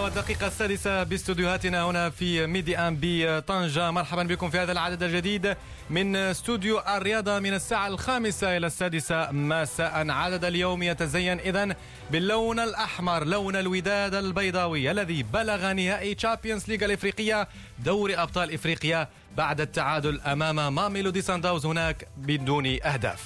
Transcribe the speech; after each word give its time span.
والدقيقة 0.00 0.46
السادسة 0.46 1.02
باستوديوهاتنا 1.02 1.84
هنا 1.84 2.10
في 2.10 2.46
ميدي 2.46 2.78
آن 2.78 2.98
بطنجة 3.00 3.90
مرحبا 3.90 4.22
بكم 4.22 4.50
في 4.50 4.58
هذا 4.58 4.72
العدد 4.72 5.02
الجديد 5.02 5.56
من 5.90 6.16
استوديو 6.16 6.78
الرياضة 6.78 7.38
من 7.38 7.54
الساعة 7.54 7.88
الخامسة 7.88 8.56
إلى 8.56 8.66
السادسة 8.66 9.30
مساء. 9.30 10.10
عدد 10.10 10.44
اليوم 10.44 10.82
يتزين 10.82 11.40
إذا 11.40 11.76
باللون 12.10 12.60
الأحمر 12.60 13.24
لون 13.24 13.56
الوداد 13.56 14.14
البيضاوي 14.14 14.90
الذي 14.90 15.22
بلغ 15.22 15.72
نهائي 15.72 16.14
Champions 16.14 16.68
League 16.68 16.84
الإفريقية 16.84 17.48
دوري 17.78 18.16
أبطال 18.16 18.54
إفريقيا 18.54 19.08
بعد 19.36 19.60
التعادل 19.60 20.20
أمام 20.20 20.74
ماميلودي 20.74 21.22
سانداونز 21.22 21.66
هناك 21.66 22.08
بدون 22.16 22.66
أهداف. 22.84 23.24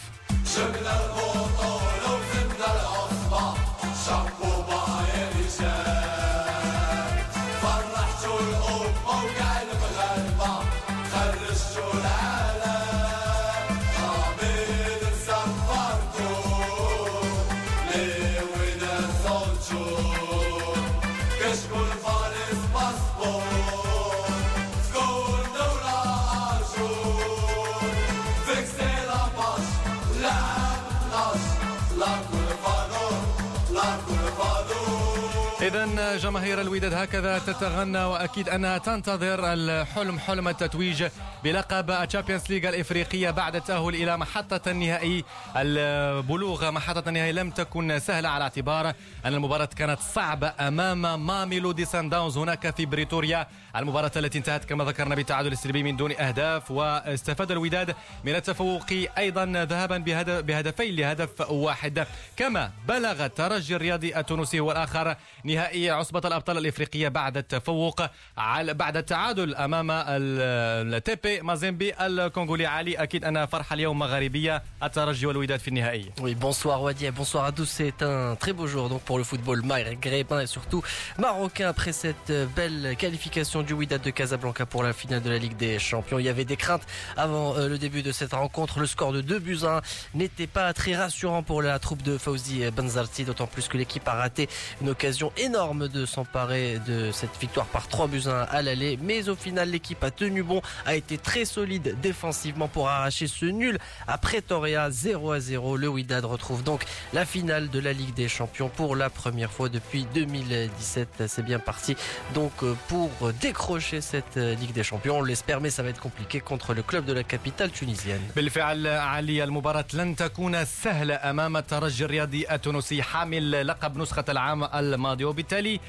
إذا 35.66 36.16
جماهير 36.16 36.60
الوداد 36.60 36.94
هكذا 36.94 37.38
تتغنى 37.38 38.04
وأكيد 38.04 38.48
أنها 38.48 38.78
تنتظر 38.78 39.52
الحلم 39.52 40.18
حلم 40.18 40.48
التتويج 40.48 41.04
بلقب 41.44 41.90
ال 41.90 41.96
Champions 41.96 42.42
League 42.50 42.68
الإفريقية 42.68 43.30
بعد 43.30 43.56
التأهل 43.56 43.94
إلى 43.94 44.16
محطة 44.16 44.70
النهائي. 44.70 45.24
البلوغ 45.56 46.70
محطة 46.70 47.08
النهائي 47.08 47.32
لم 47.32 47.50
تكن 47.50 47.98
سهلة 47.98 48.28
على 48.28 48.44
اعتبار 48.44 48.88
أن 49.24 49.34
المباراة 49.34 49.68
كانت 49.76 49.98
صعبة 50.00 50.52
أمام 50.60 51.26
ماميلودي 51.26 51.84
سان 51.84 52.08
داونز 52.08 52.38
هناك 52.38 52.76
في 52.76 52.86
بريتوريا. 52.86 53.46
المباراة 53.76 54.12
التي 54.16 54.38
انتهت 54.38 54.64
كما 54.64 54.84
ذكرنا 54.84 55.14
بالتعادل 55.14 55.52
السلبي 55.52 55.82
من 55.82 55.96
دون 55.96 56.12
أهداف 56.12 56.70
واستفاد 56.70 57.50
الوداد 57.50 57.94
من 58.24 58.34
التفوق 58.34 58.86
أيضا 59.18 59.44
ذهابا 59.44 59.98
بهدفين 60.40 60.96
لهدف 60.96 61.50
واحد. 61.50 62.06
كما 62.36 62.70
بلغ 62.88 63.24
الترجي 63.24 63.76
الرياضي 63.76 64.16
التونسي 64.16 64.60
والآخر 64.60 65.16
نهائي 65.44 65.55
عصبة 65.89 66.21
الأبطال 66.25 66.57
الإفريقية 66.57 67.07
بعد 67.07 67.37
التفوق 67.37 68.01
على 68.37 68.73
بعد 68.73 68.97
التعادل 68.97 69.55
أمام 69.55 69.87
التيبي 69.91 71.41
مازيمبي 71.41 71.93
الكونغولي 72.05 72.65
علي 72.65 72.95
أكيد 72.95 73.25
أن 73.25 73.45
فرحة 73.45 73.73
اليوم 73.73 73.99
مغاربية 73.99 74.63
الترجي 74.83 75.25
والوداد 75.25 75.59
في 75.59 75.67
النهائي 75.67 76.11
Oui, 76.21 76.35
bonsoir 76.35 76.81
Wadi, 76.81 77.09
bonsoir 77.11 77.45
à 77.45 77.51
tous. 77.51 77.65
C'est 77.69 78.01
un 78.03 78.35
très 78.35 78.53
beau 78.53 78.67
jour 78.67 78.89
donc 78.89 79.01
pour 79.01 79.17
le 79.17 79.23
football 79.23 79.61
maghrébin 79.63 80.39
et 80.41 80.47
surtout 80.47 80.83
marocain 81.17 81.67
après 81.69 81.93
cette 81.93 82.31
belle 82.55 82.95
qualification 82.97 83.61
du 83.63 83.73
Wydad 83.73 84.01
de 84.01 84.09
Casablanca 84.11 84.65
pour 84.65 84.83
la 84.83 84.93
finale 84.93 85.21
de 85.21 85.29
la 85.29 85.37
Ligue 85.37 85.57
des 85.57 85.79
Champions. 85.79 86.19
Il 86.19 86.25
y 86.25 86.29
avait 86.29 86.45
des 86.45 86.57
craintes 86.57 86.85
avant 87.17 87.55
le 87.57 87.77
début 87.77 88.03
de 88.03 88.11
cette 88.11 88.33
rencontre. 88.33 88.79
Le 88.79 88.85
score 88.85 89.11
de 89.13 89.21
2 89.21 89.39
buts 89.39 89.59
1 89.63 89.81
n'était 90.15 90.47
pas 90.47 90.71
très 90.73 90.95
rassurant 90.95 91.43
pour 91.43 91.61
la 91.61 91.79
troupe 91.79 92.01
de 92.03 92.17
Fauzi 92.17 92.69
Benzarti, 92.71 93.23
d'autant 93.25 93.47
plus 93.47 93.67
que 93.67 93.77
l'équipe 93.77 94.07
a 94.07 94.13
raté 94.13 94.49
une 94.81 94.89
occasion 94.89 95.31
énorme 95.37 95.87
de 95.87 96.05
s'emparer 96.05 96.79
de 96.87 97.11
cette 97.11 97.37
victoire 97.39 97.65
par 97.67 97.87
3 97.87 98.07
buts 98.07 98.23
1 98.27 98.47
à 98.49 98.61
l'aller. 98.61 98.97
Mais 99.01 99.29
au 99.29 99.35
final, 99.35 99.69
l'équipe 99.69 100.03
a 100.03 100.11
tenu 100.11 100.43
bon, 100.43 100.61
a 100.85 100.95
été 100.95 101.17
très 101.17 101.45
solide 101.45 101.97
défensivement 102.01 102.67
pour 102.67 102.89
arracher 102.89 103.27
ce 103.27 103.45
nul 103.45 103.77
à 104.07 104.17
Pretoria 104.17 104.89
0 104.91 105.31
à 105.31 105.39
0. 105.39 105.77
Le 105.77 105.87
Wydad 105.87 106.25
retrouve 106.25 106.63
donc 106.63 106.85
la 107.13 107.25
finale 107.25 107.69
de 107.69 107.79
la 107.79 107.93
Ligue 107.93 108.13
des 108.13 108.27
Champions 108.27 108.69
pour 108.69 108.95
la 108.95 109.09
première 109.09 109.51
fois 109.51 109.69
depuis 109.69 110.05
2017. 110.13 111.23
C'est 111.27 111.43
bien 111.43 111.59
parti 111.59 111.95
donc 112.33 112.53
pour 112.87 113.09
décrocher 113.41 114.01
cette 114.01 114.37
Ligue 114.37 114.73
des 114.73 114.83
Champions. 114.83 115.19
On 115.19 115.23
l'espère, 115.23 115.61
mais 115.61 115.69
ça 115.69 115.83
va 115.83 115.89
être 115.89 116.01
compliqué 116.01 116.39
contre 116.39 116.73
le 116.73 116.83
club 116.83 117.05
de 117.05 117.13
la 117.13 117.23
capitale 117.23 117.71
tunisienne. 117.71 118.21
بالفعل 118.35 118.87
علي 118.87 119.43
المباراة 119.43 119.85
لن 119.93 120.15
تكون 120.15 120.65
سهلة 120.65 121.15
أمام 121.15 121.57
الترجي 121.57 122.05
الرياضي 122.05 122.45
التونسي 122.51 123.03
حامل 123.03 123.67
لقب 123.67 123.97
نسخة 123.97 124.25
العام 124.29 124.63
الماضي 124.63 125.24
وبالتالي 125.26 125.80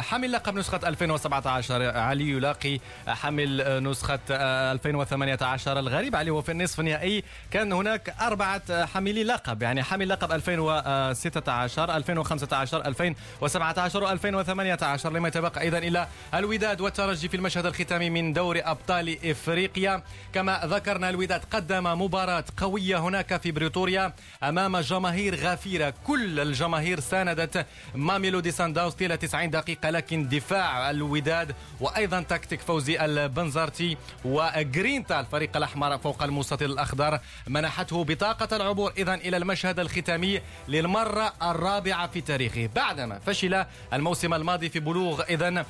حامل 0.00 0.32
لقب 0.32 0.54
نسخة 0.54 0.88
2017 0.88 1.98
علي 1.98 2.30
يلاقي 2.30 2.78
حامل 3.08 3.82
نسخة 3.84 4.18
2018 4.30 5.78
الغريب 5.78 6.16
عليه 6.16 6.30
هو 6.30 6.42
في 6.42 6.52
النصف 6.52 6.80
النهائي 6.80 7.24
كان 7.50 7.72
هناك 7.72 8.14
أربعة 8.20 8.84
حاملي 8.86 9.24
لقب. 9.24 9.62
يعني 9.62 9.82
حامل 9.82 10.08
لقب 10.08 10.32
2016 10.32 11.96
2015 11.96 12.86
2017 12.86 14.18
و2018 14.18 15.06
لما 15.06 15.28
يتبقى 15.28 15.60
أيضا 15.60 15.78
إلى 15.78 16.06
الوداد 16.34 16.80
والترجي 16.80 17.28
في 17.28 17.36
المشهد 17.36 17.66
الختامي 17.66 18.10
من 18.10 18.32
دوري 18.32 18.60
أبطال 18.60 19.30
إفريقيا. 19.30 20.02
كما 20.32 20.60
ذكرنا 20.64 21.10
الوداد 21.10 21.42
قدم 21.50 22.02
مباراة 22.02 22.44
قوية 22.56 22.98
هناك 22.98 23.40
في 23.40 23.52
بريتوريا 23.52 24.12
أمام 24.42 24.76
جماهير 24.76 25.34
غفيرة. 25.34 25.94
كل 26.06 26.40
الجماهير 26.40 27.00
ساندت 27.00 27.66
ماميلودي 27.94 28.50
سان 28.52 28.72
داونز 28.72 28.94
طيلة 28.94 29.14
90 29.14 29.50
دقيقة 29.50 29.90
لكن 29.90 30.28
دفاع 30.28 30.90
الوداد 30.90 31.54
وأيضا 31.80 32.20
تكتيك 32.20 32.60
فوزي 32.60 33.04
البنزرتي 33.04 33.96
وجرينتا 34.24 35.20
الفريق 35.20 35.56
الأحمر 35.56 35.98
فوق 35.98 36.22
المستطيل 36.22 36.70
الأخضر 36.70 37.20
منحته 37.46 38.04
بطاقة 38.04 38.56
العبور. 38.56 38.92
إذا 38.98 39.14
إلى 39.14 39.36
المشهد 39.36 39.80
الختامي 39.80 40.40
للمرة 40.68 41.32
الرابعة 41.42 42.06
في 42.06 42.20
تاريخه. 42.20 42.68
بعدما 42.74 43.18
فشل 43.18 43.64
الموسم 43.92 44.34
الماضي 44.34 44.68
في 44.68 44.80
بلوغ 44.80 45.22
إذا 45.22 45.64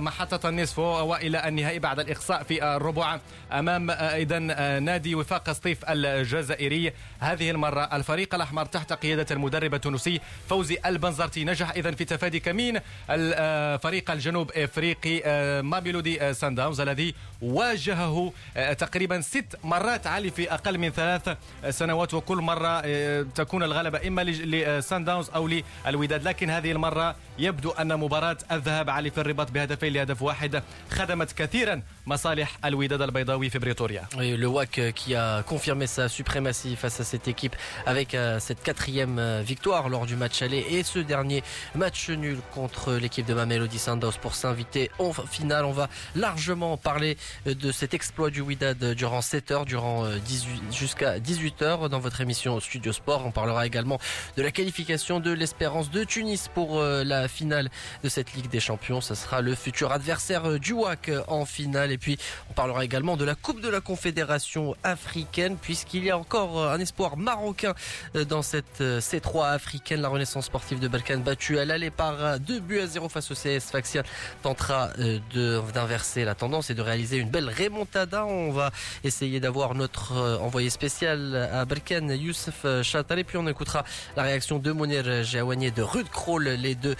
محطة 0.00 0.48
النصف 0.48 0.78
وإلى 0.78 1.48
النهائي 1.48 1.78
بعد 1.78 2.00
الإقصاء 2.00 2.42
في 2.42 2.64
الربع 2.76 3.20
أمام 3.52 3.90
إذا 3.90 4.38
نادي 4.78 5.14
وفاق 5.14 5.52
سطيف 5.52 5.84
الجزائري. 5.88 6.92
هذه 7.20 7.50
المرة 7.50 7.80
الفريق 7.96 8.34
الأحمر 8.34 8.64
تحت 8.64 8.92
قيادة 8.92 9.26
المدرب 9.30 9.74
التونسي 9.74 10.20
فوزي 10.48 10.78
البنزرتي. 10.86 11.44
نجح 11.44 11.70
إذا 11.70 11.90
في 11.90 12.03
تفادي 12.04 12.40
كمين 12.40 12.80
الفريق 13.10 14.10
الجنوب 14.10 14.50
إفريقي 14.52 15.22
ماميلودي 15.62 16.34
سان 16.34 16.54
داونز 16.54 16.80
الذي 16.80 17.14
واجهه 17.42 18.32
تقريبا 18.78 19.20
ست 19.20 19.58
مرات 19.64 20.06
علي 20.06 20.30
في 20.30 20.54
أقل 20.54 20.78
من 20.78 20.90
ثلاث 20.90 21.36
سنوات 21.70 22.14
وكل 22.14 22.36
مرة 22.36 22.80
تكون 23.22 23.62
الغلبة 23.62 24.08
إما 24.08 24.22
لسان 24.24 25.04
داونز 25.04 25.30
أو 25.30 25.48
للوداد. 25.86 26.24
لكن 26.28 26.50
هذه 26.50 26.72
المرة 26.72 27.16
يبدو 27.38 27.70
أن 27.70 27.96
مباراة 27.96 28.36
الذهاب 28.52 28.90
علي 28.90 29.10
في 29.10 29.18
الرباط 29.20 29.50
بهدفين 29.50 29.92
لهدف 29.92 30.22
واحد 30.22 30.62
خدمت 30.90 31.32
كثيرا 31.32 31.82
مصالح 32.06 32.58
الوداد 32.64 33.02
البيضاوي 33.02 33.50
في 33.50 33.58
بريتوريا 33.58 34.04
qui 35.00 35.14
a 35.14 35.42
confirmé 35.52 35.86
sa 35.96 36.04
suprématie 36.08 36.76
face 36.82 36.98
à 37.00 37.04
cette 37.12 37.28
équipe 37.34 37.56
avec 37.92 38.08
cette 38.46 38.60
quatrième 38.68 39.16
victoire 39.52 39.84
lors 39.94 40.06
du 40.10 40.16
match 40.22 40.36
aller 40.46 40.62
et 40.74 40.82
ce 40.92 41.00
dernier 41.14 41.40
match 41.82 41.93
nul 42.08 42.38
contre 42.52 42.94
l'équipe 42.94 43.24
de 43.24 43.34
Mamelody 43.34 43.78
Sundowns 43.78 44.18
pour 44.20 44.34
s'inviter 44.34 44.90
en 44.98 45.12
finale. 45.12 45.64
On 45.64 45.72
va 45.72 45.88
largement 46.16 46.76
parler 46.76 47.16
de 47.46 47.72
cet 47.72 47.94
exploit 47.94 48.30
du 48.30 48.40
Wydad 48.40 48.92
durant 48.94 49.22
7 49.22 49.50
heures, 49.52 49.64
durant 49.64 50.08
18, 50.08 50.62
jusqu'à 50.72 51.18
18 51.20 51.62
heures 51.62 51.88
dans 51.88 52.00
votre 52.00 52.20
émission 52.20 52.58
Studio 52.60 52.92
Sport. 52.92 53.24
On 53.24 53.30
parlera 53.30 53.66
également 53.66 53.98
de 54.36 54.42
la 54.42 54.50
qualification 54.50 55.20
de 55.20 55.30
l'Espérance 55.30 55.90
de 55.90 56.04
Tunis 56.04 56.48
pour 56.52 56.82
la 56.82 57.28
finale 57.28 57.70
de 58.02 58.08
cette 58.08 58.34
Ligue 58.34 58.50
des 58.50 58.60
Champions. 58.60 59.00
Ce 59.00 59.14
sera 59.14 59.40
le 59.40 59.54
futur 59.54 59.92
adversaire 59.92 60.58
du 60.58 60.72
WAC 60.72 61.10
en 61.28 61.44
finale. 61.44 61.92
Et 61.92 61.98
puis, 61.98 62.18
on 62.50 62.54
parlera 62.54 62.84
également 62.84 63.16
de 63.16 63.24
la 63.24 63.34
Coupe 63.34 63.60
de 63.60 63.68
la 63.68 63.80
Confédération 63.80 64.74
africaine 64.82 65.56
puisqu'il 65.56 66.04
y 66.04 66.10
a 66.10 66.18
encore 66.18 66.64
un 66.70 66.80
espoir 66.80 67.16
marocain 67.16 67.74
dans 68.28 68.42
cette 68.42 68.80
C3 68.80 69.52
africaine. 69.52 70.00
La 70.00 70.08
Renaissance 70.08 70.46
sportive 70.46 70.80
de 70.80 70.88
Balkan 70.88 71.18
battue 71.18 71.58
à 71.58 71.64
l'aller 71.64 71.83
par 71.95 72.39
2 72.39 72.59
buts 72.59 72.79
à 72.79 72.87
0 72.87 73.09
face 73.09 73.31
au 73.31 73.35
CS 73.35 73.71
Faxia 73.71 74.03
tentera 74.41 74.89
d'inverser 75.73 76.25
la 76.25 76.35
tendance 76.35 76.69
et 76.69 76.75
de 76.75 76.81
réaliser 76.81 77.17
une 77.17 77.29
belle 77.29 77.49
remontada. 77.49 78.25
On 78.25 78.51
va 78.51 78.71
essayer 79.03 79.39
d'avoir 79.39 79.75
notre 79.75 80.13
envoyé 80.41 80.69
spécial 80.69 81.49
à 81.53 81.65
Balkan, 81.65 82.09
Youssef 82.09 82.65
Chatal. 82.83 83.23
puis 83.23 83.37
on 83.37 83.47
écoutera 83.47 83.83
la 84.15 84.23
réaction 84.23 84.59
de 84.59 84.71
Mounir 84.71 85.23
Jaouani 85.23 85.67
et 85.67 85.71
de 85.71 85.81
Rude 85.81 86.09
Kroll, 86.09 86.43
les 86.43 86.75
deux 86.75 86.95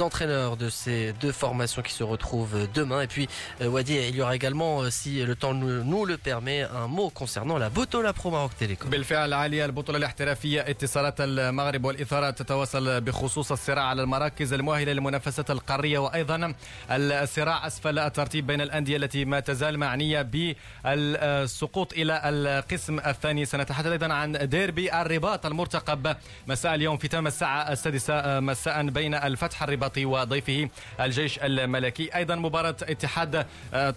entraîneurs 0.00 0.56
de 0.56 0.68
ces 0.70 1.12
deux 1.20 1.32
formations 1.32 1.82
qui 1.82 1.92
se 1.92 2.04
retrouvent 2.04 2.68
demain. 2.74 3.02
Et 3.02 3.06
puis, 3.06 3.28
Wadi, 3.60 3.96
il 3.96 4.16
y 4.16 4.22
aura 4.22 4.34
également, 4.34 4.90
si 4.90 5.24
le 5.24 5.34
temps 5.34 5.54
nous 5.54 6.04
le 6.04 6.16
permet, 6.16 6.62
un 6.62 6.86
mot 6.86 7.10
concernant 7.10 7.58
la 7.58 7.70
Botola 7.70 8.12
Pro 8.12 8.30
Maroc 8.30 8.52
Télécom. 8.58 8.90
بالفعل 8.90 9.32
عالية 9.32 9.64
البطولة 9.64 9.98
الاحترافية 9.98 10.60
اتصالات 10.60 11.20
المغرب 11.20 11.84
والإثارات 11.84 12.42
تتواصل 12.42 13.00
بخصوص 13.00 13.52
الصراع 13.52 13.84
على 13.84 14.02
المراكز 14.02 14.21
المراكز 14.23 14.53
المؤهلة 14.53 14.93
للمنافسات 14.93 15.51
القارية 15.51 15.99
وأيضا 15.99 16.53
الصراع 16.91 17.67
أسفل 17.67 17.99
الترتيب 17.99 18.47
بين 18.47 18.61
الأندية 18.61 18.97
التي 18.97 19.25
ما 19.25 19.39
تزال 19.39 19.77
معنية 19.77 20.21
بالسقوط 20.21 21.93
إلى 21.93 22.21
القسم 22.25 22.99
الثاني. 22.99 23.45
سنتحدث 23.45 23.91
أيضا 23.91 24.13
عن 24.13 24.49
ديربي 24.49 24.93
الرباط 25.01 25.45
المرتقب. 25.45 26.15
مساء 26.47 26.75
اليوم 26.75 26.97
في 26.97 27.07
تمام 27.07 27.27
الساعة 27.27 27.71
السادسة 27.71 28.39
مساء 28.39 28.83
بين 28.83 29.15
الفتح 29.15 29.63
الرباطي 29.63 30.05
وضيفه 30.05 30.69
الجيش 30.99 31.39
الملكي. 31.39 32.15
أيضا 32.15 32.35
مباراة 32.35 32.75
اتحاد 32.83 33.45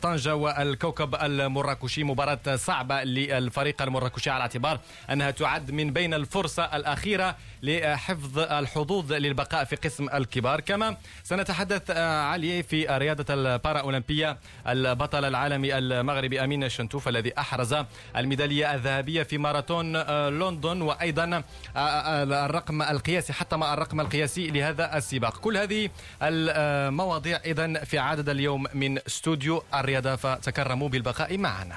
طنجة 0.02 0.34
والكوكب 0.34 1.14
المراكشي. 1.14 2.05
مباراة 2.05 2.56
صعبة 2.56 3.05
للفريق 3.05 3.82
المراكشي 3.82 4.31
على 4.31 4.43
اعتبار 4.43 4.81
أنها 5.11 5.31
تعد 5.31 5.70
من 5.70 5.93
بين 5.93 6.14
الفرصة 6.14 6.76
الأخيرة 6.76 7.37
لحفظ 7.62 8.38
الحظوظ 8.38 9.12
للبقاء 9.12 9.64
في 9.64 9.76
قسم 9.76 10.08
الكبار. 10.16 10.60
كما 10.60 10.96
سنتحدث 11.22 11.90
علي 12.30 12.62
في 12.62 12.86
رياضة 12.86 13.34
البارا 13.34 13.80
أولمبية 13.80 14.38
البطل 14.68 15.24
العالمي 15.24 15.78
المغربي 15.78 16.44
أمين 16.44 16.68
شنتوف 16.68 17.08
الذي 17.08 17.32
أحرز 17.38 17.76
الميدالية 18.16 18.74
الذهبية 18.74 19.22
في 19.22 19.38
ماراثون 19.38 19.96
لندن 20.28 20.82
وأيضا 20.82 21.42
الرقم 21.76 22.82
القياسي 22.82 23.32
حتى 23.32 23.56
ما 23.56 23.74
الرقم 23.74 24.00
القياسي 24.00 24.50
لهذا 24.50 24.96
السباق. 24.96 25.36
كل 25.36 25.56
هذه 25.56 25.88
المواضيع 26.22 27.40
إذا 27.44 27.84
في 27.84 27.98
عدد 27.98 28.28
اليوم 28.28 28.66
من 28.74 28.98
استوديو 28.98 29.62
الرياضة 29.74 30.16
فتكرموا 30.16 30.88
بالبقاء 30.88 31.38
معنا. 31.38 31.76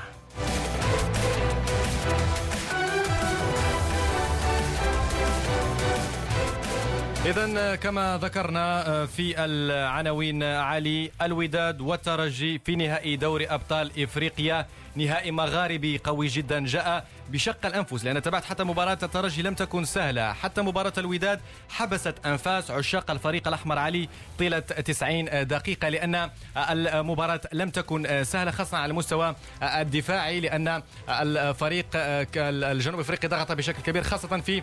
إذا 7.26 7.76
كما 7.76 8.20
ذكرنا 8.22 9.06
في 9.06 9.46
العناوين 9.46 10.44
علي 10.44 11.12
الوداد 11.22 11.82
والترجي 11.82 12.60
في 12.66 12.76
نهائي 12.76 13.16
دوري 13.16 13.48
أبطال 13.48 14.04
إفريقيا. 14.04 14.66
نهائي 15.00 15.32
مغاربي 15.32 15.98
قوي 15.98 16.28
جدا. 16.28 16.66
جاء 16.66 17.08
بشق 17.30 17.66
الأنفس 17.66 18.06
لأن 18.06 18.22
تابعت 18.22 18.46
حتى 18.46 18.64
مباراة 18.64 18.98
الترجي 19.04 19.42
لم 19.42 19.54
تكن 19.54 19.86
سهلة. 19.86 20.34
حتى 20.34 20.62
مباراة 20.62 20.94
الوداد 20.98 21.40
حبست 21.70 22.16
أنفاس 22.26 22.72
عشاق 22.72 23.12
الفريق 23.12 23.48
الأحمر 23.48 23.78
علي 23.78 24.10
طيلة 24.40 24.60
90 24.60 25.48
دقيقة 25.48 25.90
لأن 25.90 26.30
المباراة 26.58 27.42
لم 27.54 27.70
تكن 27.70 28.24
سهلة 28.24 28.52
خاصة 28.52 28.78
على 28.78 28.92
المستوى 28.92 29.36
الدفاعي 29.64 30.40
لأن 30.40 30.84
الفريق 31.10 31.86
الجنوب 31.96 33.00
أفريقي 33.00 33.28
ضغط 33.28 33.52
بشكل 33.52 33.82
كبير 33.82 34.04
خاصة 34.04 34.42
في 34.42 34.62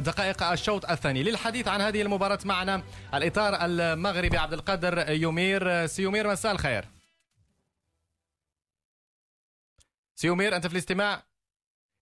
دقائق 0.00 0.42
الشوط 0.42 0.90
الثاني. 0.90 1.22
للحديث 1.22 1.68
عن 1.68 1.80
هذه 1.80 2.02
المباراة 2.02 2.38
معنا 2.44 2.82
الإطار 3.14 3.58
المغربي 3.60 4.38
عبد 4.38 4.52
القادر 4.52 5.10
يومير. 5.10 5.86
سيومير 5.86 6.28
مساء 6.28 6.52
الخير. 6.52 6.99
سيومير 10.20 10.56
أنت 10.56 10.66
في 10.66 10.72
الاستماع. 10.72 11.29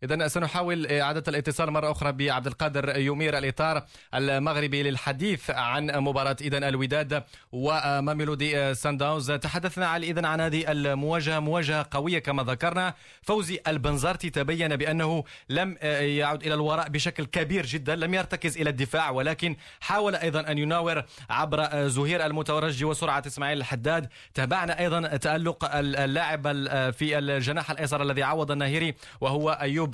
إذا 0.03 0.29
سنحاول 0.29 0.87
إعادة 0.87 1.23
الاتصال 1.29 1.71
مرة 1.71 1.91
أخرى 1.91 2.13
بعبد 2.13 2.47
القادر 2.47 2.99
يومير 2.99 3.39
الإطار 3.39 3.85
المغربي 4.15 4.83
للحديث 4.83 5.51
عن 5.51 5.87
مباراة 5.87 6.37
إذا 6.41 6.69
الوداد 6.69 7.25
وماميلودي 7.53 8.75
سان 8.75 8.97
داونز 8.97 9.33
تحدثنا 9.33 9.87
عن 9.87 10.03
إذا 10.03 10.27
عن 10.27 10.41
هذه 10.41 10.73
المواجهة 10.73 11.39
مواجهة 11.39 11.87
قوية 11.91 12.19
كما 12.19 12.43
ذكرنا. 12.43 12.95
فوزي 13.23 13.61
البنزرتي 13.69 14.31
تبين 14.31 14.77
بأنه 14.77 15.25
لم 15.49 15.77
يعد 15.83 16.43
إلى 16.43 16.55
الوراء 16.55 16.89
بشكل 16.89 17.25
كبير 17.25 17.67
جدا 17.67 17.97
لم 17.97 18.15
يرتكز 18.15 18.59
إلى 18.59 18.71
الدفاع 18.71 19.11
ولكن 19.11 19.57
حاول 19.81 20.15
أيضا 20.15 20.41
أن 20.41 20.59
يناور 20.59 21.05
عبر 21.31 21.89
زهير 21.89 22.27
المتورجي 22.27 22.85
وسرعة 22.85 23.23
إسماعيل 23.27 23.59
الحداد. 23.59 24.09
تابعنا 24.35 24.81
أيضا 24.81 25.17
تألق 25.17 25.75
اللاعب 25.75 26.43
في 26.91 27.19
الجناح 27.19 27.71
الأيسر 27.71 28.03
الذي 28.03 28.23
عوض 28.23 28.51
الناهيري 28.51 28.95
وهو 29.21 29.51
أيوب 29.51 29.88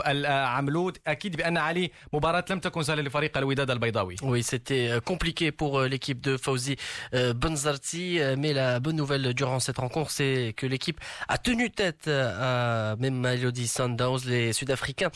Oui, 4.22 4.42
c'était 4.42 4.88
euh, 4.88 5.00
compliqué 5.00 5.52
pour 5.52 5.80
euh, 5.80 5.88
l'équipe 5.88 6.20
de 6.20 6.36
Fauzi 6.36 6.76
euh, 7.14 7.34
Benzarti, 7.34 8.18
mais 8.38 8.52
la 8.52 8.80
bonne 8.80 8.96
nouvelle 8.96 9.34
durant 9.34 9.60
cette 9.60 9.78
rencontre, 9.78 10.10
c'est 10.10 10.54
que 10.56 10.66
l'équipe 10.66 11.00
a 11.28 11.38
tenu 11.38 11.70
tête 11.70 12.08
à 12.08 12.96
même 12.98 13.18
Melody 13.18 13.66
Sundowns, 13.66 14.20
les 14.26 14.52
Sud-Africains 14.52 15.10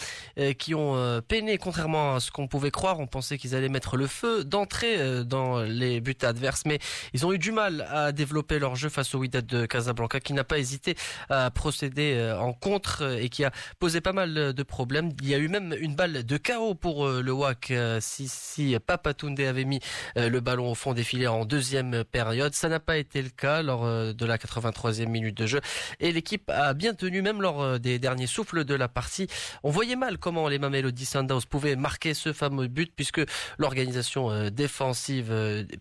qui 0.58 0.74
ont 0.74 1.20
peiné, 1.26 1.58
contrairement 1.58 2.16
à 2.16 2.20
ce 2.20 2.30
qu'on 2.30 2.48
pouvait 2.48 2.70
croire, 2.70 3.00
on 3.00 3.06
pensait 3.06 3.38
qu'ils 3.38 3.54
allaient 3.54 3.68
mettre 3.68 3.96
le 3.96 4.06
feu 4.06 4.44
d'entrée 4.44 5.24
dans 5.24 5.62
les 5.62 6.00
buts 6.00 6.16
adverses, 6.22 6.64
mais 6.66 6.78
ils 7.12 7.26
ont 7.26 7.32
eu 7.32 7.38
du 7.38 7.52
mal 7.52 7.86
à 7.90 8.12
développer 8.12 8.58
leur 8.58 8.76
jeu 8.76 8.88
face 8.88 9.14
au 9.14 9.18
Wydad 9.18 9.46
de 9.46 9.66
Casablanca, 9.66 10.20
qui 10.20 10.32
n'a 10.32 10.44
pas 10.44 10.58
hésité 10.58 10.96
à 11.28 11.50
procéder 11.50 12.34
en 12.38 12.52
contre 12.52 13.18
et 13.20 13.28
qui 13.28 13.44
a 13.44 13.52
posé 13.78 14.00
pas 14.00 14.12
mal 14.12 14.52
de 14.52 14.62
problème. 14.68 15.10
Il 15.22 15.28
y 15.28 15.34
a 15.34 15.38
eu 15.38 15.48
même 15.48 15.74
une 15.80 15.96
balle 15.96 16.24
de 16.24 16.36
chaos 16.36 16.74
pour 16.74 17.06
euh, 17.06 17.22
le 17.22 17.32
WAC 17.32 17.72
euh, 17.72 17.98
si, 18.00 18.28
si 18.28 18.76
avait 18.76 19.64
mis 19.64 19.80
euh, 20.16 20.28
le 20.28 20.40
ballon 20.40 20.70
au 20.70 20.74
fond 20.76 20.94
des 20.94 21.02
filets 21.02 21.26
en 21.26 21.44
deuxième 21.44 22.04
période. 22.04 22.54
Ça 22.54 22.68
n'a 22.68 22.78
pas 22.78 22.98
été 22.98 23.20
le 23.20 23.30
cas 23.30 23.62
lors 23.62 23.84
de 23.88 24.26
la 24.26 24.36
83e 24.36 25.06
minute 25.06 25.36
de 25.36 25.46
jeu. 25.46 25.60
Et 25.98 26.12
l'équipe 26.12 26.50
a 26.50 26.74
bien 26.74 26.94
tenu, 26.94 27.22
même 27.22 27.40
lors 27.40 27.80
des 27.80 27.98
derniers 27.98 28.26
souffles 28.26 28.64
de 28.64 28.74
la 28.74 28.88
partie. 28.88 29.26
On 29.62 29.70
voyait 29.70 29.96
mal 29.96 30.18
comment 30.18 30.48
les 30.48 30.58
Mamelody 30.58 31.06
Sundowns 31.06 31.46
pouvaient 31.48 31.76
marquer 31.76 32.12
ce 32.12 32.32
fameux 32.32 32.68
but 32.68 32.92
puisque 32.94 33.22
l'organisation 33.58 34.50
défensive, 34.50 35.32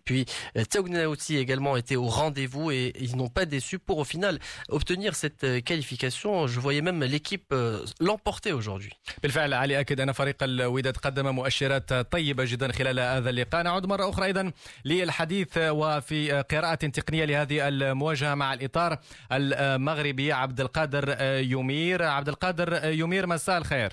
puis 0.04 0.24
aussi 1.06 1.36
également 1.36 1.76
était 1.76 1.96
au 1.96 2.06
rendez-vous 2.06 2.70
et 2.70 2.94
ils 2.98 3.16
n'ont 3.16 3.28
pas 3.28 3.44
déçu 3.44 3.78
pour 3.78 3.98
au 3.98 4.04
final 4.04 4.38
obtenir 4.70 5.14
cette 5.14 5.62
qualification. 5.64 6.46
Je 6.46 6.58
voyais 6.60 6.80
même 6.82 7.04
l'équipe 7.04 7.54
l'emporter 8.00 8.52
aujourd'hui. 8.52 8.77
Aujourd'hui. 8.78 8.92
بالفعل 9.22 9.54
علي 9.54 9.80
أكد 9.80 10.00
أن 10.00 10.12
فريق 10.12 10.36
الوداد 10.42 10.96
قدم 10.96 11.34
مؤشرات 11.34 11.92
طيبة 11.92 12.44
جدا 12.46 12.72
خلال 12.72 13.00
هذا 13.00 13.30
اللقاء. 13.30 13.62
نعود 13.62 13.86
مرة 13.86 14.10
أخرى 14.10 14.24
أيضا 14.24 14.52
للحديث 14.84 15.58
وفي 15.58 16.42
قراءة 16.50 16.74
تقنية 16.74 17.24
لهذه 17.24 17.68
المواجهة 17.68 18.34
مع 18.34 18.54
الإطار 18.54 18.98
المغربي 19.32 20.32
عبد 20.32 20.60
القادر 20.60 21.16
يمير. 21.40 22.02
عبد 22.02 22.28
القادر 22.28 22.84
يمير 22.84 23.26
مساء 23.26 23.58
الخير. 23.58 23.90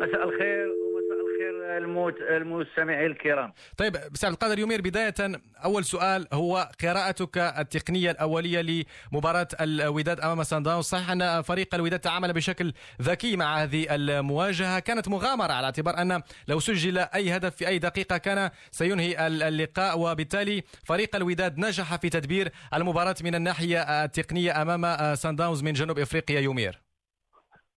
مساء 0.00 0.28
الخير. 0.28 0.83
الموت 1.78 2.14
المستمعين 2.30 3.10
الكرام. 3.10 3.52
طيب 3.76 3.96
سعد 4.14 4.32
القادر 4.32 4.58
يمير 4.58 4.80
بداية 4.80 5.14
أول 5.64 5.84
سؤال 5.84 6.26
هو 6.32 6.70
قراءتك 6.82 7.38
التقنية 7.38 8.10
الأولية 8.10 8.84
لمباراة 9.12 9.48
الوداد 9.60 10.20
أمام 10.20 10.42
سان 10.42 10.62
داونز 10.62 10.84
صحيح 10.84 11.10
أن 11.10 11.42
فريق 11.42 11.74
الوداد 11.74 12.00
تعامل 12.00 12.32
بشكل 12.32 12.72
ذكي 13.02 13.36
مع 13.36 13.62
هذه 13.62 13.86
المواجهة. 13.90 14.78
كانت 14.78 15.08
مغامرة 15.08 15.52
على 15.52 15.64
اعتبار 15.64 15.98
أن 16.02 16.22
لو 16.48 16.60
سجل 16.60 16.98
أي 16.98 17.36
هدف 17.36 17.56
في 17.56 17.68
أي 17.68 17.78
دقيقة 17.78 18.16
كان 18.16 18.50
سينهي 18.70 19.26
اللقاء. 19.26 19.98
وبالتالي 19.98 20.62
فريق 20.84 21.16
الوداد 21.16 21.58
نجح 21.58 21.96
في 21.96 22.08
تدبير 22.08 22.52
المباراة 22.74 23.16
من 23.24 23.34
الناحية 23.34 24.04
التقنية 24.04 24.62
أمام 24.62 25.14
سان 25.14 25.36
داونز 25.36 25.62
من 25.62 25.72
جنوب 25.72 25.98
إفريقيا. 25.98 26.40
يمير. 26.40 26.83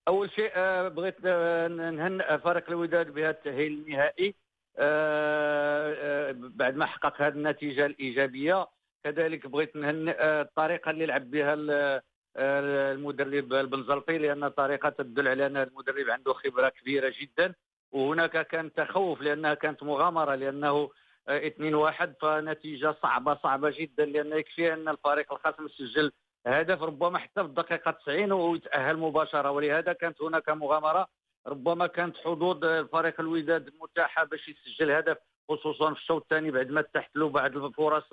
أول 0.08 0.32
شيء 0.32 0.52
آه، 0.56 0.88
بغيت 0.88 1.16
آه، 1.26 1.68
نهنئ 1.68 2.38
فريق 2.38 2.70
الوداد 2.70 3.14
بهذا 3.14 3.30
التأهيل 3.30 3.72
النهائي. 3.72 4.36
آه، 4.78 6.36
بعد 6.38 6.76
ما 6.76 6.86
حقق 6.86 7.22
هذه 7.22 7.34
النتيجة 7.34 7.86
الإيجابية 7.86 8.68
كذلك 9.04 9.48
بغيت 9.48 9.76
نهنئ 9.76 10.16
الطريقة 10.24 10.92
اللي 10.92 11.06
لعب 11.06 11.32
بها 11.32 11.56
المدرب 12.38 13.54
البنزلطي 13.54 14.18
لأن 14.18 14.48
طريقة 14.48 14.90
تدل 14.90 15.28
على 15.28 15.46
ان 15.46 15.58
المدرب 15.58 16.10
عنده 16.10 16.34
خبرة 16.34 16.70
كبيرة 16.70 17.14
جدا. 17.22 17.54
وهناك 17.92 18.48
كان 18.48 18.74
تخوف 18.74 19.22
لأنها 19.22 19.54
كانت 19.54 19.84
مغامرة 19.84 20.36
لأنه 20.36 20.90
2 21.30 21.76
1 21.76 22.16
فنتيجة 22.22 22.96
صعبة 23.04 23.36
صعبة 23.44 23.70
جدا 23.80 24.06
لأن 24.06 24.34
يكفي 24.34 24.74
أن 24.74 24.90
الفريق 24.90 25.34
الخصم 25.34 25.68
سجل 25.68 26.12
هدف 26.48 26.82
ربما 26.84 27.18
حتى 27.20 27.42
في 27.42 27.42
الدقيقة 27.42 27.92
90 27.92 28.32
ويتأهل 28.32 28.98
مباشرة 28.98 29.52
ولهذا 29.52 29.94
كانت 29.94 30.22
هناك 30.22 30.50
مغامرة 30.50 31.08
ربما 31.48 31.88
كانت 31.88 32.18
حظوظ 32.18 32.66
الفريق 32.66 33.20
الوداد 33.20 33.70
متاحه 33.82 34.24
باش 34.24 34.48
يسجل 34.50 34.92
هدف 34.92 35.18
خصوصا 35.50 35.94
في 35.94 36.00
الشوط 36.00 36.22
الثاني 36.22 36.52
بعد 36.52 36.70
ما 36.70 36.82
تحت 36.82 37.16
له 37.18 37.30
بعض 37.30 37.58
الفرص 37.58 38.04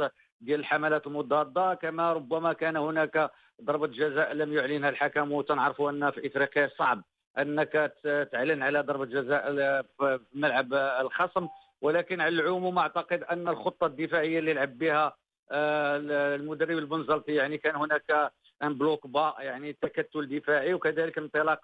ديال 0.41 0.61
الحملات 0.61 1.07
المضادة. 1.07 1.75
كما 1.75 2.13
ربما 2.13 2.53
كان 2.53 2.77
هناك 2.77 3.31
ضربة 3.63 3.87
جزاء 3.87 4.33
لم 4.33 4.53
يعلنها 4.53 4.89
الحكم 4.91 5.33
وتنعرفوا 5.33 5.91
أن 5.91 6.11
في 6.11 6.27
إفريقيا 6.27 6.71
صعب 6.79 7.03
أنك 7.39 7.93
تعلن 8.33 8.63
على 8.63 8.81
ضربة 8.81 9.05
جزاء 9.05 9.53
في 9.83 10.21
ملعب 10.35 10.75
الخصم 10.75 11.49
ولكن 11.83 12.21
على 12.21 12.35
العموم 12.41 12.79
أعتقد 12.79 13.23
أن 13.23 13.49
الخطة 13.49 13.87
الدفاعية 13.87 14.39
اللي 14.39 14.53
لعب 14.53 14.79
بها 14.79 15.17
المدرب 15.53 16.79
البنزرتي 16.79 17.35
يعني 17.35 17.59
كان 17.59 17.77
هناك 17.77 18.33
un 18.63 18.75
bloc 18.75 19.07
bas 19.07 19.35
يعني 19.39 19.73
تكتل 19.73 20.29
دفاعي 20.29 20.75
وكذلك 20.75 21.19
انطلاق 21.19 21.61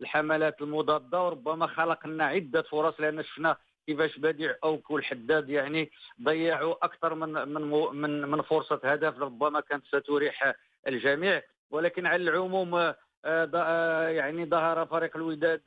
بالهجمات 0.00 0.62
المضادة. 0.62 1.22
وربما 1.22 1.66
خلق 1.66 2.06
لنا 2.06 2.24
عدة 2.24 2.62
فرص 2.62 3.00
لأن 3.00 3.22
شفنا 3.22 3.56
كيفاش 3.86 4.18
بديع 4.18 4.54
اوك 4.64 4.90
والحداد 4.90 5.50
يعني 5.50 5.90
ضيعوا 6.22 6.84
أكثر 6.84 7.14
من 7.14 7.32
من 7.48 7.62
من 8.00 8.28
من 8.30 8.42
فرصة 8.42 8.80
هدف. 8.84 9.18
ربما 9.18 9.60
كانت 9.60 9.84
ستريح 9.86 10.54
الجميع. 10.86 11.42
ولكن 11.70 12.06
على 12.06 12.22
العموم 12.30 12.74
آه، 12.74 12.96
آه، 13.24 14.08
يعني 14.08 14.44
ظهر 14.46 14.86
فريق 14.86 15.16
الوداد 15.16 15.60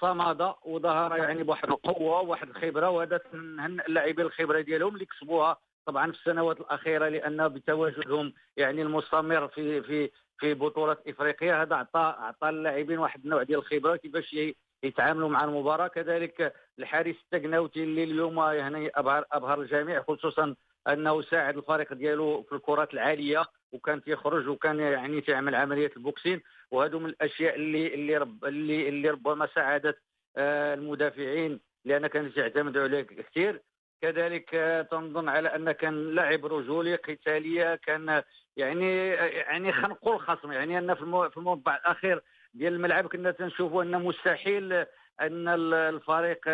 صمد 0.00 0.54
وظهر 0.64 1.16
يعني 1.16 1.42
بواحد 1.42 1.68
القوة 1.70 2.20
وواحد 2.20 2.48
الخبرة 2.48 2.90
وهذا 2.90 3.20
نهنئ 3.32 3.86
اللاعبين 3.86 4.26
الخبرة 4.26 4.60
ديالهم 4.60 4.94
اللي 4.94 5.06
كسبوها 5.06 5.56
طبعا 5.88 6.12
في 6.12 6.18
السنوات 6.18 6.60
الأخيرة 6.60 7.08
لأن 7.08 7.48
بتواجدهم 7.48 8.32
يعني 8.56 8.82
المستمر 8.82 9.48
في 9.48 9.82
في 9.82 10.10
في 10.38 10.54
بطولة 10.54 10.96
إفريقيا 11.08 11.62
هذا 11.62 11.74
أعطى 11.74 11.98
أعطى 12.18 12.48
اللاعبين 12.48 12.98
واحد 12.98 13.24
النوع 13.24 13.42
ديال 13.42 13.58
الخبرة 13.58 13.96
كيفاش 13.96 14.36
يتعاملوا 14.82 15.28
مع 15.28 15.44
المباراة. 15.44 15.88
كذلك 15.88 16.54
الحارس 16.78 17.16
التقناوتي 17.24 17.84
اللي 17.84 18.04
اليوم 18.04 18.38
يعني 18.38 18.90
أبهر 18.94 19.24
أبهر 19.32 19.60
الجميع 19.60 20.02
خصوصا 20.02 20.54
أنه 20.88 21.22
ساعد 21.22 21.56
الفريق 21.56 21.92
ديالو 21.92 22.42
في 22.42 22.54
الكرات 22.54 22.94
العالية 22.94 23.44
وكان 23.72 24.02
تيخرج 24.02 24.48
وكان 24.48 24.80
يعني 24.80 25.20
تعمل 25.20 25.54
عملية 25.54 25.90
البوكسين. 25.96 26.40
وهذو 26.70 26.98
من 26.98 27.06
الأشياء 27.06 27.56
اللي 27.56 27.94
اللي 27.94 28.16
رب 28.16 28.44
اللي 28.44 28.88
اللي 28.88 29.10
ربما 29.10 29.48
ساعدت 29.54 29.98
آه، 30.36 30.74
المدافعين 30.74 31.60
لأن 31.84 32.06
كانت 32.06 32.36
يعتمدوا 32.36 32.82
عليه 32.82 33.02
كثير. 33.02 33.62
كذلك 34.02 34.50
تنظن 34.90 35.28
على 35.28 35.48
ان 35.48 35.72
كان 35.72 36.14
لاعب 36.14 36.46
رجولي 36.46 36.94
قتالية 36.94 37.74
كان 37.74 38.22
يعني 38.56 39.08
يعني 39.08 39.72
خنقوا 39.72 40.14
الخصم 40.14 40.52
يعني 40.52 40.78
أن 40.78 40.94
في 40.94 41.36
المربع 41.36 41.76
الأخير 41.76 42.22
ديال 42.54 42.72
الملعب 42.72 43.06
كنا 43.06 43.30
تنشوفوا 43.30 43.82
أن 43.82 44.02
مستحيل 44.02 44.72
أن 45.20 45.48
الفريق 45.48 46.48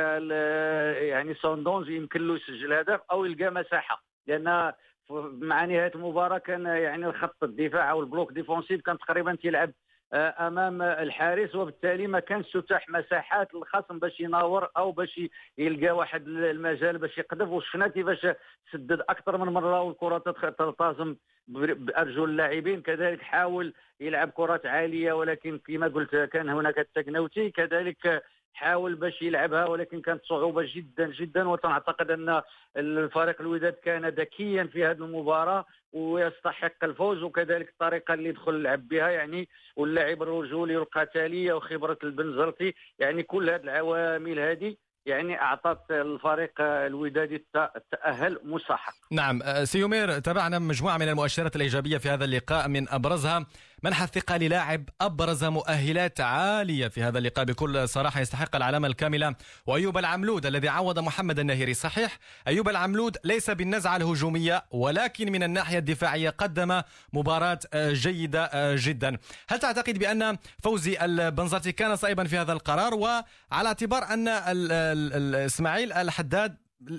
يعني 1.04 1.34
سانداونز 1.34 1.88
يمكن 1.88 2.28
له 2.28 2.34
يسجل 2.34 2.72
هدف 2.72 3.00
أو 3.10 3.24
يلقى 3.24 3.50
مساحة 3.50 4.02
لأن 4.26 4.72
مع 5.10 5.64
نهاية 5.64 5.92
المباراة 5.94 6.38
كان 6.38 6.66
يعني 6.66 7.06
الخط 7.06 7.44
الدفاع 7.44 7.90
أو 7.90 8.00
ال 8.00 8.07
bloc 8.07 8.32
défensif 8.32 8.80
كان 8.80 8.98
تقريبا 8.98 9.34
تيلعب 9.34 9.72
أمام 10.12 10.82
الحارس 10.82 11.54
وبالتالي 11.54 12.06
ما 12.06 12.20
كانش 12.20 12.52
تتاح 12.52 12.88
مساحات 12.88 13.54
للخصم 13.54 13.98
باش 13.98 14.20
يناور 14.20 14.68
أو 14.76 14.92
باش 14.92 15.20
يلقى 15.58 15.90
واحد 15.90 16.28
المجال 16.28 16.98
باش 16.98 17.18
يقذف. 17.18 17.48
وشفنا 17.48 17.88
كيفاش 17.88 18.26
سدد 18.72 19.00
أكثر 19.00 19.36
من 19.36 19.52
مرة 19.52 19.80
والكره 19.80 20.18
تلتزم 20.18 21.16
بأرجل 21.48 22.24
اللاعبين. 22.24 22.82
كذلك 22.82 23.22
حاول 23.22 23.74
يلعب 24.00 24.30
كرات 24.30 24.66
عالية 24.66 25.12
ولكن 25.12 25.58
كما 25.58 25.88
قلت 25.88 26.16
كان 26.16 26.48
هناك 26.48 26.78
التكنوتي. 26.78 27.50
كذلك 27.50 28.22
حاول 28.54 28.94
باش 28.94 29.22
يلعبها 29.22 29.66
ولكن 29.66 30.00
كانت 30.00 30.24
صعوبة 30.24 30.68
جدا 30.74 31.06
جدا. 31.06 31.48
وتعتقد 31.48 32.10
أن 32.10 32.42
الفريق 32.76 33.40
الوداد 33.40 33.72
كان 33.72 34.06
ذكيا 34.06 34.64
في 34.64 34.84
هذه 34.84 34.96
المباراة. 34.96 35.64
ويستحق 35.94 36.84
الفوز 36.84 37.22
وكذلك 37.22 37.68
الطريقة 37.68 38.14
اللي 38.14 38.32
دخل 38.32 38.62
لعب 38.62 38.88
بها 38.88 39.08
يعني 39.08 39.48
واللاعب 39.76 40.22
الرجولي 40.22 40.76
والقتالية 40.76 41.52
وخبرة 41.52 41.98
البنزرتي 42.04 42.74
يعني 42.98 43.22
كل 43.22 43.50
هذه 43.50 43.62
العوامل 43.62 44.38
هذه 44.38 44.76
يعني 45.06 45.40
أعطت 45.40 45.90
الفريق 45.90 46.60
الودادي 46.60 47.46
التأهل 47.76 48.38
مستحق 48.44 48.94
نعم 49.10 49.42
أه، 49.42 49.64
سيومير 49.64 50.18
تابعنا 50.18 50.58
مجموعة 50.58 50.96
من 50.98 51.08
المؤشرات 51.08 51.56
الإيجابية 51.56 51.98
في 51.98 52.08
هذا 52.08 52.24
اللقاء 52.24 52.68
من 52.68 52.88
أبرزها 52.88 53.46
منح 53.84 54.02
الثقة 54.02 54.36
للاعب 54.36 54.88
أبرز 55.00 55.44
مؤهلات 55.44 56.20
عالية 56.20 56.88
في 56.88 57.02
هذا 57.02 57.18
اللقاء 57.18 57.44
بكل 57.44 57.88
صراحة. 57.88 58.20
يستحق 58.20 58.56
العلامة 58.56 58.88
الكاملة 58.88 59.34
وأيوب 59.66 59.98
العملود 59.98 60.46
الذي 60.46 60.68
عوض 60.68 60.98
محمد 60.98 61.38
النهيري. 61.38 61.74
صحيح 61.74 62.18
أيوب 62.48 62.68
العملود 62.68 63.16
ليس 63.24 63.50
بالنزعة 63.50 63.96
الهجومية 63.96 64.64
ولكن 64.70 65.32
من 65.32 65.42
الناحية 65.42 65.78
الدفاعية 65.78 66.30
قدم 66.30 66.82
مباراة 67.12 67.58
جيدة 67.74 68.50
جدا. 68.74 69.16
هل 69.48 69.58
تعتقد 69.58 69.98
بأن 69.98 70.38
فوزي 70.62 71.04
البنزرتي 71.04 71.72
كان 71.72 71.96
صائبا 71.96 72.24
في 72.24 72.38
هذا 72.38 72.52
القرار؟ 72.52 72.94
وعلى 72.94 73.66
اعتبار 73.66 74.04
أن 74.04 74.28
الإسماعيل 74.28 75.92
الحداد 75.92 76.56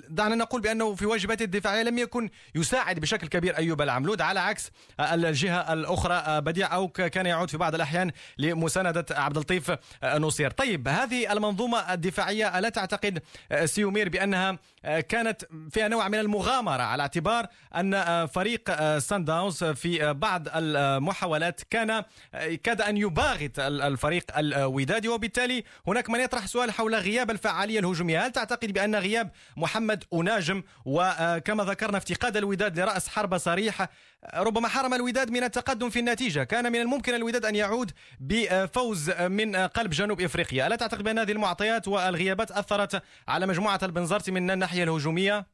دعنا 0.08 0.34
نقول 0.34 0.60
بأنه 0.60 0.94
في 0.94 1.06
واجباته 1.06 1.42
الدفاعيه 1.42 1.82
لم 1.82 1.98
يكن 1.98 2.30
يساعد 2.54 3.00
بشكل 3.00 3.26
كبير 3.26 3.56
أيوب 3.56 3.82
العملود 3.82 4.20
على 4.20 4.40
عكس 4.40 4.70
الجهة 5.00 5.72
الأخرى 5.72 6.40
بديع 6.40 6.74
أو 6.74 6.88
كان 6.88 7.26
يعود 7.26 7.50
في 7.50 7.56
بعض 7.56 7.74
الأحيان 7.74 8.10
لمساندة 8.38 9.06
عبد 9.10 9.36
اللطيف 9.36 9.72
نصير. 10.04 10.50
طيب 10.50 10.88
هذه 10.88 11.32
المنظومة 11.32 11.92
الدفاعية 11.92 12.58
ألا 12.58 12.68
تعتقد 12.68 13.22
سيومير 13.64 14.08
بأنها 14.08 14.58
كانت 15.08 15.42
فيها 15.70 15.88
نوع 15.88 16.08
من 16.08 16.18
المغامرة 16.18 16.82
على 16.82 17.02
اعتبار 17.02 17.46
أن 17.76 18.26
فريق 18.26 18.98
سان 18.98 19.24
داونز 19.24 19.64
في 19.64 20.12
بعض 20.12 20.48
المحاولات 20.54 21.60
كان 21.70 22.04
كاد 22.62 22.80
أن 22.80 22.96
يباغت 22.96 23.58
الفريق 23.58 24.24
الودادي 24.38 25.08
وبالتالي 25.08 25.64
هناك 25.86 26.10
من 26.10 26.20
يطرح 26.20 26.46
سؤال 26.46 26.70
حول 26.70 26.94
غياب 26.94 27.30
الفعالية 27.30 27.78
الهجومية، 27.78 28.26
هل 28.26 28.32
تعتقد 28.32 28.72
بأن 28.72 28.94
غياب 28.94 29.30
محمد 29.76 30.04
أناجم 30.14 30.62
وكما 30.84 31.64
ذكرنا 31.64 31.96
افتقاد 31.96 32.36
الوداد 32.36 32.80
لرأس 32.80 33.08
حربة 33.08 33.36
صريح 33.36 33.88
ربما 34.34 34.68
حرم 34.68 34.94
الوداد 34.94 35.30
من 35.30 35.44
التقدم 35.44 35.90
في 35.90 35.98
النتيجة 35.98 36.44
كان 36.44 36.72
من 36.72 36.80
الممكن 36.80 37.14
الوداد 37.14 37.44
أن 37.44 37.56
يعود 37.56 37.90
بفوز 38.20 39.10
من 39.20 39.56
قلب 39.56 39.90
جنوب 39.90 40.20
إفريقيا 40.20 40.66
ألا 40.66 40.76
تعتقد 40.76 41.02
بأن 41.02 41.18
هذه 41.18 41.32
المعطيات 41.32 41.88
والغيابات 41.88 42.50
أثرت 42.50 43.02
على 43.28 43.46
مجموعة 43.46 43.80
البنزرتي 43.82 44.30
من 44.30 44.50
الناحية 44.50 44.84
الهجومية؟ 44.84 45.46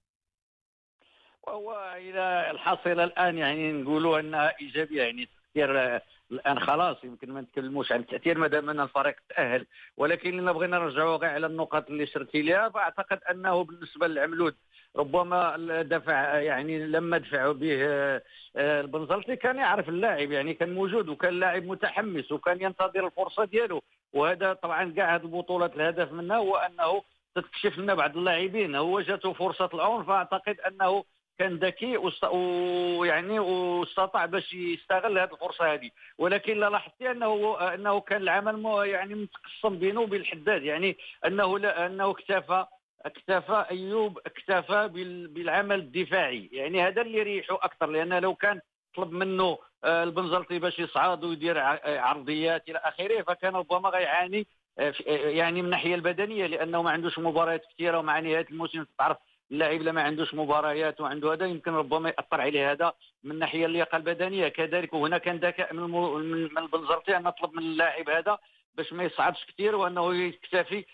وهو 1.43 1.95
إلى 1.97 2.51
الحاصله 2.51 3.05
الآن 3.05 3.39
يعني 3.39 3.73
نقولوا 3.73 4.21
انها 4.21 4.55
ايجابيه 4.61 5.03
يعني 5.03 5.29
تاثير 5.55 6.01
الآن 6.33 6.61
خلاص 6.61 7.05
يمكن 7.05 7.33
ما 7.33 7.41
نتكلموش 7.41 7.93
عن 7.93 8.01
التأثير 8.01 8.39
ما 8.39 8.47
دام 8.47 8.71
أن 8.71 8.81
الفريق 8.81 9.17
تأهل. 9.37 9.67
ولكن 9.97 10.39
الا 10.39 10.53
بغينا 10.53 10.79
نرجعوا 10.79 11.17
غير 11.17 11.31
على 11.31 11.47
النقاط 11.47 11.91
اللي 11.91 12.07
شرتي 12.07 12.43
لها 12.43 12.69
فاعتقد 12.69 13.21
أنه 13.31 13.65
بالنسبة 13.65 14.07
للعملود 14.07 14.55
ربما 14.97 15.57
دفع 15.83 16.39
يعني 16.39 16.87
لما 16.87 17.19
دفعوا 17.19 17.53
به 17.53 17.79
آه، 17.83 18.23
البنزلطي 18.57 19.37
كان 19.37 19.57
يعرف 19.57 19.89
اللاعب 19.89 20.33
يعني 20.33 20.55
كان 20.55 20.75
موجود 20.75 21.09
وكان 21.09 21.41
لاعب 21.41 21.65
متحمس 21.65 22.33
وكان 22.33 22.63
ينتظر 22.63 23.07
الفرصة 23.07 23.45
ديالو. 23.45 23.83
وهذا 24.13 24.53
طبعا 24.53 24.93
كاع 24.93 25.15
هذه 25.15 25.23
البطولات 25.23 25.77
الهدف 25.77 26.13
منها 26.13 26.37
هو 26.37 26.57
أنه 26.57 27.03
تكشف 27.35 27.79
لنا 27.79 27.95
بعض 27.95 28.17
اللاعبين. 28.17 28.75
هو 28.75 29.01
جاته 29.01 29.33
فرصة 29.33 29.71
العون 29.75 30.05
فاعتقد 30.05 30.61
أنه 30.61 31.05
كان 31.43 31.57
ذكي 31.57 31.97
ويعني 32.33 33.39
واستطاع 33.39 34.27
باش 34.27 34.55
يستغل 34.55 35.19
هذه 35.19 35.33
الفرصة 35.33 35.75
هذه 35.75 35.91
ولكن 36.19 36.61
لا 36.61 36.71
لاحظتي 36.71 37.11
انه 37.11 37.61
أنه 37.75 38.01
كان 38.01 38.23
العمل 38.23 38.87
يعني 38.87 39.15
متقسم 39.15 39.79
بينه 39.79 40.01
وبين 40.01 40.21
الحداد. 40.21 40.63
يعني 40.63 40.97
أنه 41.27 41.59
لا 41.59 41.87
أنه 41.87 42.11
اكتفى 42.11 42.67
اكتفى 43.07 43.65
ايوب 43.71 44.19
اكتفى 44.27 44.89
بالعمل 45.35 45.79
الدفاعي. 45.79 46.49
يعني 46.53 46.83
هذا 46.83 47.03
اللي 47.03 47.19
يريحه 47.19 47.55
أكثر. 47.55 47.87
لأن 47.87 48.15
لو 48.15 48.35
كان 48.35 48.61
طلب 48.97 49.13
منه 49.13 49.59
آه، 49.85 50.05
البنزلطي 50.05 50.59
باش 50.59 50.79
يصعد 50.79 51.25
ويدير 51.25 51.59
عرضيات 51.85 52.69
إلى 52.69 52.79
آخره 52.79 53.23
فكان 53.23 53.57
ربما 53.57 53.89
غيعاني 53.89 54.47
آه، 54.79 54.95
آه، 55.09 55.11
يعني 55.11 55.61
من 55.61 55.65
الناحية 55.65 55.95
البدنية 55.95 56.47
لأنه 56.47 56.83
ما 56.83 56.91
عندوش 56.91 57.19
مباريات 57.19 57.63
كثيرة 57.75 57.99
ومع 57.99 58.21
نهاية 58.21 58.47
الموسم. 58.51 58.85
تعرف 58.99 59.17
اللاعب 59.51 59.81
الا 59.81 59.93
ما 59.93 60.03
عندوش 60.03 60.35
مباريات 60.35 61.01
وعنده 61.01 61.33
هذا 61.33 61.47
يمكن 61.47 61.73
ربما 61.73 62.09
يأثر 62.09 62.41
عليه 62.41 62.73
هذا 62.73 62.93
من 63.25 63.31
الناحيه 63.31 63.67
اللياقة 63.67 63.97
البدنية. 63.97 64.49
كذلك 64.49 64.93
وهنا 64.93 65.19
كان 65.19 65.37
ذكاء 65.37 65.75
من 65.75 65.83
من 66.23 66.59
البنزرتي 66.59 67.17
أن 67.17 67.23
نطلب 67.23 67.53
من 67.53 67.63
اللاعب 67.63 68.11
هذا 68.11 68.39
باش 68.75 68.93
ما 68.93 69.05
يصعدش 69.05 69.45
كثير 69.47 69.77
وأنه 69.77 70.15
يكتفي 70.15 70.85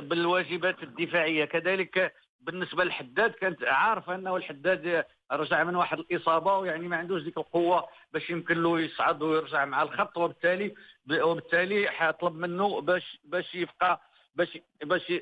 بالواجبات 0.00 0.82
الدفاعية. 0.82 1.44
كذلك 1.44 2.12
بالنسبة 2.40 2.84
للحداد 2.84 3.30
كانت 3.30 3.64
عارف 3.64 4.10
أنه 4.10 4.36
الحداد 4.36 5.04
رجع 5.32 5.64
من 5.64 5.76
واحد 5.76 5.98
الإصابة 5.98 6.58
ويعني 6.58 6.88
ما 6.88 6.96
عندوش 6.96 7.22
ديك 7.22 7.38
القوة 7.38 7.88
باش 8.12 8.30
يمكن 8.30 8.62
له 8.62 8.80
يصعد 8.80 9.22
ويرجع 9.22 9.64
مع 9.64 9.82
الخط 9.82 10.16
وبالتالي 10.18 10.74
وبالتالي 11.22 11.90
حطلب 11.90 12.34
منه 12.36 12.80
باش 12.80 13.18
باش 13.24 13.54
يبقى 13.54 14.00
باش 14.34 14.58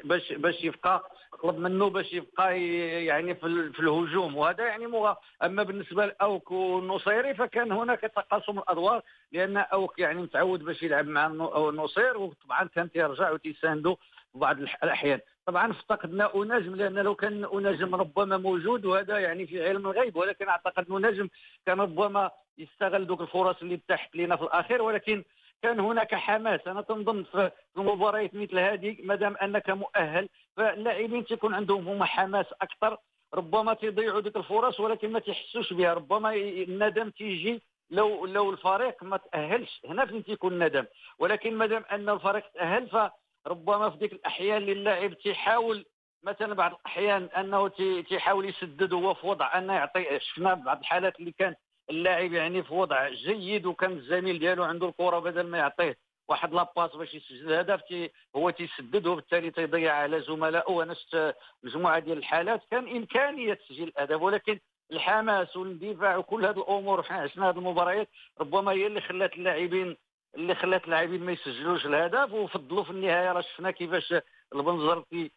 باش 0.05 0.33
باش 0.33 0.65
يبقى 0.65 1.11
طلب 1.43 1.59
منه 1.59 1.91
باش 1.91 2.13
يبقى 2.13 2.63
يعني 3.05 3.35
في, 3.35 3.47
الهجوم. 3.81 4.37
وهذا 4.37 4.65
يعني 4.67 4.87
مغ... 4.87 5.15
أما 5.43 5.63
بالنسبة 5.63 6.07
لأوك 6.07 6.51
والنصيري 6.51 7.35
فكان 7.35 7.73
هناك 7.73 8.01
تقاسم 8.01 8.59
الأدوار 8.59 9.03
لأن 9.33 9.57
أوك 9.57 9.99
يعني 9.99 10.23
متعود 10.23 10.65
باش 10.65 10.83
يلعب 10.83 11.07
مع 11.07 11.27
النصير 11.69 12.19
وطبعا 12.19 12.65
كان 12.65 12.91
تيرجع 12.91 13.31
وتيساندو 13.31 13.97
بعض 14.35 14.59
الأحيان. 14.61 15.21
طبعا 15.47 15.71
افتقدنا 15.71 16.35
أناجم 16.35 16.75
لأن 16.75 16.95
لو 16.95 17.15
كان 17.15 17.45
أناجم 17.55 17.95
ربما 17.95 18.37
موجود 18.37 18.85
وهذا 18.85 19.19
يعني 19.19 19.47
في 19.47 19.69
علم 19.69 19.87
الغيب. 19.87 20.17
ولكن 20.17 20.49
أعتقد 20.49 20.91
أناجم 20.91 21.29
كان 21.67 21.81
ربما 21.81 22.31
يستغل 22.59 23.07
دوك 23.07 23.21
الفرص 23.21 23.57
اللي 23.63 23.81
تحت 23.89 24.17
لنا 24.17 24.37
في 24.37 24.43
الأخير. 24.43 24.83
ولكن 24.83 25.25
كان 25.63 25.81
هناك 25.81 26.15
حماس. 26.15 26.61
أنا 26.67 26.83
تنظن 26.83 27.23
في 27.23 27.51
مباريات 27.77 28.35
مثل 28.35 28.59
هذه 28.59 28.97
ما 29.03 29.15
دام 29.15 29.37
أنك 29.37 29.71
مؤهل 29.71 30.29
فاللاعبين 30.59 31.25
تكون 31.25 31.55
عندهم 31.55 31.89
هما 31.89 32.05
حماس 32.05 32.47
أكثر 32.63 32.97
ربما 33.35 33.75
تضيعوا 33.75 34.21
ديك 34.21 34.37
الفرص 34.37 34.81
ولكن 34.81 35.13
ما 35.13 35.19
تحسوش 35.19 35.73
بها 35.73 35.95
ربما 35.95 36.35
الندم 36.35 37.11
تيجي 37.11 37.63
لو 37.91 38.27
لو 38.27 38.51
الفريق 38.51 39.03
ما 39.05 39.17
تأهلش. 39.17 39.81
هنا 39.85 40.07
فين 40.07 40.25
تيكون 40.25 40.53
الندم؟ 40.53 40.87
ولكن 41.19 41.55
ما 41.55 41.67
دام 41.67 41.85
أن 41.93 42.09
الفريق 42.09 42.49
تأهل 42.55 43.11
فربما 43.45 43.91
في 43.91 43.97
ديك 43.99 44.13
الأحيان 44.13 44.57
اللي 44.57 44.73
اللاعب 44.73 45.15
تيحاول 45.15 45.85
مثلا 46.23 46.55
بعض 46.55 46.73
الأحيان 46.73 47.25
أنه 47.25 47.69
تيحاول 48.09 48.49
يسدد 48.49 48.93
هو 48.93 49.15
في 49.15 49.27
وضع 49.27 49.59
أنه 49.59 49.73
يعطي 49.75 50.21
شفنا 50.21 50.55
بعض 50.55 50.79
الحالات 50.79 51.21
اللي 51.21 51.33
كان 51.33 51.55
اللاعب 51.91 52.33
يعني 52.33 52.63
في 52.63 52.75
وضع 52.75 53.09
جيد 53.09 53.67
وكان 53.67 53.93
الزميل 53.93 54.39
ديالو 54.39 54.65
عنده 54.65 54.89
الكرة 54.89 55.19
بدل 55.19 55.47
ما 55.47 55.59
يعطيه 55.59 55.97
واحد 56.29 56.55
لاباس 56.55 56.97
باش 56.97 57.15
يسجل 57.15 57.53
تي 57.81 58.11
هو 58.37 58.51
تيسدد 58.51 59.07
وبالتالي 59.07 59.51
تيضيع 59.51 59.95
على 59.95 60.21
زملائه 60.21 60.73
شفت 60.73 61.35
مجموعة 61.63 61.99
ديال 61.99 62.19
الحالات. 62.19 62.63
كان 62.71 62.97
إمكانية 62.97 63.55
تسجيل 63.55 63.93
الهدف 63.99 64.23
ولكن 64.23 64.59
الحماس 64.93 65.57
والاندفاع 65.57 66.17
وكل 66.17 66.45
هذه 66.47 66.59
الأمور 66.59 67.03
حنا 67.03 67.17
عشنا 67.19 67.49
هذه 67.51 67.59
المباريات 67.59 68.09
ربما 68.41 68.73
هي 68.73 68.87
اللي 68.87 69.01
خلات 69.01 69.33
اللاعبين 69.33 69.97
اللي 70.35 70.55
خلات 70.55 70.85
اللاعبين 70.85 71.23
ما 71.25 71.33
يسجلوش 71.33 71.87
الهدف. 71.87 72.33
وفضلوا 72.33 72.85
في 72.85 72.91
النهايه 72.91 73.33
راه 73.33 73.41
شفنا 73.41 73.71
كيفاش 73.71 74.15
البنزرتي 74.55 75.31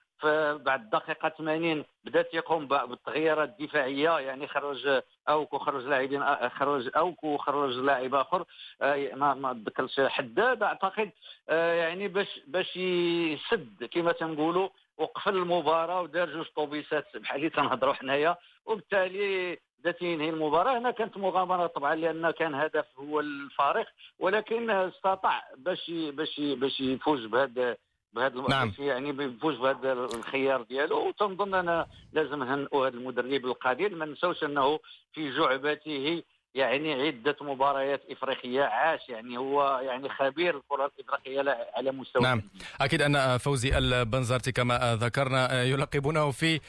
بعد 0.58 0.82
الدقيقه 0.82 1.30
80 1.30 1.86
بدأت 2.04 2.34
يقوم 2.34 2.68
بالتغييرات 2.68 3.50
الدفاعية 3.50 4.20
يعني 4.20 4.48
خرج 4.48 5.02
أوكو 5.30 5.58
خرج 5.58 5.84
لاعبين 5.86 6.50
خرج 6.50 6.90
أوكو 6.98 7.38
خرج 7.38 7.78
لاعب 7.78 8.16
آخر 8.16 8.46
آه، 8.82 9.16
ما 9.16 9.34
ما 9.34 9.52
اتذكرش 9.52 10.00
حداد 10.00 10.64
أعتقد 10.64 11.12
آه، 11.50 11.74
يعني 11.74 12.08
باش 12.08 12.40
باش 12.48 12.76
يسد 12.76 13.90
كما 13.92 14.12
تنقولوا 14.12 14.70
وقفل 14.98 15.36
المباراة 15.36 16.02
ودار 16.02 16.30
جوج 16.30 16.46
طوبيسات 16.56 17.18
بحال 17.18 17.38
اللي 17.38 17.50
تنهضروا 17.50 17.94
حنايا. 17.94 18.38
وبالتالي 18.66 19.58
بدا 19.80 19.92
تينهي 19.92 20.30
المباراة. 20.30 20.78
هنا 20.78 20.92
كانت 20.92 21.18
مغامرة 21.18 21.68
طبعا 21.68 21.96
لأن 21.96 22.32
كان 22.32 22.56
هدف 22.56 22.86
هو 23.00 23.20
الفارق 23.20 23.88
ولكن 24.20 24.70
استطاع 24.70 25.44
باش 25.58 25.92
باش 25.92 26.40
باش 26.40 26.80
يفوز 26.80 27.26
بهذا 27.26 27.78
بهذا 28.14 28.42
نعم. 28.50 28.74
يعني 28.80 29.12
بيفوز 29.12 29.58
بهذا 29.58 29.94
الخيار 29.94 30.62
ديالو 30.62 31.08
وتنظن 31.08 31.54
أنا 31.54 31.88
لازم 32.14 32.44
نهنئوا 32.44 32.88
هذا 32.88 32.98
المدرب 32.98 33.46
القدير 33.46 33.96
ما 33.96 34.06
نساوش 34.06 34.44
أنه 34.44 34.80
في 35.14 35.32
جعبته 35.38 36.24
يعني 36.56 36.94
عدة 36.94 37.36
مباريات 37.42 38.02
إفريقية 38.12 38.64
عاش 38.64 39.10
يعني 39.10 39.38
هو 39.38 39.80
يعني 39.84 40.10
خبير 40.10 40.58
الكرة 40.58 40.92
الإفريقية 41.00 41.58
على 41.78 41.92
مستوى 41.92 42.24
نعم. 42.24 42.42
أكيد 42.82 43.02
أن 43.02 43.38
فوزي 43.38 43.78
البنزرتي 43.78 44.52
كما 44.52 44.98
ذكرنا 45.02 45.64
يلقبونه 45.64 46.32
في 46.32 46.60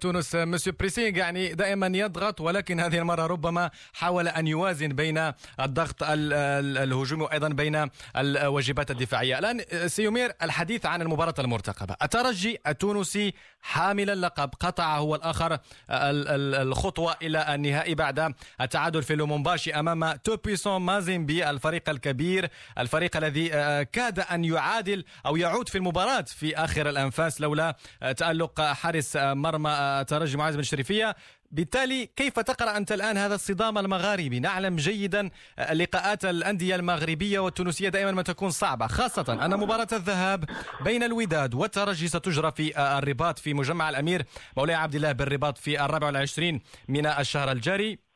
تونس. 0.00 0.34
monsieur 0.34 0.72
pressing 0.72 1.16
يعني 1.18 1.54
دائما 1.54 1.86
يضغط 1.86 2.40
ولكن 2.40 2.80
هذه 2.80 2.98
المرة 2.98 3.26
ربما 3.26 3.70
حاول 3.92 4.28
أن 4.28 4.46
يوازن 4.46 4.88
بين 4.88 5.32
الضغط 5.60 5.96
الهجومي 6.02 7.22
وأيضا 7.22 7.48
بين 7.48 7.90
الواجبات 8.16 8.90
الدفاعية. 8.90 9.38
الآن 9.38 9.88
سي 9.88 10.01
يومير 10.01 10.32
الحديث 10.42 10.86
عن 10.86 11.02
المباراة 11.02 11.34
المرتقبة. 11.38 11.96
الترجي 12.02 12.58
التونسي 12.66 13.34
حامل 13.62 14.10
اللقب 14.10 14.50
قطع 14.60 14.96
هو 14.96 15.14
الآخر 15.14 15.58
الخطوة 15.90 17.16
إلى 17.22 17.54
النهائي 17.54 17.94
بعد 17.94 18.34
التعادل 18.60 19.07
في 19.08 19.16
لومومباشي 19.16 19.74
أمام 19.74 20.12
توبيسون 20.12 20.82
مازيمبي 20.82 21.50
الفريق 21.50 21.90
الكبير 21.90 22.48
الفريق 22.78 23.16
الذي 23.16 23.54
آه، 23.54 23.82
كاد 23.82 24.20
أن 24.20 24.44
يعادل 24.44 25.04
أو 25.26 25.36
يعود 25.36 25.68
في 25.68 25.78
المباراة 25.78 26.22
في 26.22 26.56
آخر 26.56 26.88
الأنفاس 26.88 27.40
لولا 27.40 27.76
آه، 28.02 28.12
تألق 28.12 28.60
حارس 28.60 29.16
آه، 29.16 29.34
مرمى 29.34 30.04
ترجي 30.08 30.36
معاذ 30.36 30.54
بن 30.54 30.60
الشريفيه 30.60 31.16
بالتالي 31.50 32.06
كيف 32.06 32.40
تقرأ 32.40 32.76
أنت 32.76 32.92
الآن 32.92 33.16
هذا 33.16 33.34
الصدام 33.34 33.78
المغاربي؟ 33.78 34.40
نعلم 34.40 34.76
جيدا 34.76 35.30
لقاءات 35.72 36.24
الأندية 36.24 36.76
المغربية 36.76 37.38
والتونسية 37.38 37.88
دائما 37.88 38.10
ما 38.10 38.22
تكون 38.22 38.50
صعبة، 38.50 38.86
خاصة 38.86 39.38
أن 39.44 39.56
مباراة 39.56 39.88
الذهاب 39.92 40.44
بين 40.80 41.02
الوداد 41.02 41.54
والترجي 41.54 42.08
ستجرى 42.08 42.52
في 42.52 42.78
الرباط 42.98 43.38
في 43.38 43.54
مجمع 43.54 43.88
الأمير 43.88 44.24
مولاي 44.56 44.74
عبد 44.76 44.94
الله 44.94 45.12
بالرباط 45.12 45.58
في 45.58 45.84
الرابع 45.84 46.06
والعشرين 46.06 46.60
من 46.88 47.06
الشهر 47.06 47.52
الجاري. 47.52 48.07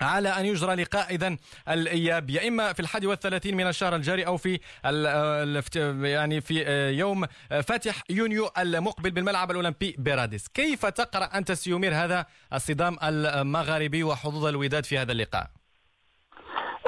على 0.00 0.28
أن 0.28 0.46
يجرى 0.46 0.74
لقاء 0.74 1.14
إذا 1.14 1.36
الإياب 1.68 2.30
يا 2.30 2.48
إما 2.48 2.72
في 2.72 2.80
الحادي 2.80 3.06
والثلاثين 3.06 3.56
من 3.56 3.66
الشهر 3.66 3.94
الجاري 3.94 4.26
أو 4.26 4.36
في 4.36 4.60
يعني 6.04 6.40
في 6.40 6.64
يوم 6.98 7.26
فاتح 7.50 8.02
يونيو 8.10 8.50
المقبل 8.58 9.10
بالملعب 9.10 9.50
الأولمبي 9.50 9.96
بيراديس. 9.98 10.48
كيف 10.48 10.86
تقرأ 10.86 11.24
أنت 11.24 11.52
سيومير 11.52 11.94
هذا 11.94 12.26
الصدام 12.52 12.96
المغاربي 13.02 14.04
وحظوظ 14.04 14.46
الوداد 14.46 14.84
في 14.84 14.98
هذا 14.98 15.12
اللقاء؟ 15.12 15.46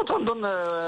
تنظن 0.08 0.44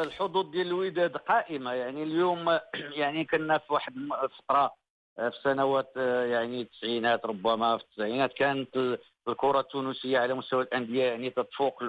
الحظوظ 0.07 0.51
ديال 0.51 0.67
الوداد 0.67 1.17
قائمة. 1.17 1.73
يعني 1.73 2.03
اليوم 2.03 2.59
يعني 3.01 3.25
كنا 3.25 3.59
في 3.59 3.73
واحد 3.73 3.97
الفترة 3.97 4.75
في 5.17 5.33
سنوات 5.43 5.93
يعني 6.31 6.61
التسعينات 6.61 7.27
ربما 7.27 7.79
في 7.79 7.85
التسعينات 7.85 8.33
كانت 8.33 8.99
الكرة 9.29 9.61
التونسية 9.61 10.19
على 10.19 10.35
مستوى 10.35 10.63
الأندية 10.63 11.05
يعني 11.05 11.31
تتفوق 11.31 11.83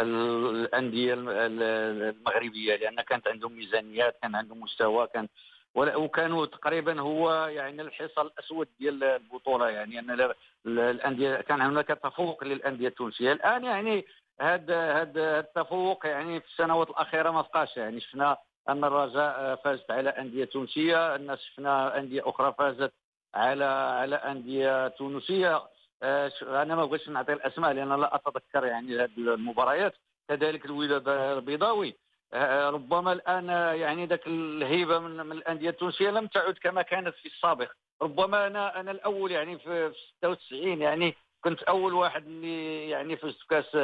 الأندية 0.00 1.14
المغربية 1.16 2.76
لأن 2.76 3.00
كانت 3.00 3.28
عندهم 3.28 3.52
ميزانيات 3.52 4.18
كان 4.22 4.34
عندهم 4.34 4.60
مستوى 4.60 5.06
كان 5.06 5.28
وكانوا 5.74 6.46
تقريبا 6.46 7.00
هو 7.00 7.46
يعني 7.46 7.82
الحصى 7.82 8.20
الأسود 8.20 8.68
ديال 8.80 9.04
البطولة 9.04 9.68
يعني 9.68 9.98
أن 9.98 10.32
الأندية 10.66 11.36
كان 11.36 11.60
هناك 11.60 11.88
تفوق 11.88 12.44
للأندية 12.44 12.88
التونسية. 12.88 13.32
الآن 13.32 13.64
يعني 13.64 14.06
هذا 14.40 14.92
هذا 15.00 15.38
التفوق 15.38 16.06
يعني 16.06 16.40
في 16.40 16.46
السنوات 16.46 16.90
الأخيرة 16.90 17.30
ما 17.30 17.40
بقاش 17.40 17.76
يعني 17.76 18.00
شفنا 18.00 18.36
أن 18.68 18.84
الرجاء 18.84 19.56
فازت 19.64 19.90
على 19.90 20.10
أندية 20.10 20.44
تونسية 20.44 21.14
الناس 21.14 21.38
شفنا 21.40 21.98
أندية 21.98 22.22
أخرى 22.28 22.54
فازت 22.58 22.92
على 23.34 23.64
على 23.64 24.16
أندية 24.16 24.88
تونسية. 24.88 25.62
أنا 26.02 26.74
ما 26.74 26.84
بغيتش 26.84 27.08
نعطي 27.08 27.32
الأسماء 27.32 27.72
لأن 27.72 28.00
لا 28.00 28.14
أتذكر 28.14 28.64
يعني 28.64 28.96
هذه 28.96 29.10
المباريات. 29.18 29.94
كذلك 30.28 30.64
الوداد 30.64 31.08
البيضاوي. 31.08 31.96
آه، 32.32 32.70
ربما 32.70 33.12
الآن 33.12 33.48
يعني 33.78 34.06
ذاك 34.06 34.26
الهيبة 34.26 34.98
من, 34.98 35.32
الأندية 35.32 35.70
التونسية 35.70 36.10
لم 36.10 36.26
تعد 36.26 36.54
كما 36.54 36.82
كانت 36.82 37.14
في 37.14 37.26
السابق. 37.26 37.70
ربما 38.02 38.46
أنا 38.46 38.80
أنا 38.80 38.90
الأول 38.90 39.30
يعني 39.30 39.58
في 39.58 39.92
96 40.18 40.82
يعني 40.82 41.14
كنت 41.44 41.62
أول 41.62 41.94
واحد 41.94 42.26
اللي 42.26 42.88
يعني 42.90 43.16
فزت 43.16 43.42
كأس 43.50 43.76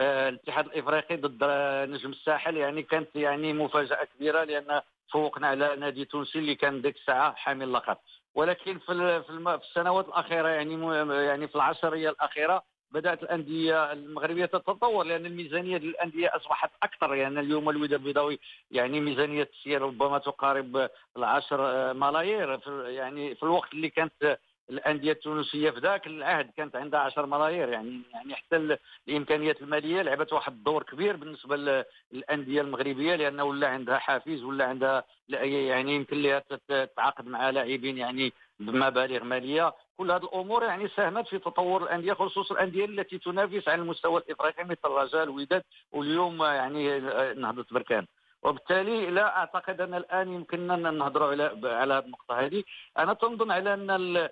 آه، 0.00 0.28
الاتحاد 0.28 0.66
الإفريقي 0.66 1.16
ضد 1.16 1.44
نجم 1.90 2.10
الساحل. 2.10 2.56
يعني 2.56 2.82
كانت 2.82 3.16
يعني 3.16 3.52
مفاجأة 3.52 4.04
كبيرة 4.04 4.44
لأن 4.44 4.82
فوقنا 5.12 5.46
على 5.46 5.76
نادي 5.76 6.04
تونسي 6.04 6.38
اللي 6.38 6.54
كان 6.54 6.82
ديك 6.82 6.96
الساعة 6.96 7.34
حامل 7.34 7.62
اللقب 7.62 7.96
ولكن 8.38 8.78
في 8.78 9.22
في 9.22 9.58
السنوات 9.64 10.08
الأخيرة 10.08 10.48
يعني 10.48 10.96
يعني 11.24 11.48
في 11.48 11.54
العشرية 11.56 12.10
الأخيرة 12.10 12.62
بدأت 12.90 13.22
الأندية 13.22 13.92
المغربية 13.92 14.46
تتطور 14.46 15.04
لأن 15.04 15.26
الميزانية 15.26 15.76
للأندية 15.78 16.36
أصبحت 16.36 16.70
أكثر. 16.82 17.14
يعني 17.14 17.40
اليوم 17.40 17.70
الوداد 17.70 17.92
البيضاوي 17.92 18.38
يعني 18.70 19.00
ميزانية 19.00 19.48
السير 19.52 19.82
ربما 19.82 20.18
تقارب 20.18 20.88
العشر 21.16 21.92
ملايير. 21.94 22.60
يعني 22.88 23.34
في 23.34 23.42
الوقت 23.42 23.72
اللي 23.72 23.90
كانت 23.90 24.38
الأندية 24.70 25.12
التونسية 25.12 25.70
في 25.70 25.80
ذاك 25.80 26.06
العهد 26.06 26.50
كانت 26.56 26.76
عندها 26.76 27.00
10 27.00 27.26
ملايير 27.26 27.68
يعني 27.68 28.02
يعني 28.12 28.34
حتى 28.34 28.76
الإمكانيات 29.08 29.62
المالية 29.62 30.02
لعبت 30.02 30.32
واحد 30.32 30.52
الدور 30.52 30.82
كبير 30.82 31.16
بالنسبة 31.16 31.84
للأندية 32.12 32.60
المغربية 32.60 33.14
لأنه 33.14 33.44
ولا 33.44 33.68
عندها 33.68 33.98
حافز 33.98 34.42
ولا 34.42 34.64
عندها 34.64 35.04
يعني 35.28 35.94
يمكن 35.94 36.22
لها 36.22 36.42
تتعاقد 36.68 37.26
مع 37.26 37.50
لاعبين 37.50 37.98
يعني 37.98 38.32
بمبالغ 38.60 39.24
مالية. 39.24 39.74
كل 39.98 40.10
هذه 40.10 40.22
الأمور 40.24 40.64
يعني 40.64 40.88
ساهمت 40.88 41.28
في 41.28 41.38
تطور 41.38 41.82
الأندية 41.82 42.12
خصوصا 42.12 42.54
الأندية 42.54 42.84
التي 42.84 43.18
تنافس 43.18 43.68
على 43.68 43.82
المستوى 43.82 44.20
الإفريقي 44.20 44.64
مثل 44.64 44.78
الرجاء 44.84 45.22
الوداد 45.22 45.62
واليوم 45.92 46.42
يعني 46.42 47.00
نهضة 47.34 47.66
بركان. 47.70 48.06
وبالتالي 48.42 49.10
لا 49.10 49.36
أعتقد 49.36 49.80
أن 49.80 49.94
الآن 49.94 50.32
يمكننا 50.32 50.90
نهضروا 50.90 51.30
على 51.30 51.44
على 51.64 51.94
هذه 51.94 52.04
النقطة 52.04 52.40
هذه. 52.40 52.64
أنا 52.98 53.14
تنظن 53.14 53.50
على 53.50 53.74
أن 53.74 54.28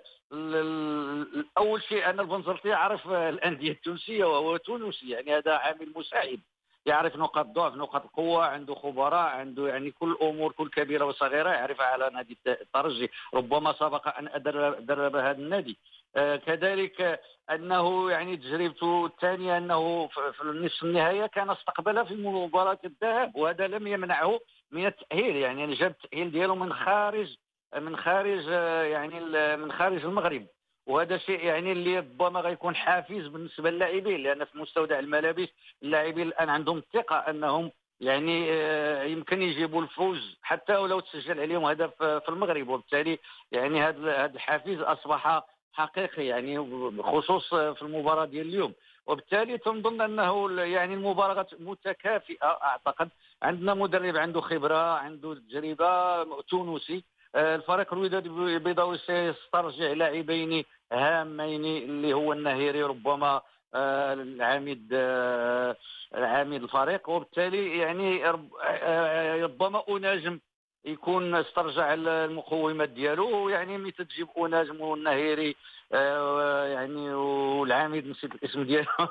أول 1.57 1.83
شيء 1.83 2.09
أن 2.09 2.19
البنزرتي 2.19 2.67
يعرف 2.67 3.07
الأندية 3.07 3.71
التونسية 3.71 4.25
وهو 4.25 4.57
تونسي 4.57 5.09
يعني 5.09 5.37
هذا 5.37 5.53
عامل 5.53 5.93
مساعد. 5.95 6.39
يعرف 6.85 7.15
نقاط 7.15 7.45
ضعف 7.45 7.75
نقاط 7.75 8.03
القوة 8.03 8.45
عنده 8.45 8.75
خبراء 8.75 9.29
عنده 9.29 9.67
يعني 9.67 9.91
كل 9.91 10.11
الأمور 10.11 10.51
كل 10.51 10.69
كبيرة 10.69 11.05
وصغيرة 11.05 11.49
يعرفها 11.49 11.85
على 11.85 12.09
نادي 12.13 12.37
الترجي 12.47 13.11
ربما 13.33 13.73
سبق 13.73 14.17
أن 14.17 14.29
درب 14.85 15.15
هذا 15.15 15.37
النادي. 15.37 15.77
كذلك 16.15 17.19
أنه 17.51 18.11
يعني 18.11 18.37
تجربته 18.37 19.05
الثانية 19.05 19.57
أنه 19.57 20.07
في 20.07 20.41
النصف 20.41 20.83
النهائي 20.83 21.27
كان 21.27 21.49
استقبلها 21.49 22.03
في 22.03 22.15
مباراة 22.15 22.79
الذهاب 22.85 23.35
وهذا 23.35 23.67
لم 23.67 23.87
يمنعه 23.87 24.39
من 24.71 24.85
التأهيل. 24.85 25.35
يعني 25.35 25.73
جاب 25.73 25.95
التأهيل 26.03 26.31
ديالو 26.31 26.55
من 26.55 26.73
خارج 26.73 27.35
من 27.77 27.97
خارج 27.97 28.45
يعني 28.91 29.19
من 29.57 29.71
خارج 29.71 30.05
المغرب. 30.05 30.47
وهذا 30.87 31.17
شيء 31.17 31.45
يعني 31.45 31.71
اللي 31.71 31.97
ربما 31.97 32.39
غيكون 32.39 32.75
حافز 32.75 33.27
بالنسبة 33.27 33.69
للاعبين 33.69 34.23
لأن 34.23 34.45
في 34.45 34.57
مستودع 34.57 34.99
الملابس 34.99 35.47
اللاعبين 35.83 36.27
الآن 36.27 36.49
عندهم 36.49 36.77
الثقة 36.77 37.15
أنهم 37.15 37.71
يعني 37.99 38.47
آه، 38.51 39.03
يمكن 39.03 39.41
يجيبوا 39.41 39.81
الفوز 39.81 40.37
حتى 40.41 40.75
ولو 40.75 40.99
تسجل 40.99 41.39
عليهم 41.39 41.65
هدف 41.65 42.03
في 42.03 42.29
المغرب. 42.29 42.67
وبالتالي 42.67 43.19
يعني 43.51 43.83
هذا 43.83 44.25
الحافز 44.25 44.79
أصبح 44.79 45.41
حقيقي 45.73 46.25
يعني 46.25 46.59
بخصوص 46.89 47.49
في 47.49 47.81
المباراة 47.81 48.25
ديال 48.25 48.47
اليوم. 48.47 48.73
وبالتالي 49.07 49.57
تنظن 49.57 50.01
أنه 50.01 50.61
يعني 50.61 50.93
المباراة 50.93 51.47
متكافئة 51.59 52.45
أعتقد. 52.63 53.09
عندنا 53.41 53.73
مدرب 53.73 54.17
عنده 54.17 54.41
خبرة 54.41 54.93
عنده 54.97 55.33
تجربة 55.33 56.41
تونسي. 56.41 57.03
آه، 57.35 57.55
الفريق 57.55 57.93
الوداد 57.93 58.25
البيضاوي 58.25 58.97
سيسترجع 58.97 59.91
لاعبين 59.93 60.63
هامين 60.91 61.65
اللي 61.65 62.13
هو 62.13 62.33
النهيري 62.33 62.83
ربما 62.83 63.41
آه، 63.75 64.13
العميد 64.13 64.89
آه، 64.93 65.75
العميد 66.15 66.63
الفريق. 66.63 67.09
وبالتالي 67.09 67.77
يعني 67.77 68.23
ربما 69.43 69.83
أناجم 69.89 70.39
يكون 70.87 71.35
استرجع 71.35 71.93
المقومات 71.93 72.89
ديالو 72.89 73.49
يعني 73.49 73.77
ملي 73.77 73.91
تجيب 73.91 74.27
اناجم 74.37 74.81
والنهيري 74.81 75.55
يعني 75.91 77.13
والعميد 77.13 78.07
نسيت 78.07 78.35
الاسم 78.35 78.63
ديالو 78.63 78.87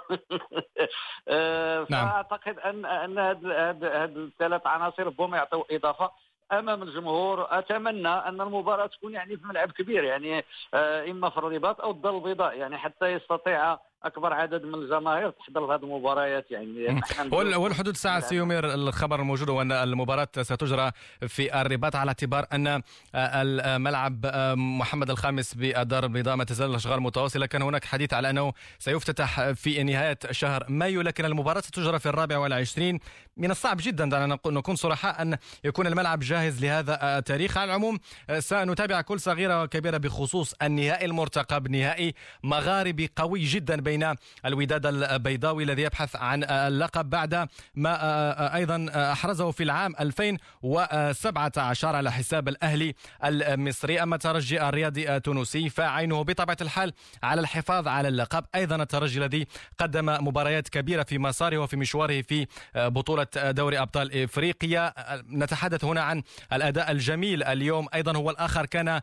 نعم. 1.90 2.08
فأعتقد 2.08 2.58
ان 2.58 2.84
أن 2.84 3.18
هاد 3.18 4.16
الثلاث 4.16 4.66
عناصر 4.66 5.06
ربما 5.06 5.36
يعطيو 5.36 5.66
إضافة 5.70 6.10
أمام 6.52 6.82
الجمهور 6.82 7.46
أتمنى 7.50 8.08
أن 8.08 8.40
المباراة 8.40 8.86
تكون 8.86 9.12
يعني 9.12 9.36
في 9.36 9.46
ملعب 9.46 9.72
كبير 9.72 10.04
يعني 10.04 10.44
آه، 10.74 11.10
إما 11.10 11.30
في 11.30 11.38
الرباط 11.38 11.80
أو 11.80 11.90
الدار 11.90 12.16
البيضاء 12.16 12.58
يعني 12.58 12.78
حتى 12.78 13.12
يستطيع 13.12 13.78
أكبر 14.04 14.32
عدد 14.32 14.64
من 14.64 14.74
الجماهير 14.74 15.30
تحضر 15.30 15.74
هذه 15.74 15.82
المباريات 15.82 16.50
يعني. 16.50 17.00
والحدود 17.32 17.94
الساعة 17.94 18.20
سيومير 18.20 18.74
الخبر 18.74 19.20
الموجود 19.20 19.50
هو 19.50 19.62
ان 19.62 19.72
المباراة 19.72 20.28
ستجرى 20.42 20.90
في 21.28 21.61
الرباط 21.61 21.96
على 21.96 22.09
اعتبار 22.09 22.46
أن 22.52 22.66
آه، 22.66 22.82
الملعب 23.14 24.26
آه، 24.26 24.54
محمد 24.54 25.11
الخامس 25.11 25.54
بالدار 25.54 26.04
البيضاء 26.04 26.37
ما 26.37 26.44
تزال 26.44 26.70
الأشغال 26.70 27.00
متواصلة. 27.00 27.46
كان 27.46 27.62
هناك 27.62 27.85
حديث 27.85 28.14
على 28.14 28.30
أنه 28.30 28.52
سيفتتح 28.78 29.50
في 29.50 29.82
نهاية 29.82 30.18
شهر 30.30 30.64
مايو 30.68 31.00
لكن 31.00 31.24
المباراة 31.24 31.61
ستجرى 31.61 31.98
في 31.98 32.09
الرابع 32.09 32.38
والعشرين. 32.38 32.98
من 33.37 33.50
الصعب 33.50 33.76
جدا 33.80 34.11
دعنا 34.11 34.38
نكون 34.46 34.76
صرحاء 34.76 35.22
أن 35.22 35.37
يكون 35.64 35.87
الملعب 35.87 36.20
جاهز 36.20 36.64
لهذا 36.64 37.18
التاريخ. 37.18 37.59
على 37.59 37.64
العموم 37.64 37.98
آه، 38.30 38.40
سنتابع 38.40 39.00
كل 39.00 39.20
صغيرة 39.20 39.62
وكبيرة 39.62 39.96
بخصوص 39.96 40.54
النهائي 40.62 41.06
المرتقب 41.06 41.70
نهائي 41.70 42.14
مغاربي 42.42 43.11
قوي 43.16 43.44
جدا 43.44 43.86
بين 43.87 44.14
الوداد 44.46 44.87
البيضاوي 44.87 45.64
الذي 45.64 45.83
يبحث 45.83 46.16
عن 46.16 46.44
اللقب 46.44 47.11
بعد 47.11 47.49
ما 47.75 48.55
أيضا 48.57 48.87
أحرزه 49.12 49.51
في 49.51 49.62
العام 49.62 49.94
2017 50.01 51.96
على 51.96 52.12
حساب 52.12 52.49
الأهلي 52.49 52.94
المصري. 53.25 54.03
أما 54.03 54.14
الترجي 54.14 54.62
الرياضي 54.68 55.16
التونسي 55.16 55.68
فعينه 55.68 56.25
بطبيعة 56.25 56.57
الحال 56.61 56.92
على 57.22 57.40
الحفاظ 57.40 57.88
على 57.88 58.09
اللقب. 58.09 58.44
أيضا 58.55 58.77
الترجي 58.77 59.18
الذي 59.18 59.46
قدم 59.79 60.07
مباريات 60.07 60.68
كبيرة 60.68 61.03
في 61.03 61.18
مساره 61.18 61.59
وفي 61.59 61.77
مشواره 61.77 62.22
في 62.22 62.46
بطولة 62.75 63.27
دوري 63.37 63.79
أبطال 63.79 64.22
إفريقيا. 64.22 64.92
نتحدث 65.31 65.85
هنا 65.85 66.03
عن 66.03 66.22
الأداء 66.53 66.90
الجميل 66.90 67.42
اليوم. 67.42 67.87
أيضا 67.94 68.16
هو 68.16 68.31
الآخر 68.31 68.66
كان 68.66 69.01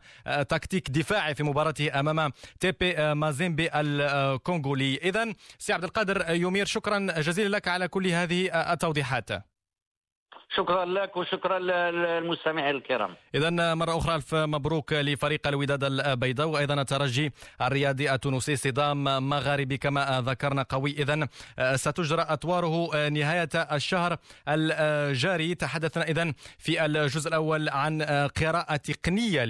تكتيك 0.48 0.90
دفاعي 0.90 1.34
في 1.34 1.42
مباراته 1.42 2.00
أمام 2.00 2.32
تي 2.60 2.87
بي 2.87 3.14
مازيمبي 3.14 3.70
الكونغو. 3.74 4.73
الكونغولي 4.74 4.96
إذا 4.96 5.34
سي 5.58 5.72
عبد 5.72 5.84
القادر 5.84 6.30
يومير 6.30 6.66
شكرا 6.66 7.20
جزيلا 7.20 7.56
لك 7.56 7.68
على 7.68 7.88
كل 7.88 8.06
هذه 8.06 8.72
التوضيحات. 8.72 9.30
شكرا 10.56 10.84
لك 10.84 11.16
وشكرا 11.16 11.58
للمستمعين 11.58 12.76
الكرام. 12.76 13.16
اذا 13.34 13.74
مرة 13.74 13.98
أخرى 13.98 14.14
ألف 14.14 14.34
مبروك 14.34 14.92
لفريق 14.92 15.48
الوداد 15.48 15.84
البيضاء. 15.84 16.48
وأيضا 16.48 16.74
الترجي 16.74 17.32
الرياضي 17.62 18.14
التونسي 18.14 18.56
صدام 18.56 19.28
مغاربي 19.28 19.76
كما 19.76 20.22
ذكرنا 20.26 20.62
قوي. 20.62 20.90
اذا 20.90 21.28
ستجرى 21.76 22.22
اطواره 22.22 23.08
نهاية 23.08 23.48
الشهر 23.54 24.16
الجاري. 24.48 25.54
تحدثنا 25.54 26.04
اذا 26.04 26.32
في 26.58 26.84
الجزء 26.84 27.28
الأول 27.28 27.68
عن 27.68 28.02
قراءة 28.40 28.76
تقنية 28.76 29.44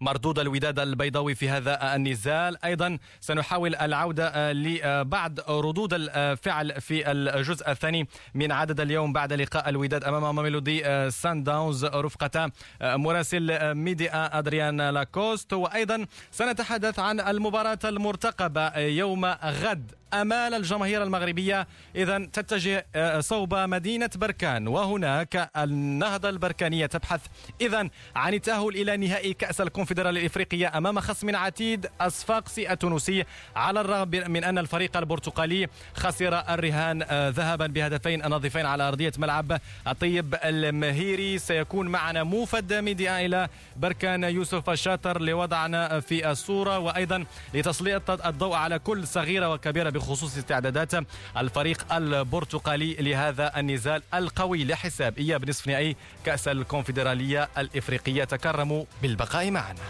لمردود 0.00 0.38
الوداد 0.38 0.78
البيضاوي 0.78 1.34
في 1.34 1.48
هذا 1.48 1.96
النزال. 1.96 2.64
أيضا 2.64 2.98
سنحاول 3.20 3.74
العودة 3.74 4.52
لبعض 4.52 5.40
ردود 5.50 5.94
الفعل 5.94 6.80
في 6.80 7.10
الجزء 7.10 7.70
الثاني 7.70 8.08
من 8.34 8.52
عدد 8.52 8.80
اليوم 8.80 9.12
بعد 9.12 9.32
لقاء 9.32 9.68
الوداد 9.68 10.04
أمام 10.04 10.39
ميلودي 10.42 11.10
سان 11.10 11.44
داونز 11.44 11.84
رفقة 11.84 12.50
مراسل 12.82 13.74
ميديا 13.74 14.38
أدريان 14.38 14.90
لاكوست. 14.90 15.52
وأيضا 15.52 16.06
سنتحدث 16.30 16.98
عن 16.98 17.20
المباراة 17.20 17.78
المرتقبة 17.84 18.78
يوم 18.78 19.24
غد. 19.44 19.99
آمال 20.14 20.54
الجماهير 20.54 21.02
المغربية. 21.02 21.66
اذا 21.96 22.18
تتجه 22.18 22.86
آه، 22.94 23.20
صوب 23.20 23.54
مدينة 23.54 24.10
بركان. 24.16 24.68
وهناك 24.68 25.50
النهضة 25.56 26.28
البركانية 26.28 26.86
تبحث. 26.86 27.20
اذا 27.60 27.88
عن 28.16 28.34
التأهل 28.34 28.68
إلى 28.68 28.96
نهائي 28.96 29.34
كأس 29.34 29.60
الكونفدرالية 29.60 30.20
الإفريقية 30.20 30.78
أمام 30.78 31.00
خصم 31.00 31.36
عتيد 31.36 31.86
الصفاقسي 32.02 32.72
التونسي 32.72 33.24
على 33.56 33.80
الرغم 33.80 34.10
من 34.10 34.44
أن 34.44 34.58
الفريق 34.58 34.96
البرتقالي 34.96 35.68
خسر 35.94 36.38
الرهان 36.54 37.02
آه، 37.02 37.28
ذهبا 37.28 37.66
بهدفين 37.66 38.28
نظيفين 38.28 38.66
على 38.66 38.88
أرضية 38.88 39.12
ملعب 39.18 39.60
الطيب 39.88 40.34
المهيري. 40.44 41.38
سيكون 41.38 41.88
معنا 41.88 42.22
موفد 42.22 42.72
ميديا 42.72 43.26
إلى 43.26 43.48
بركان 43.76 44.24
يوسف 44.24 44.70
الشاطر 44.70 45.20
لوضعنا 45.20 46.00
في 46.00 46.30
الصورة. 46.30 46.78
وأيضا 46.78 47.24
لتسليط 47.54 48.26
الضوء 48.26 48.54
على 48.54 48.78
كل 48.78 49.06
صغيرة 49.06 49.48
وكبيرة 49.48 49.90
بخصوص 50.00 50.36
استعدادات 50.36 50.92
الفريق 51.36 51.92
البرتقالي 51.92 52.94
لهذا 52.94 53.52
النزال 53.56 54.02
القوي 54.14 54.64
لحساب 54.64 55.18
إياب 55.18 55.48
نصف 55.48 55.66
نهائي 55.66 55.96
كأس 56.24 56.48
الكونفدرالية 56.48 57.48
الإفريقية. 57.58 58.24
تكرموا 58.24 58.84
بالبقاء 59.02 59.50
معنا. 59.50 59.80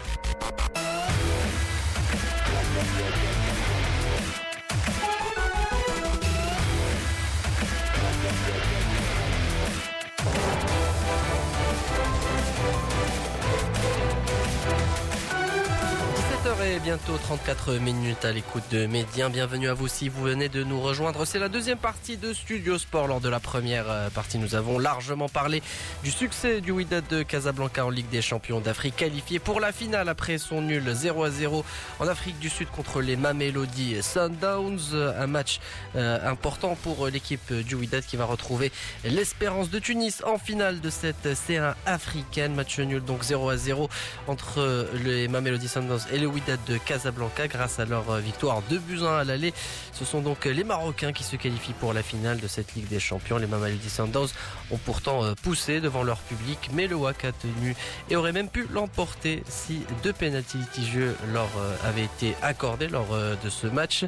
Bientôt 16.83 17.17
34 17.17 17.73
minutes 17.75 18.25
à 18.25 18.31
l'écoute 18.31 18.63
de 18.71 18.87
Médien. 18.87 19.29
Bienvenue 19.29 19.69
à 19.69 19.73
vous 19.73 19.87
si 19.87 20.09
vous 20.09 20.23
venez 20.23 20.49
de 20.49 20.63
nous 20.63 20.81
rejoindre. 20.81 21.25
C'est 21.25 21.37
la 21.37 21.49
deuxième 21.49 21.77
partie 21.77 22.17
de 22.17 22.33
Studio 22.33 22.79
Sport. 22.79 23.07
Lors 23.07 23.21
de 23.21 23.29
la 23.29 23.39
première 23.39 23.85
euh, 23.87 24.09
partie, 24.09 24.39
nous 24.39 24.55
avons 24.55 24.79
largement 24.79 25.29
parlé 25.29 25.61
du 26.03 26.09
succès 26.09 26.59
du 26.59 26.71
Wydad 26.71 27.03
de 27.07 27.21
Casablanca 27.21 27.85
en 27.85 27.91
Ligue 27.91 28.09
des 28.09 28.23
Champions 28.23 28.61
d'Afrique, 28.61 28.95
qualifié 28.95 29.37
pour 29.37 29.59
la 29.59 29.71
finale 29.71 30.09
après 30.09 30.39
son 30.39 30.61
nul 30.61 30.91
0 30.91 31.23
à 31.23 31.29
0 31.29 31.63
en 31.99 32.07
Afrique 32.07 32.39
du 32.39 32.49
Sud 32.49 32.69
contre 32.69 33.01
les 33.01 33.15
Mamelody 33.15 34.01
Sundowns. 34.01 34.95
Un 34.95 35.27
match 35.27 35.59
euh, 35.95 36.27
important 36.27 36.75
pour 36.81 37.07
l'équipe 37.07 37.53
du 37.53 37.75
Wydad 37.75 38.03
qui 38.03 38.17
va 38.17 38.25
retrouver 38.25 38.71
l'espérance 39.03 39.69
de 39.69 39.77
Tunis 39.77 40.23
en 40.25 40.39
finale 40.39 40.81
de 40.81 40.89
cette 40.89 41.27
C1 41.27 41.75
africaine. 41.85 42.55
Match 42.55 42.79
nul 42.79 43.03
donc 43.03 43.23
0 43.23 43.49
à 43.49 43.57
0 43.57 43.89
entre 44.27 44.87
les 45.03 45.27
Mamelody 45.27 45.67
Sundowns 45.67 46.07
et 46.11 46.17
le 46.17 46.27
Wydad 46.27 46.59
de 46.67 46.70
Casablanca 46.77 47.47
grâce 47.47 47.79
à 47.79 47.85
leur 47.85 48.17
victoire 48.17 48.61
de 48.69 48.77
buts 48.77 49.01
1 49.01 49.05
à 49.05 49.23
l'aller. 49.23 49.53
Ce 49.93 50.05
sont 50.05 50.21
donc 50.21 50.45
les 50.45 50.63
Marocains 50.63 51.13
qui 51.13 51.23
se 51.23 51.35
qualifient 51.35 51.73
pour 51.73 51.93
la 51.93 52.03
finale 52.03 52.39
de 52.39 52.47
cette 52.47 52.75
Ligue 52.75 52.87
des 52.87 52.99
Champions. 52.99 53.37
Les 53.37 53.47
Mamelody 53.47 53.89
Sundowns 53.89 54.29
ont 54.71 54.77
pourtant 54.77 55.23
euh, 55.23 55.33
poussé 55.41 55.81
devant 55.81 56.03
leur 56.03 56.19
public, 56.19 56.69
mais 56.73 56.87
le 56.87 56.95
WAC 56.95 57.25
a 57.25 57.31
tenu 57.31 57.75
et 58.09 58.15
aurait 58.15 58.31
même 58.31 58.49
pu 58.49 58.67
l'emporter 58.71 59.43
si 59.47 59.83
deux 60.03 60.13
pénaltys 60.13 60.57
litigieux 60.57 61.15
leur 61.33 61.49
euh, 61.57 61.75
avaient 61.83 62.05
été 62.05 62.35
accordés 62.41 62.87
lors 62.87 63.13
euh, 63.13 63.35
de 63.43 63.49
ce 63.49 63.67
match 63.67 64.05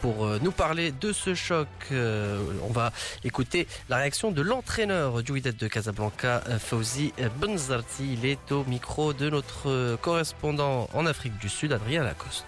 pour 0.00 0.26
nous 0.42 0.52
parler 0.52 0.92
de 0.92 1.12
ce 1.12 1.34
choc. 1.34 1.68
On 1.90 2.72
va 2.72 2.92
écouter 3.24 3.66
la 3.88 3.96
réaction 3.96 4.30
de 4.30 4.42
l'entraîneur 4.42 5.22
du 5.22 5.32
Wydad 5.32 5.56
de 5.56 5.68
Casablanca, 5.68 6.42
Fauzi 6.58 7.12
Benzarti. 7.40 8.14
Il 8.14 8.26
est 8.26 8.52
au 8.52 8.64
micro 8.64 9.12
de 9.12 9.30
notre 9.30 9.96
correspondant 9.96 10.88
en 10.94 11.06
Afrique 11.06 11.38
du 11.38 11.48
Sud, 11.48 11.72
Adrien 11.72 12.02
Lacoste. 12.02 12.46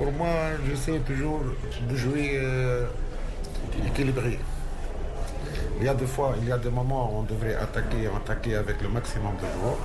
Pour 0.00 0.12
moi, 0.12 0.32
j'essaie 0.66 0.98
toujours 1.00 1.42
de 1.88 1.94
jouer 1.94 2.30
euh, 2.34 2.86
équilibré. 3.86 4.38
Il 5.78 5.84
y 5.84 5.88
a 5.88 5.94
des 5.94 6.06
fois, 6.06 6.34
il 6.40 6.48
y 6.48 6.52
a 6.52 6.56
des 6.56 6.70
moments 6.70 7.12
où 7.12 7.18
on 7.18 7.22
devrait 7.22 7.54
attaquer, 7.54 8.06
attaquer 8.06 8.56
avec 8.56 8.80
le 8.80 8.88
maximum 8.88 9.34
de 9.36 9.60
joueurs. 9.60 9.78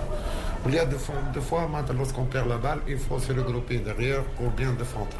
Il 0.67 0.73
y 0.73 0.79
a 0.79 0.85
des 0.85 0.97
fois, 0.97 1.15
des 1.33 1.41
fois 1.41 1.69
lorsqu'on 1.97 2.23
perd 2.23 2.47
la 2.47 2.57
balle, 2.57 2.79
il 2.87 2.97
faut 2.97 3.19
se 3.19 3.33
regrouper 3.33 3.79
derrière 3.79 4.23
pour 4.37 4.49
bien 4.51 4.71
défendre 4.71 5.17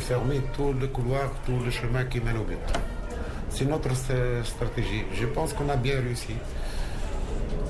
fermer 0.00 0.40
tout 0.54 0.72
le 0.78 0.86
couloir, 0.88 1.30
tout 1.44 1.58
le 1.64 1.70
chemin 1.70 2.04
qui 2.04 2.20
mène 2.20 2.38
au 2.38 2.44
but. 2.44 2.58
C'est 3.50 3.64
notre 3.64 3.90
stratégie. 4.44 5.04
Je 5.12 5.26
pense 5.26 5.52
qu'on 5.52 5.68
a 5.68 5.76
bien 5.76 6.00
réussi. 6.00 6.34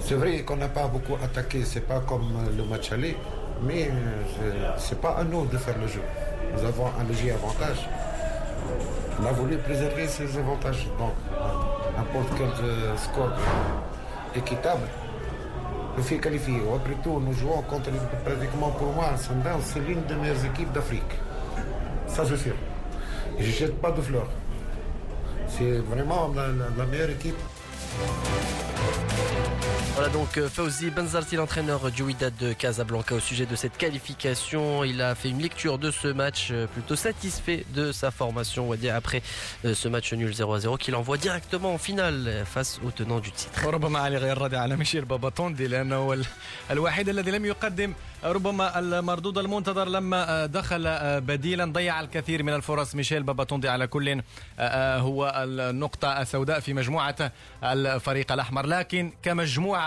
C'est 0.03 0.14
vrai 0.14 0.43
qu'on 0.43 0.57
n'a 0.57 0.69
pas 0.69 0.87
beaucoup 0.87 1.14
attaqué, 1.23 1.64
c'est 1.64 1.87
pas 1.87 2.01
comme 2.01 2.33
le 2.57 2.64
match 2.64 2.93
aller, 2.93 3.17
mais 3.62 3.88
euh, 3.88 4.73
c'est 4.79 5.01
pas 5.01 5.17
à 5.19 5.25
nous 5.25 5.47
de 5.47 5.57
faire 5.59 5.77
le 5.79 5.87
jeu. 5.87 6.01
Nous 6.55 6.64
avons 6.64 6.87
un 6.99 7.05
léger 7.05 7.33
avantage. 7.33 7.88
On 9.21 9.27
a 9.27 9.33
voulu 9.33 9.59
préserver 9.59 10.07
ces 10.09 10.38
avantages. 10.38 10.87
Donc, 10.99 11.14
n'importe 11.97 12.29
quel 12.38 12.64
euh, 12.64 12.97
score 12.97 13.33
équitable 14.35 14.88
le 15.99 16.03
fait 16.03 16.19
qualifier. 16.19 16.62
Après 16.75 16.95
tout, 17.03 17.21
nous 17.21 17.33
jouons 17.33 17.61
contre 17.62 17.91
pratiquement 18.25 18.71
pour 18.71 18.93
moi, 18.93 19.17
Sundowns, 19.17 19.62
c'est 19.62 19.81
l'une 19.81 20.03
des 20.05 20.14
meilleures 20.14 20.45
équipes 20.45 20.73
d'Afrique. 20.73 21.12
Ça, 22.19 22.25
je 22.25 22.35
ne 22.35 23.45
jette 23.45 23.81
pas 23.81 23.93
de 23.93 24.01
fleurs. 24.01 24.29
C'est 25.47 25.79
vraiment 25.89 26.35
la 26.35 26.85
meilleure 26.87 27.11
équipe. 27.11 27.37
Voilà 29.98 30.10
donc 30.10 30.38
euh, 30.38 30.50
Fauzi 30.50 30.89
Benzarti, 30.89 31.36
l'entraîneur 31.36 31.92
du 31.92 32.02
Wydad 32.02 32.34
de 32.39 32.54
Casablanca 32.54 33.13
au 33.13 33.20
sujet 33.20 33.46
de 33.46 33.56
cette 33.56 33.78
qualification. 33.78 34.84
Il 34.84 35.02
a 35.02 35.13
fait 35.13 35.30
une 35.30 35.39
lecture 35.39 35.78
de 35.78 35.92
ce 35.92 36.08
match 36.08 36.50
euh, 36.52 36.66
plutôt 36.66 36.96
satisfait 36.96 37.63
de 37.76 37.92
sa 37.92 38.10
formation, 38.10 38.66
on 38.66 38.70
va 38.72 38.78
dire, 38.78 38.96
après 38.96 39.22
euh, 39.66 39.76
ce 39.76 39.88
match 39.88 40.12
nul 40.13 40.34
0 40.34 40.54
à 40.54 40.60
0 40.60 40.78
qu'il 40.78 40.96
envoie 40.96 41.18
directement 41.18 41.76
en 41.76 41.78
finale 41.78 42.44
face 42.46 42.80
au 42.84 42.89
tenant 42.89 43.20
du 43.20 43.32
titre. 43.32 43.62
ربما 48.24 48.80
المردود 48.80 49.38
المنتظر 49.38 49.88
لما 49.89 50.46
دخل 50.46 51.22
بديلا 51.22 51.66
ضيع 51.66 52.00
الكثير 52.02 52.44
من 52.44 52.54
الفرص 52.54 52.96
ميشيل 52.96 53.24
باباتوندي 53.24 53.70
على 53.70 53.88
كل 53.88 54.22
هو 54.60 55.44
النقطة 55.44 56.22
السوداء 56.22 56.60
في 56.60 56.74
مجموعة 56.74 57.32
الفريق 57.63 58.32
الأحمر 58.32 58.66
لكن 58.66 59.13
كمجموعة 59.24 59.87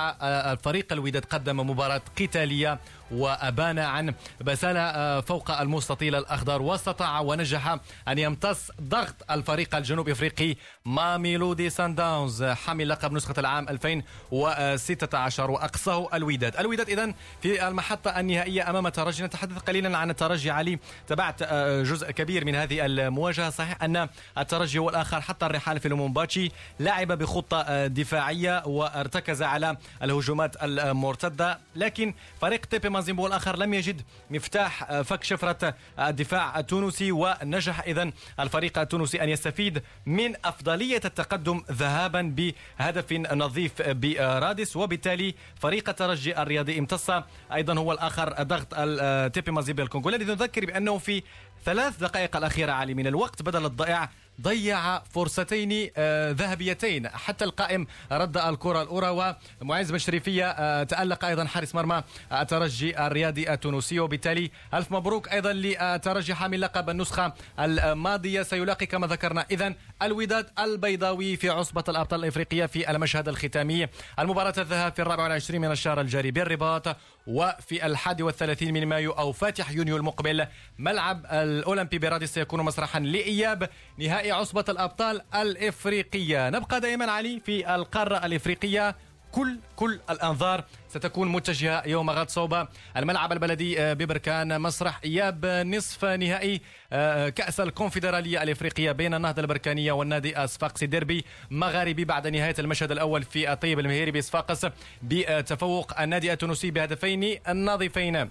الفريق 0.52 0.94
الوداد 0.94 1.26
قدم 1.26 1.60
مباراة 1.70 2.02
قتالية 2.20 2.80
وأبان 3.12 3.80
عن 3.80 4.14
بسالة 4.42 4.80
آه، 4.80 5.20
فوق 5.20 5.52
المستطيل 5.52 6.16
الأخضر. 6.16 6.62
واستطاع 6.62 7.20
ونجح 7.20 7.78
أن 8.08 8.20
يمتص 8.20 8.72
ضغط 8.82 9.16
الفريق 9.32 9.76
الجنوب 9.76 10.10
إفريقي 10.10 10.56
ماميلودي 10.86 11.70
سان 11.70 11.96
داونز 11.96 12.44
حامل 12.44 12.90
لقب 12.90 13.12
نسخة 13.14 13.34
العام 13.38 13.70
2016 13.70 15.52
وأقصاه 15.52 16.10
الوداد. 16.14 16.56
الوداد 16.58 16.90
إذن 16.90 17.14
في 17.42 17.68
المحطة 17.68 18.20
النهائية 18.20 18.70
أمام 18.70 18.88
الترجي 18.88 19.24
نتحدث 19.24 19.58
قليلا 19.58 19.98
عن 19.98 20.10
الترجي. 20.10 20.52
علي 20.52 20.80
تبعت 21.08 21.42
آه، 21.42 21.84
جزء 21.84 22.12
كبير 22.12 22.46
من 22.46 22.56
هذه 22.56 22.86
المواجهة. 22.86 23.50
صحيح 23.50 23.84
أن 23.84 24.10
الترجي 24.38 24.80
هو 24.80 24.90
الآخر 24.90 25.22
حتى 25.22 25.46
الرحال 25.46 25.80
في 25.80 25.90
لومومباتشي. 25.90 26.52
لعب 26.80 27.12
بخطة 27.12 27.62
آه، 27.62 27.88
دفاعية 27.88 28.64
وارتكز 28.66 29.44
على 29.44 29.78
الهجومات 30.04 30.64
المرتدة. 30.64 31.60
لكن 31.76 32.14
فريق 32.42 32.66
تيبي 32.66 32.90
مازيمبي 33.02 33.21
هو 33.21 33.28
الآخر 33.28 33.58
لم 33.58 33.74
يجد 33.74 34.02
مفتاح 34.30 34.92
آه، 34.92 35.02
فك 35.02 35.24
شفرة 35.24 35.76
الدفاع 36.00 36.60
التونسي 36.60 37.12
ونجح. 37.12 37.80
إذا 37.80 38.12
الفريق 38.40 38.80
التونسي 38.80 39.24
أن 39.24 39.30
يستفيد 39.30 39.84
من 40.06 40.34
أفضلية 40.46 41.02
التقدم 41.06 41.64
ذهابا 41.72 42.22
بهدف 42.22 43.14
نظيف 43.14 43.82
برادس 43.82 44.76
وبالتالي 44.76 45.36
فريق 45.62 45.90
الترجي 45.90 46.42
الرياضي 46.42 46.80
امتص 46.80 47.12
أيضا 47.54 47.74
هو 47.80 47.92
الآخر 47.92 48.44
ضغط 48.44 48.68
التي 48.74 49.21
بي 49.21 49.52
مازيمبي 49.52 49.82
الكونغو. 49.82 50.10
الذي 50.10 50.26
نذكر 50.26 50.66
بأنه 50.66 50.98
في 50.98 51.24
ثلاث 51.66 51.98
دقائق 51.98 52.38
الأخيرة 52.38 52.72
عالي 52.72 52.94
من 52.94 53.08
الوقت 53.08 53.42
بدل 53.42 53.66
الضائع 53.66 54.10
ضيع 54.42 55.00
فرصتين 55.00 55.90
آه، 55.98 56.32
ذهبيتين. 56.32 57.08
حتى 57.10 57.46
القائم 57.46 57.88
رد 58.12 58.38
الكرة 58.38 58.82
الأولى 58.82 59.38
ومعز 59.62 59.92
بشريفية 59.92 60.50
آه، 60.50 60.84
تألق 60.84 61.26
أيضا 61.26 61.46
حارس 61.46 61.76
مرمى 61.76 62.04
الترجي 62.32 63.08
الرياضي 63.08 63.54
التونسي. 63.54 64.00
وبالتالي 64.00 64.52
ألف 64.74 64.92
مبروك 64.92 65.30
أيضا 65.30 65.54
لترجي 65.54 66.36
حامل 66.36 66.62
لقب 66.62 66.90
النسخة 66.90 67.34
الماضية. 67.60 68.44
سيلاقي 68.44 68.86
كما 68.86 69.08
ذكرنا 69.08 69.46
إذا 69.52 69.74
الوداد 70.02 70.50
البيضاوي 70.60 71.36
في 71.36 71.50
عصبة 71.50 71.84
الأبطال 71.90 72.20
الإفريقية 72.20 72.66
في 72.66 72.92
المشهد 72.92 73.28
الختامي. 73.28 73.88
المباراة 74.20 74.54
الذهاب 74.58 74.94
في 74.94 75.02
الرابع 75.02 75.24
والعشرين 75.24 75.62
من 75.62 75.72
الشهر 75.72 76.02
الجاري 76.02 76.32
بالرباط 76.32 76.98
وفي 77.28 77.86
الحادي 77.86 78.24
والثلاثين 78.24 78.74
من 78.74 78.86
مايو 78.86 79.12
أو 79.12 79.32
فاتح 79.32 79.72
يونيو 79.72 79.98
المقبل 79.98 80.48
ملعب 80.80 81.26
الأولمبي 81.26 82.00
برادس 82.00 82.34
سيكون 82.34 82.62
مسرحا 82.62 83.00
لإياب 83.00 83.70
نهائي 83.98 84.32
عصبة 84.32 84.66
الأبطال 84.70 85.22
الإفريقية. 85.36 86.50
نبقى 86.50 86.82
دائما 86.82 87.12
علي 87.12 87.42
في 87.46 87.76
القارة 87.76 88.26
الإفريقية. 88.26 88.96
كل 89.32 89.58
كل 89.76 90.00
الأنظار 90.10 90.64
ستكون 90.90 91.28
متجهة 91.28 91.88
يوم 91.88 92.10
غد 92.10 92.30
صوب 92.30 92.68
الملعب 92.98 93.32
البلدي 93.32 93.82
آه، 93.82 93.94
ببركان 93.94 94.62
مسرح 94.62 95.00
إياب 95.06 95.46
نصف 95.46 96.06
نهائي 96.06 96.62
آه، 96.94 97.30
كأس 97.30 97.60
الكونفدرالية 97.60 98.44
الإفريقية 98.44 98.92
بين 98.92 99.14
النهضة 99.14 99.42
البركانية 99.42 99.92
والنادي 99.92 100.48
صفاقسي 100.48 100.86
ديربي 100.86 101.26
مغاربي 101.52 102.06
بعد 102.06 102.28
نهاية 102.28 102.56
المشهد 102.60 102.92
الأول 102.92 103.24
في 103.24 103.52
الطيب 103.54 103.80
المهيري 103.80 104.12
بصفاقس 104.12 104.66
بتفوق 105.04 106.02
النادي 106.02 106.34
التونسي 106.34 106.72
بهدفين 106.72 107.38
نظيفين. 107.50 108.30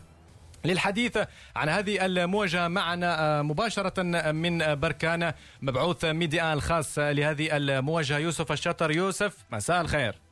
للحديث 0.65 1.19
عن 1.57 1.69
هذه 1.69 2.07
المواجهة 2.07 2.69
معنا 2.69 3.21
آه، 3.21 3.43
مباشرة 3.43 4.03
من 4.33 4.75
بركان 4.75 5.33
مبعوث 5.63 6.05
ميديا 6.05 6.53
الخاص 6.53 6.99
لهذه 6.99 7.57
المواجهة 7.57 8.19
يوسف 8.19 8.53
الشطر. 8.53 8.91
يوسف 8.91 9.37
مساء 9.53 9.81
الخير. 9.81 10.30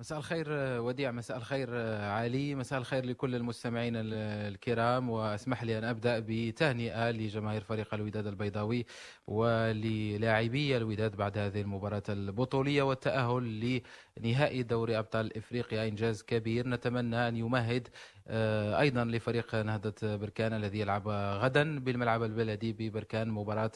مساء 0.00 0.18
الخير 0.18 0.46
وديع 0.80 1.10
مساء 1.10 1.36
الخير 1.36 1.76
علي 2.00 2.54
مساء 2.54 2.78
الخير 2.78 3.04
لكل 3.04 3.34
المستمعين 3.34 3.92
الكرام 3.96 5.10
وأسمح 5.10 5.62
لي 5.62 5.78
أن 5.78 5.84
أبدأ 5.84 6.24
بتهنئة 6.26 7.10
لجماهير 7.10 7.60
فريق 7.60 7.94
الوداد 7.94 8.26
البيضاوي 8.26 8.86
وللاعبي 9.26 10.76
الوداد 10.76 11.16
بعد 11.16 11.38
هذه 11.38 11.60
المباراة 11.60 12.02
البطولية 12.08 12.82
والتأهل 12.82 13.80
لنهائي 14.16 14.62
دوري 14.62 14.98
أبطال 14.98 15.36
إفريقيا 15.36 15.88
إنجاز 15.88 16.22
كبير. 16.22 16.68
نتمنى 16.68 17.28
أن 17.28 17.36
يمهد 17.36 17.88
آه، 18.28 18.80
أيضا 18.80 19.04
لفريق 19.04 19.54
نهضة 19.54 20.16
بركان 20.16 20.52
الذي 20.52 20.80
يلعب 20.80 21.08
غدا 21.42 21.78
بالملعب 21.78 22.22
البلدي 22.22 22.72
ببركان 22.72 23.28
مباراة 23.28 23.70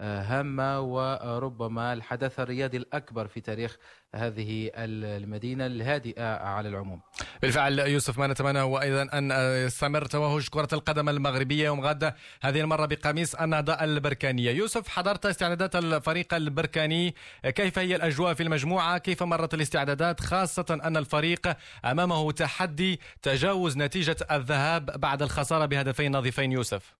هامة 0.00 0.80
وربما 0.80 1.92
الحدث 1.92 2.40
الرياضي 2.40 2.76
الأكبر 2.76 3.26
في 3.26 3.40
تاريخ 3.40 3.76
هذه 4.14 4.70
المدينة 4.74 5.66
الهادئة 5.66 6.36
على 6.36 6.68
العموم. 6.68 7.00
بالفعل 7.42 7.78
يوسف 7.78 8.18
ما 8.18 8.26
نتمنى 8.26 8.60
هو 8.60 8.80
أيضا 8.80 9.08
أن 9.18 9.30
يستمر 9.66 10.04
توهج 10.04 10.48
كرة 10.48 10.68
القدم 10.72 11.08
المغربية 11.08 11.64
يوم 11.64 11.80
غد 11.80 12.14
هذه 12.42 12.60
المرة 12.60 12.86
بقميص 12.86 13.34
النهضة 13.34 13.72
البركانية. 13.72 14.50
يوسف 14.50 14.88
حضرت 14.88 15.26
استعدادات 15.26 15.76
الفريق 15.76 16.34
البركاني 16.34 17.14
كيف 17.42 17.78
هي 17.78 17.96
الأجواء 17.96 18.34
في 18.34 18.42
المجموعة؟ 18.42 18.98
كيف 18.98 19.22
مرت 19.22 19.54
الاستعدادات 19.54 20.20
خاصة 20.20 20.80
أن 20.84 20.96
الفريق 20.96 21.56
أمامه 21.84 22.32
تحدي 22.32 23.00
تجاوز 23.22 23.76
نتيجة 23.76 24.16
الذهاب 24.30 25.00
بعد 25.00 25.22
الخسارة 25.22 25.66
بهدفين 25.66 26.16
نظيفين 26.16 26.52
يوسف. 26.52 26.96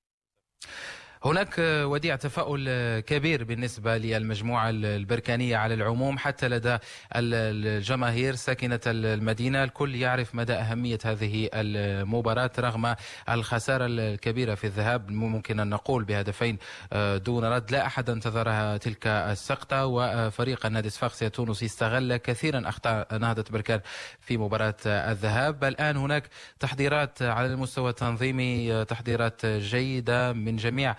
هناك 1.26 1.54
وديع 1.58 2.16
تفاؤل 2.16 2.68
كبير 3.00 3.44
بالنسبة 3.44 3.96
للمجموعة 3.96 4.70
البركانية 4.70 5.56
على 5.56 5.74
العموم 5.74 6.18
حتى 6.18 6.48
لدى 6.48 6.78
الجماهير 7.16 8.34
ساكنة 8.34 8.80
المدينة 8.86 9.64
الكل 9.64 9.94
يعرف 9.94 10.34
مدى 10.34 10.52
أهمية 10.52 10.98
هذه 11.04 11.48
المباراة 11.54 12.50
رغم 12.58 12.94
الخسارة 13.28 13.86
الكبيرة 13.86 14.54
في 14.54 14.66
الذهاب. 14.66 15.10
ممكن 15.10 15.60
أن 15.60 15.68
نقول 15.68 16.04
بهدفين 16.04 16.58
دون 16.94 17.44
رد 17.44 17.70
لا 17.70 17.86
أحد 17.86 18.10
انتظرها 18.10 18.76
تلك 18.76 19.06
السقطة 19.06 19.86
وفريق 19.86 20.66
النادي 20.66 20.90
صفاقسي 20.90 21.26
التونسي 21.26 21.66
استغل 21.66 22.16
كثيرا 22.16 22.68
أخطاء 22.68 23.18
نهضة 23.18 23.44
بركان 23.50 23.80
في 24.20 24.38
مباراة 24.38 24.76
الذهاب. 24.86 25.64
الآن 25.64 25.96
هناك 25.96 26.28
تحضيرات 26.60 27.22
على 27.22 27.46
المستوى 27.46 27.90
التنظيمي 27.90 28.84
تحضيرات 28.84 29.46
جيدة 29.46 30.32
من 30.32 30.56
جميع 30.56 30.96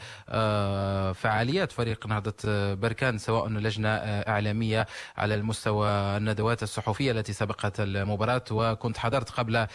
فعاليات 1.13 1.71
فريق 1.71 2.07
نهضة 2.07 2.33
بركان 2.73 3.17
سواء 3.17 3.49
لجنة 3.49 3.89
إعلامية 3.89 4.87
على 5.17 5.35
المستوى 5.35 5.89
الندوات 5.89 6.63
الصحفية 6.63 7.11
التي 7.11 7.33
سبقت 7.33 7.79
المباراة. 7.79 8.43
وكنت 8.51 8.97
حضرت 8.97 9.29
قبل 9.29 9.67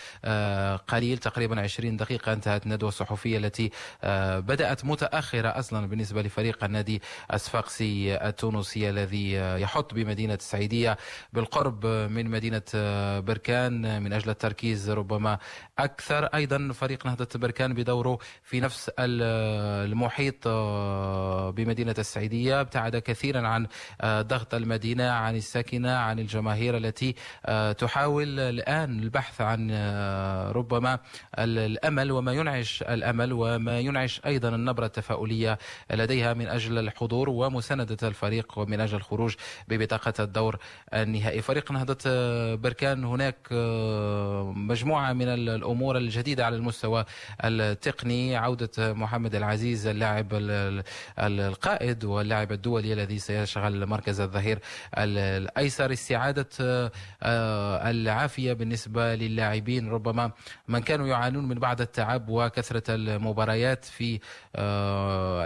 قليل 0.88 1.18
تقريبا 1.18 1.60
20 1.60 1.96
دقيقة 1.96 2.32
انتهت 2.32 2.66
الندوة 2.66 2.88
الصحفية 2.88 3.38
التي 3.38 3.70
بدأت 4.38 4.84
متأخرة 4.84 5.48
أصلا 5.48 5.86
بالنسبة 5.86 6.22
لفريق 6.22 6.64
النادي 6.64 7.02
الصفاقسي 7.32 8.14
التونسي 8.14 8.90
الذي 8.90 9.32
يحط 9.34 9.94
بمدينة 9.94 10.34
السعيدية 10.34 10.96
بالقرب 11.32 11.86
من 11.86 12.30
مدينة 12.30 12.62
بركان. 13.20 14.02
من 14.02 14.12
أجل 14.12 14.30
التركيز 14.30 14.90
ربما 14.90 15.38
أكثر. 15.78 16.24
أيضا 16.24 16.72
فريق 16.72 17.06
نهضة 17.06 17.28
بركان 17.34 17.74
بدوره 17.74 18.18
في 18.42 18.60
نفس 18.60 18.90
المحيط. 18.98 20.31
بمدينة 21.56 21.94
السعيدية. 21.98 22.60
ابتعد 22.60 22.96
كثيرا 22.96 23.48
عن 23.48 23.66
ضغط 24.04 24.54
المدينة 24.54 25.10
عن 25.10 25.36
الساكنة 25.36 25.92
عن 25.96 26.18
الجماهير 26.18 26.76
التي 26.76 27.14
تحاول 27.78 28.40
الآن 28.40 28.98
البحث 28.98 29.40
عن 29.40 29.70
ربما 30.50 30.98
الأمل 31.38 32.12
وما 32.12 32.32
ينعش 32.32 32.82
الأمل 32.82 33.32
وما 33.32 33.80
ينعش 33.80 34.20
أيضا 34.26 34.48
النبرة 34.48 34.86
التفاؤلية 34.86 35.58
لديها 35.90 36.34
من 36.34 36.48
أجل 36.48 36.78
الحضور 36.78 37.30
ومساندة 37.30 38.08
الفريق 38.08 38.58
ومن 38.58 38.80
أجل 38.80 38.96
الخروج 38.96 39.34
ببطاقة 39.68 40.24
الدور 40.24 40.58
النهائي. 40.94 41.42
فريق 41.42 41.72
نهضة 41.72 41.98
بركان. 42.54 43.04
هناك 43.04 43.36
مجموعة 44.56 45.12
من 45.12 45.28
الأمور 45.28 45.96
الجديدة 45.96 46.46
على 46.46 46.56
المستوى 46.56 47.04
التقني. 47.44 48.36
عودة 48.36 48.92
محمد 48.92 49.34
العزيز 49.34 49.86
اللاعب 49.86 50.11
القائد 51.18 52.04
واللاعب 52.04 52.52
الدولي 52.52 52.92
الذي 52.92 53.18
سيشغل 53.18 53.86
مركز 53.86 54.20
الظهير 54.20 54.58
الأيسر. 54.98 55.92
استعادة 55.92 56.48
العافية 57.90 58.52
بالنسبة 58.52 59.14
للاعبين. 59.14 59.90
ربما 59.90 60.30
من 60.68 60.78
كانوا 60.78 61.06
يعانون 61.06 61.48
من 61.48 61.58
بعض 61.58 61.80
التعب 61.80 62.28
وكثرة 62.28 62.94
المباريات 62.94 63.84
في 63.84 64.20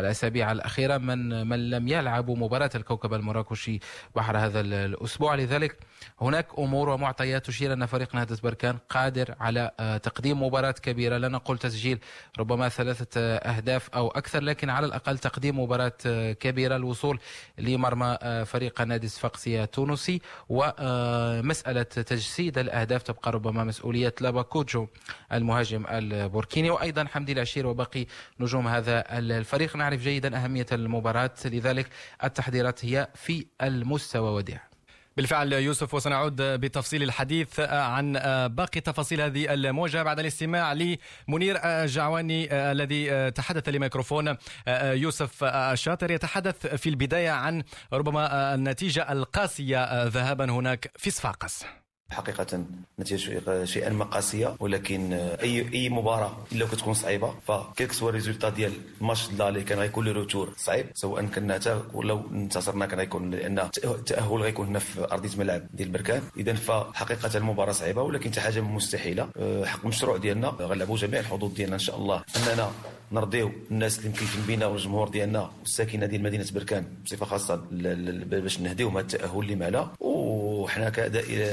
الأسابيع 0.01 0.53
الأخيرة. 0.53 0.99
من 0.99 1.47
من 1.49 1.71
لم 1.71 1.89
يلعبوا 1.89 2.37
مباراة 2.37 2.71
الكوكب 2.75 3.15
المراكشي 3.15 3.79
بحر 4.17 4.39
هذا 4.39 4.61
الأسبوع. 4.61 5.35
لذلك 5.35 5.77
هناك 6.21 6.47
أمور 6.59 6.89
ومعطيات 6.89 7.47
تشير 7.47 7.73
أن 7.73 7.87
فريق 7.87 8.15
نهضة 8.15 8.39
بركان 8.43 8.79
قادر 8.89 9.35
على 9.41 9.71
تقديم 10.03 10.43
مباراة 10.43 10.75
كبيرة. 10.83 11.17
لا 11.17 11.29
نقول 11.29 11.59
تسجيل 11.59 11.99
ربما 12.39 12.69
ثلاثة 12.69 13.21
أهداف 13.21 13.91
أو 13.91 14.09
أكثر 14.09 14.43
لكن 14.43 14.56
على 14.65 14.87
الأقل 14.87 15.19
تقديم 15.19 15.61
مباراة 15.61 15.93
كبيرة 16.33 16.77
الوصول 16.77 17.21
لمرمى 17.59 18.19
فريق 18.47 18.81
النادي 18.81 19.07
الصفاقسي 19.07 19.63
التونسي 19.63 20.21
ومسألة 20.49 21.83
تجسيد 21.83 22.59
الأهداف 22.59 23.03
تبقى 23.03 23.33
ربما 23.33 23.65
مسؤولية 23.65 24.15
لاباكوجو 24.21 24.87
المهاجم 25.33 25.87
البوركيني. 25.91 26.71
وأيضا 26.71 27.05
حمدي 27.05 27.33
العشير 27.33 27.67
وباقي 27.67 28.07
نجوم 28.41 28.69
هذا 28.69 29.19
الفريق. 29.19 29.77
نعرف 29.77 30.01
جيدا 30.01 30.45
أهمية 30.45 30.67
المباراة. 30.73 31.31
لذلك 31.45 31.89
التحضيرات 32.25 32.85
هي 32.85 33.09
في 33.15 33.47
المستوى 33.63 34.31
وديع. 34.31 34.76
بالفعل 35.17 35.53
يوسف 35.53 35.95
وسنعود 35.95 36.43
بتفصيل 36.43 37.03
الحديث 37.03 37.61
عن 37.61 38.13
باقي 38.49 38.81
تفاصيل 38.81 39.21
هذه 39.21 39.55
المواجهة 39.55 40.03
بعد 40.03 40.19
الاستماع 40.19 40.73
لمنير 40.73 41.61
جعواني 41.87 42.55
الذي 42.73 43.31
تحدث 43.31 43.69
لميكروفون 43.69 44.37
يوسف 44.83 45.45
الشاطر 45.45 46.11
يتحدث 46.11 46.67
في 46.67 46.89
البداية 46.89 47.31
عن 47.31 47.63
ربما 47.93 48.55
النتيجة 48.55 49.13
القاسية 49.13 50.05
ذهابا 50.05 50.51
هناك 50.51 50.91
في 50.97 51.11
صفاقس. 51.11 51.65
حقيقة 52.11 52.65
نتيجة 53.01 53.65
شيئا 53.65 53.91
ما 53.91 54.04
قاسية 54.04 54.57
ولكن 54.61 55.13
اي 55.13 55.73
أي 55.75 55.89
مباراة 55.89 56.37
إلا 56.53 56.67
كتكون 56.67 56.95
صعيبة 56.95 57.35
ف 57.47 57.56
quel 57.56 57.93
que 57.93 58.00
soit 58.00 58.09
le 58.09 58.17
résultat 58.17 58.49
ديال 58.49 58.73
الماتش 59.01 59.29
اللي 59.41 59.63
كان 59.63 59.79
غيكون 59.79 60.05
le 60.05 60.13
retour 60.13 60.53
صعيب 60.57 60.87
سواء 60.95 61.27
كنا 61.27 61.61
ولو 61.95 62.23
انتصرنا 62.33 62.87
كان 62.87 62.99
غيكون 62.99 63.31
لأن 63.31 63.59
التأهل 63.85 64.43
غيكون 64.43 64.67
هنا 64.67 64.79
في 64.79 65.13
أرضية 65.13 65.31
ملعب 65.39 65.63
ديال 65.75 65.89
بركان 65.89 66.23
اذا 66.37 66.55
فحقيقة 66.55 67.39
المباراة 67.39 67.73
صعيبة 67.73 68.03
ولكن 68.03 68.31
حتى 68.31 68.41
حاجة 68.41 68.61
مستحيلة. 68.61 69.29
حق 69.65 69.81
المشروع 69.83 70.17
ديالنا 70.17 70.49
غنلعبوا 70.49 70.97
جميع 70.97 71.21
الحظوظ 71.21 71.53
ديالنا 71.55 71.75
إن 71.75 71.81
شاء 71.81 71.97
الله. 71.97 72.23
أننا 72.37 72.71
نرضيو 73.13 73.53
الناس 73.71 73.99
اللي 73.99 74.09
مكلفين 74.09 74.43
بينا 74.47 74.67
والجمهور 74.67 75.09
ديالنا 75.09 75.51
والساكنة 75.61 76.07
ديال 76.07 76.23
مدينة 76.23 76.47
بركان 76.55 76.85
بصفة 77.05 77.27
خاصة 77.27 77.63
باش 77.71 78.61
نهديوهم 78.61 78.97
هذا 78.97 79.07
التأهل 79.07 79.39
اللي 79.41 79.55
معنا 79.57 79.91
وحنا 80.01 80.89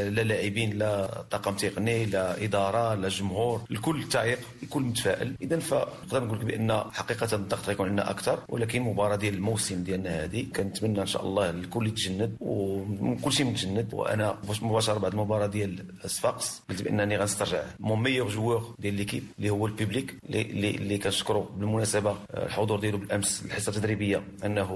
لا 0.10 0.43
لاعبين 0.44 0.78
لا 0.78 1.24
طاقم 1.32 1.56
تقني 1.56 2.06
لا 2.06 2.44
إدارة 2.44 2.96
لا 2.96 3.10
جمهور 3.10 3.62
الكل 3.72 4.04
تعيق 4.10 4.40
الكل 4.64 4.82
متفائل. 4.82 5.36
اذا 5.42 5.60
فنقدر 5.60 6.24
نقول 6.24 6.40
لك 6.40 6.46
بأن 6.46 6.84
حقيقة 6.92 7.36
الضغط 7.36 7.68
غيكون 7.68 7.90
عندنا 7.90 8.10
أكثر 8.10 8.40
ولكن 8.50 8.82
مباراة 8.82 9.16
ديال 9.16 9.34
الموسم 9.34 9.84
ديالنا 9.84 10.24
هذه 10.24 10.46
كنتمنى 10.56 11.02
إن 11.02 11.06
شاء 11.06 11.26
الله 11.26 11.50
الكل 11.50 11.88
يتجند 11.88 12.36
وكل 12.40 13.32
شيء 13.34 13.46
متجند. 13.46 13.94
وأنا 13.94 14.38
مباشرة 14.62 14.98
بعد 15.00 15.12
المباراة 15.12 15.48
ديال 15.48 15.86
صفاقس 16.06 16.62
قلت 16.70 16.82
بأنني 16.82 17.18
غنسترجع 17.18 17.64
mon 17.80 18.04
meilleur 18.04 18.30
joueur 18.30 18.76
ديال 18.80 18.94
l'équipe 18.94 19.24
اللي 19.38 19.50
هو 19.50 19.66
ال 19.66 19.73
public 19.73 20.16
اللي 20.30 20.72
اللي 20.72 20.98
كنشكرو 20.98 21.42
بالمناسبة 21.42 22.16
الحضور 22.34 22.80
ديالو 22.80 22.98
بالأمس 22.98 23.44
الحصه 23.46 23.70
التدريبية 23.70 24.24
أنه 24.46 24.70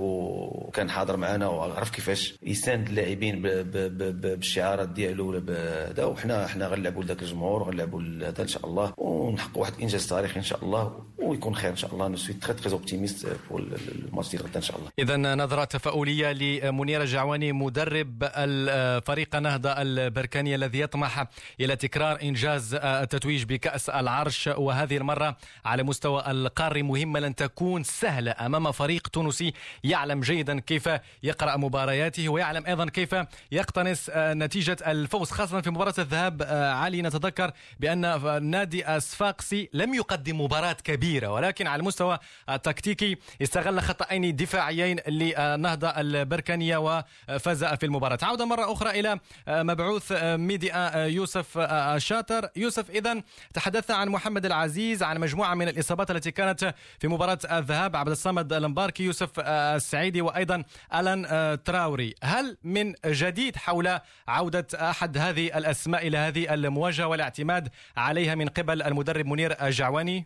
كان 0.74 0.90
حاضر 0.90 1.18
معنا 1.18 1.48
وعرف 1.48 1.90
كيفاش 1.90 2.36
يساند 2.44 2.88
اللاعبين 2.88 3.42
بالشعارات 3.42 4.90
ديالو 4.90 5.32
هذا 5.58 6.06
وحنا 6.06 6.48
حنا 6.48 6.68
غنلعبوا 6.68 7.04
لذاك 7.04 7.22
الجمهور 7.22 7.62
وغنلعبوا 7.62 8.02
هذا 8.02 8.42
إن 8.42 8.48
شاء 8.48 8.66
الله 8.66 8.94
ونحققوا 8.98 9.62
واحد 9.62 9.74
الإنجاز 9.74 10.08
تاريخي 10.08 10.40
إن 10.40 10.44
شاء 10.44 10.64
الله 10.64 11.06
ويكون 11.18 11.56
خير 11.56 11.72
إن 11.72 11.76
شاء 11.76 11.94
الله. 11.94 12.08
nous 12.08 12.18
sommes 12.18 12.34
très 12.34 12.54
très 12.54 12.72
optimistes 12.72 13.28
pour 13.50 13.60
ال 13.60 13.71
match 13.71 14.30
ديال 14.30 14.44
غدا 14.44 14.56
إن 14.56 14.62
شاء 14.62 14.78
الله. 14.78 14.90
اذا 15.00 15.18
نظرة 15.18 15.64
تفاؤلية 15.64 16.32
لمنير 16.32 17.02
الجعواني 17.02 17.52
مدرب 17.52 18.24
الفريق 18.24 19.36
نهضه 19.36 19.70
البركاني 19.70 20.56
الذي 20.56 20.80
يطمح 20.80 21.26
إلى 21.60 21.76
تكرار 21.76 22.22
إنجاز 22.24 22.74
التتويج 22.74 23.44
بكأس 23.44 23.90
العرش. 23.90 24.48
وهذه 24.48 24.98
المرة 24.98 25.38
على 25.66 25.84
مستوى 25.84 26.24
القاري 26.32 26.84
مهمه 26.84 27.20
لن 27.20 27.36
تكون 27.36 27.84
سهلة 27.84 28.36
أمام 28.40 28.72
فريق 28.72 29.08
تونسي 29.08 29.54
يعلم 29.84 30.22
جيدا 30.22 30.60
كيف 30.60 30.90
يقرأ 31.24 31.58
مبارياته 31.58 32.30
ويعلم 32.30 32.66
أيضا 32.66 32.86
كيف 32.86 33.16
يقتنص 33.52 34.10
نتيجة 34.16 34.78
الفوز 34.88 35.32
خاصة 35.48 35.62
في 35.62 35.70
مباراة 35.70 35.94
الذهاب 36.00 36.44
علي 36.52 37.02
نتذكر 37.02 37.52
بأن 37.80 38.06
النادي 38.06 38.96
الصفاقسي 38.96 39.70
لم 39.74 39.94
يقدم 39.94 40.42
مباراة 40.42 40.74
كبيرة 40.74 41.28
ولكن 41.28 41.68
على 41.68 41.80
المستوى 41.80 42.20
التكتيكي 42.50 43.18
استغل 43.42 43.82
خطأين 43.82 44.36
دفاعيين 44.36 45.00
للنهضه 45.08 45.88
البركانية 45.88 46.78
وفاز 46.78 47.64
في 47.64 47.86
المباراة. 47.86 48.18
عودة 48.22 48.46
مرة 48.46 48.74
أخرى 48.74 49.00
إلى 49.00 49.20
مبعوث 49.48 50.12
ميديا 50.24 51.06
يوسف 51.06 51.58
الشاطر 51.58 52.50
يوسف 52.56 52.90
اذا 52.90 53.22
تحدثنا 53.54 53.96
عن 53.96 54.10
محمد 54.10 54.46
العزيز 54.46 55.04
عن 55.04 55.20
مجموعة 55.20 55.54
من 55.54 55.68
الإصابات 55.68 56.12
التي 56.12 56.32
كانت 56.32 56.74
في 57.00 57.08
مباراة 57.08 57.40
الذهاب 57.52 57.96
عبد 57.96 58.12
الصمد 58.12 58.54
المباركي 58.54 59.04
يوسف 59.04 59.30
السعيدي 59.40 60.22
وأيضا 60.22 60.64
ألان 60.96 61.64
تراوري. 61.64 62.16
هل 62.24 62.58
من 62.64 62.94
جديد 63.06 63.56
حول 63.56 64.00
عودة 64.28 64.68
أحد 64.76 65.18
هذه 65.18 65.37
الأسماء 65.40 66.08
إلى 66.08 66.18
هذه 66.18 66.54
المواجهة 66.54 67.08
والاعتماد 67.08 67.70
عليها 67.98 68.36
من 68.36 68.48
قبل 68.48 68.82
المدرب 68.82 69.26
منير 69.26 69.66
الجعواني 69.66 70.26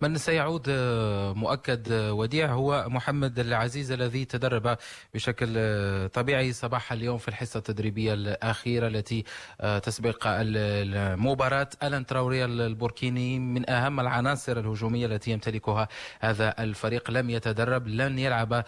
من 0.00 0.18
سيعود 0.18 0.66
آه، 0.68 1.32
مؤكد 1.32 1.92
آه، 1.92 2.12
وديع 2.12 2.52
هو 2.52 2.86
محمد 2.88 3.38
العزيز 3.38 3.92
الذي 3.92 4.24
تدرب 4.24 4.76
بشكل 5.14 5.54
آه، 5.56 6.06
طبيعي 6.06 6.52
صباح 6.52 6.92
اليوم 6.92 7.18
في 7.18 7.28
الحصة 7.28 7.58
التدريبية 7.58 8.14
الأخيرة 8.14 8.86
التي 8.86 9.24
تسبق 9.82 10.26
المباراة. 10.26 11.68
ألان 11.82 12.06
تراوري 12.06 12.44
البوركيني 12.44 13.38
من 13.38 13.70
أهم 13.70 14.00
العناصر 14.00 14.58
الهجومية 14.58 15.06
التي 15.06 15.30
يمتلكها 15.30 15.88
هذا 16.20 16.54
الفريق. 16.58 17.10
لم 17.10 17.30
يتدرب 17.30 17.88
لن 17.88 18.18
يلعب 18.18 18.64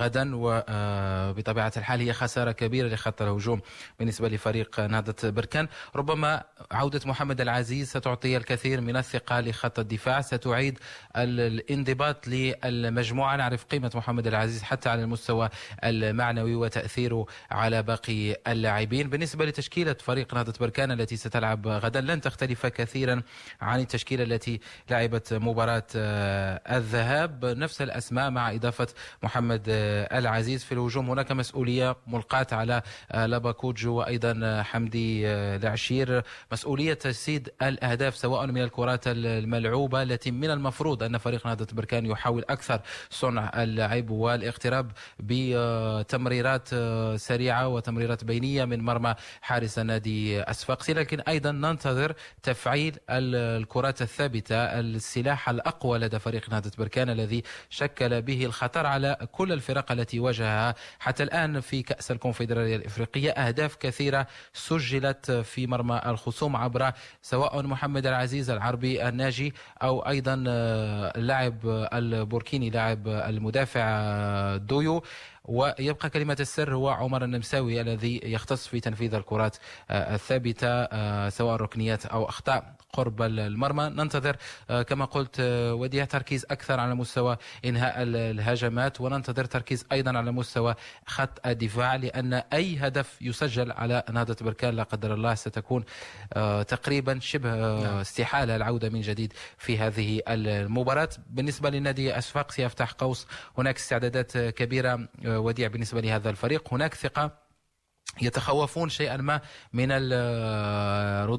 غدا 0.00 0.30
وبطبيعة 0.34 1.72
الحال 1.76 2.00
هي 2.00 2.12
خسارة 2.12 2.52
كبيرة 2.52 2.88
لخط 2.88 3.22
الهجوم 3.22 3.60
بالنسبة 3.98 4.28
لفريق 4.28 4.80
نهضة 4.80 5.30
بركان. 5.30 5.68
ربما 5.96 6.42
عودة 6.70 7.00
محمد 7.06 7.40
العزيز 7.40 7.88
ستعطي 7.88 8.36
الكثير 8.36 8.80
من 8.80 8.96
الثقة 8.96 9.40
لخط 9.40 9.78
الدفاع 9.78 10.20
ستعطي 10.20 10.51
تعيد 10.52 10.78
الانضباط 11.16 12.28
للمجموعة. 12.28 13.36
نعرف 13.36 13.64
قيمة 13.64 13.90
محمد 13.94 14.26
العزيز 14.26 14.62
حتى 14.62 14.88
على 14.88 15.02
المستوى 15.02 15.48
المعنوي 15.84 16.54
وتأثيره 16.54 17.26
على 17.50 17.82
باقي 17.82 18.36
اللاعبين. 18.46 19.10
بالنسبة 19.10 19.44
لتشكيلة 19.44 19.96
فريق 20.00 20.34
نهضة 20.34 20.54
بركان 20.60 20.90
التي 20.92 21.16
ستلعب 21.16 21.66
غدا 21.68 22.00
لن 22.00 22.20
تختلف 22.20 22.66
كثيرا 22.66 23.22
عن 23.60 23.80
التشكيلة 23.80 24.24
التي 24.24 24.60
لعبت 24.90 25.34
مباراة 25.34 25.86
آه، 25.96 26.76
الذهاب. 26.76 27.44
نفس 27.44 27.82
الأسماء 27.82 28.30
مع 28.30 28.52
إضافة 28.52 28.88
محمد 29.22 29.62
آه، 29.68 30.18
العزيز 30.18 30.64
في 30.64 30.72
الهجوم. 30.72 31.10
هناك 31.10 31.32
مسؤولية 31.32 31.96
ملقاة 32.06 32.46
على 32.52 32.82
آه، 33.12 33.26
لاباكوجو 33.26 33.94
وأيضا 33.94 34.62
حمدي 34.62 35.26
العشير 35.28 36.22
مسؤولية 36.52 36.94
تسديد 36.94 37.48
الأهداف 37.62 38.16
سواء 38.16 38.46
من 38.46 38.62
الكرات 38.62 39.02
الملعوبة 39.06 40.02
التي 40.02 40.30
من 40.42 40.50
المفروض 40.50 41.02
أن 41.02 41.18
فريق 41.18 41.46
نهضة 41.46 41.66
بركان 41.72 42.06
يحاول 42.06 42.44
أكثر 42.50 42.80
صنع 43.10 43.62
اللعب 43.62 44.10
والاقتراب 44.10 44.90
بتمريرات 45.18 46.68
سريعة 47.20 47.68
وتمريرات 47.68 48.24
بينية 48.24 48.64
من 48.64 48.80
مرمى 48.80 49.14
حارس 49.40 49.78
النادي 49.78 50.42
أسفاقسي 50.42 50.92
لكن 50.92 51.20
أيضا 51.20 51.50
ننتظر 51.52 52.14
تفعيل 52.42 52.96
الكرات 53.10 54.02
الثابتة 54.02 54.56
السلاح 54.56 55.48
الأقوى 55.48 55.98
لدى 55.98 56.18
فريق 56.18 56.50
نهضة 56.50 56.70
بركان 56.78 57.10
الذي 57.10 57.42
شكل 57.70 58.22
به 58.22 58.44
الخطر 58.44 58.86
على 58.86 59.16
كل 59.32 59.52
الفرق 59.52 59.92
التي 59.92 60.20
واجهها. 60.20 60.74
حتى 60.98 61.22
الآن 61.22 61.60
في 61.60 61.82
كأس 61.82 62.10
الكونفدرالية 62.10 62.76
الإفريقية 62.76 63.30
أهداف 63.30 63.76
كثيرة 63.76 64.26
سجلت 64.52 65.30
في 65.30 65.66
مرمى 65.66 66.00
الخصوم 66.06 66.56
عبر 66.56 66.92
سواء 67.22 67.62
محمد 67.62 68.06
العزيز 68.06 68.50
العربي 68.50 69.08
الناجي 69.08 69.54
أو 69.82 70.00
أيضا 70.08 70.31
آه، 70.48 71.12
اللاعب 71.16 71.58
البوركيني 71.92 72.70
لاعب 72.70 73.08
المدافع 73.08 73.80
آه، 73.84 74.56
دويو. 74.56 75.02
ويبقى 75.44 76.10
كلمة 76.10 76.36
السر 76.40 76.74
هو 76.74 76.88
عمر 76.88 77.24
النمساوي 77.24 77.80
الذي 77.80 78.20
يختص 78.24 78.66
في 78.66 78.80
تنفيذ 78.80 79.14
الكرات 79.14 79.56
آه، 79.90 80.14
الثابتة 80.14 81.28
سواء 81.28 81.56
ركنيات 81.56 82.06
أو 82.06 82.28
أخطاء. 82.28 82.74
قرب 82.92 83.22
المرمى. 83.22 83.88
ننتظر 83.88 84.36
آه، 84.70 84.82
كما 84.82 85.04
قلت 85.04 85.36
آه، 85.40 85.74
وديع 85.74 86.04
تركيز 86.04 86.46
أكثر 86.50 86.80
على 86.80 86.94
مستوى 86.94 87.36
إنهاء 87.64 87.94
الهجمات 88.02 89.00
وننتظر 89.00 89.44
تركيز 89.44 89.86
أيضا 89.92 90.18
على 90.18 90.32
مستوى 90.32 90.74
خط 91.06 91.46
الدفاع 91.46 91.96
لأن 91.96 92.34
أي 92.34 92.76
هدف 92.78 93.22
يسجل 93.22 93.72
على 93.72 94.02
نهضة 94.12 94.36
بركان 94.40 94.74
لا 94.74 94.82
قدر 94.82 95.14
الله 95.14 95.34
ستكون 95.34 95.84
آه، 96.32 96.62
تقريبا 96.62 97.18
شبه 97.18 97.50
نعم. 97.54 97.96
استحالة 97.96 98.56
العودة 98.56 98.88
من 98.88 99.00
جديد 99.00 99.32
في 99.58 99.78
هذه 99.78 100.20
المباراة. 100.28 101.08
بالنسبة 101.30 101.70
للنادي 101.70 102.18
أسفاق 102.18 102.50
سيفتح 102.50 102.92
قوس. 102.92 103.26
هناك 103.58 103.76
استعدادات 103.76 104.38
كبيرة 104.38 105.08
وديع 105.24 105.68
بالنسبة 105.68 106.00
لهذا 106.00 106.30
الفريق. 106.30 106.74
هناك 106.74 106.94
ثقة 106.94 107.41
يتخوفون 108.20 108.88
شيئا 108.88 109.16
ما 109.16 109.40
من 109.72 109.92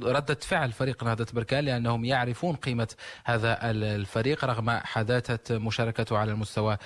ردة 0.03 0.37
فعل 0.41 0.71
فريق 0.71 1.03
نهضة 1.03 1.27
بركان 1.33 1.65
لأنهم 1.65 2.05
يعرفون 2.05 2.55
قيمة 2.55 2.87
هذا 3.25 3.71
الفريق 3.71 4.45
رغم 4.45 4.69
حداثة 4.69 5.57
مشاركته 5.57 6.17
على 6.17 6.31
المستوى 6.31 6.77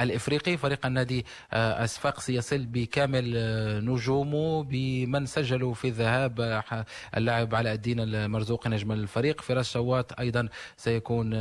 الإفريقي. 0.00 0.56
فريق 0.56 0.86
النادي 0.86 1.26
آه، 1.52 1.84
أسفاق 1.84 2.20
سيصل 2.20 2.66
بكامل 2.66 3.32
آه، 3.36 3.80
نجومه 3.80 4.62
بمن 4.62 5.26
سجلوا 5.26 5.74
في 5.74 5.88
الذهاب 5.88 6.40
آه، 6.40 6.84
اللاعب 7.16 7.54
علاء 7.54 7.74
الدين 7.74 8.00
المرزوق 8.00 8.68
نجم 8.68 8.92
الفريق. 8.92 9.40
فراس 9.40 9.72
شوات 9.72 10.12
أيضا 10.12 10.48
سيكون 10.76 11.34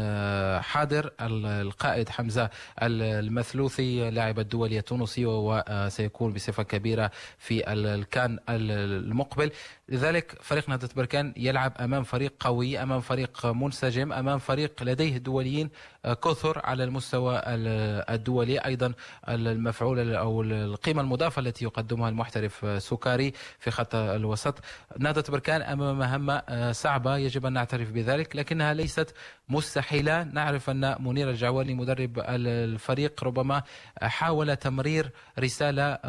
حاضر. 0.61 1.11
القائد 1.21 2.09
حمزة 2.09 2.49
المثلوثي 2.81 4.09
لاعب 4.09 4.39
الدولي 4.39 4.79
التونسي 4.79 5.25
وسيكون 5.25 6.33
بصفة 6.33 6.63
كبيرة 6.63 7.11
في 7.37 7.48
الكان 7.51 8.39
المقبل. 8.49 9.51
لذلك 9.89 10.37
فريق 10.41 10.69
نهضة 10.69 10.89
بركان 10.95 11.33
يلعب 11.37 11.73
أمام 11.79 12.03
فريق 12.03 12.33
قوي 12.39 12.83
أمام 12.83 13.01
فريق 13.01 13.45
منسجم 13.45 14.13
أمام 14.13 14.39
فريق 14.39 14.83
لديه 14.83 15.17
دوليين 15.17 15.69
كثر 16.05 16.61
على 16.65 16.83
المستوى 16.83 17.41
الدولي 17.45 18.57
أيضا 18.59 18.93
المفعول 19.29 20.15
أو 20.15 20.41
القيمة 20.41 21.01
المضافة 21.01 21.39
التي 21.39 21.65
يقدمها 21.65 22.09
المحترف 22.09 22.83
سكاري 22.83 23.33
في 23.59 23.71
خط 23.71 23.95
الوسط. 23.95 24.55
نهضة 24.99 25.23
بركان 25.29 25.61
أمام 25.61 25.99
مهمة 25.99 26.71
صعبة 26.71 27.17
يجب 27.17 27.45
أن 27.45 27.53
نعترف 27.53 27.91
بذلك 27.91 28.35
لكنها 28.35 28.73
ليست 28.73 29.13
مستحيلة. 29.49 30.23
نعرف 30.23 30.69
أن 30.69 30.95
منير 30.99 31.29
الجعواني 31.29 31.73
مدرب 31.73 32.19
الفريق 32.19 33.23
ربما 33.23 33.63
حاول 34.01 34.55
تمرير 34.55 35.11
رسالة 35.39 35.99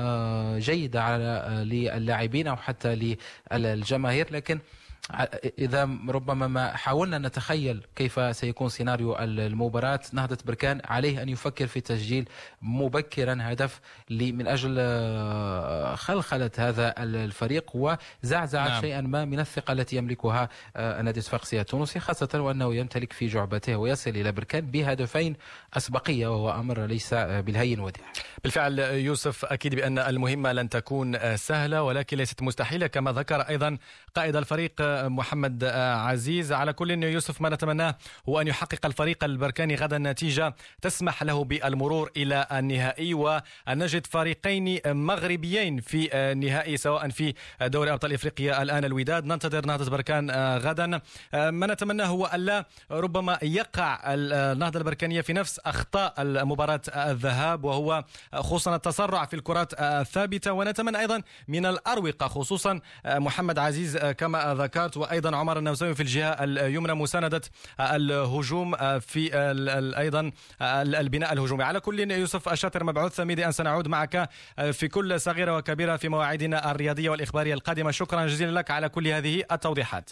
جيدة 0.59 1.03
على 1.03 1.45
للاعبين 1.65 2.47
أو 2.47 2.57
حتى 2.57 3.17
للجماهير 3.75 4.27
لكن 4.33 4.59
إذا 5.59 5.91
ربما 6.09 6.47
ما 6.47 6.77
حاولنا 6.77 7.19
نتخيل 7.19 7.87
كيف 7.97 8.37
سيكون 8.37 8.69
سيناريو 8.69 9.17
المباراة 9.19 10.01
نهضة 10.13 10.39
بركان 10.47 10.81
عليه 10.85 11.23
أن 11.23 11.29
يفكر 11.29 11.67
في 11.67 11.81
تسجيل 11.81 12.29
مبكرا 12.63 13.39
هدف 13.41 13.81
من 14.11 14.47
أجل 14.47 14.77
آه، 14.79 15.95
خلخلة 15.95 16.51
هذا 16.59 16.95
الفريق 16.99 17.71
وزعزعة 17.75 18.69
نعم. 18.69 18.81
شيئا 18.81 19.01
ما 19.01 19.25
من 19.25 19.41
الثقة 19.41 19.73
التي 19.73 19.97
يملكها 19.97 20.49
آه، 20.77 21.03
نادي 21.03 21.21
صفاقسي 21.21 21.61
التونسي 21.61 22.01
خاصة 22.01 22.29
وأنه 22.35 22.75
يمتلك 22.75 23.13
في 23.13 23.27
جعبته 23.27 23.77
ويصل 23.77 24.11
إلى 24.11 24.33
بركان 24.33 24.71
بهدفين 24.71 25.37
أسبقية 25.77 26.27
وهو 26.27 26.51
أمر 26.61 26.87
ليس 26.87 27.15
بالهين 27.15 27.81
وديع. 27.81 28.05
بالفعل 28.45 28.79
يوسف 28.79 29.45
أكيد 29.45 29.75
بأن 29.75 29.99
المهمة 29.99 30.53
لن 30.53 30.69
تكون 30.69 31.37
سهلة 31.37 31.83
ولكن 31.83 32.17
ليست 32.17 32.43
مستحيلة 32.43 32.87
كما 32.87 33.13
ذكر 33.13 33.41
أيضا 33.41 33.79
قائد 34.15 34.37
الفريق 34.37 34.83
محمد 35.09 35.65
عزيز. 35.65 36.53
على 36.53 36.73
كل 36.73 37.05
يوسف 37.05 37.41
ما 37.41 37.49
نتمناه 37.49 37.97
هو 38.29 38.41
أن 38.41 38.49
يحقق 38.49 38.87
الفريق 38.87 39.25
البركاني 39.25 39.75
غدا 39.75 39.99
نتيجة 39.99 40.55
تسمح 40.83 41.23
له 41.23 41.45
بالمرور 41.45 42.11
إلى 42.17 42.47
النهائي. 42.53 43.15
وأن 43.15 43.43
نجد 43.69 44.07
فريقين 44.07 44.81
مغربيين 44.87 45.81
في 45.81 46.15
النهائي 46.15 46.77
سواء 46.77 47.09
في 47.09 47.35
دوري 47.63 47.93
أبطال 47.93 48.13
إفريقيا 48.13 48.63
الآن 48.63 48.85
الوداد. 48.85 49.25
ننتظر 49.25 49.67
نهضة 49.67 49.91
بركان 49.91 50.31
غدا. 50.57 50.87
ما 51.35 51.67
نتمناه 51.67 52.07
هو 52.07 52.31
ألا 52.35 52.67
ربما 52.91 53.39
يقع 53.43 54.01
النهضة 54.07 54.79
البركانية 54.79 55.21
في 55.21 55.33
نفس 55.33 55.59
أخطاء 55.59 56.15
المباراة 56.19 56.81
الذهاب 56.97 57.65
وهو 57.65 58.05
خصوصا 58.35 58.77
التسرع 58.77 59.25
في 59.25 59.37
الكرات 59.37 59.75
الثابتة. 59.81 60.53
ونتمنى 60.53 60.99
أيضا 60.99 61.23
من 61.49 61.67
الأروقة 61.67 62.29
خصوصا 62.29 62.81
محمد 63.07 63.59
عزيز 63.59 63.97
كما 63.97 64.55
ذكر 64.55 64.80
ذكرت 64.81 64.97
وأيضا 64.97 65.37
عمر 65.37 65.59
النوسوي 65.59 65.95
في 65.95 66.01
الجهة 66.01 66.31
اليمنى 66.31 66.95
مساندة 66.95 67.41
الهجوم 67.81 68.77
في 69.01 69.31
أيضا 69.99 70.31
البناء 70.63 71.33
الهجومي. 71.33 71.65
على 71.65 71.81
كل 71.81 72.11
يوسف 72.11 72.49
الشاطر 72.49 72.85
مبعوث 72.85 73.21
ميدي 73.21 73.47
أن 73.47 73.53
سنعود 73.53 73.89
معك 73.89 74.31
في 74.73 74.89
كل 74.89 75.21
صغيرة 75.21 75.57
وكبيرة 75.57 75.97
في 75.97 76.09
مواعيدنا 76.09 76.71
الرياضية 76.71 77.11
والإخبارية 77.11 77.55
القادمة. 77.55 77.91
شكرا 77.91 78.27
جزيلا 78.27 78.59
لك 78.59 78.71
على 78.71 78.89
كل 78.89 79.09
هذه 79.09 79.45
التوضيحات. 79.53 80.11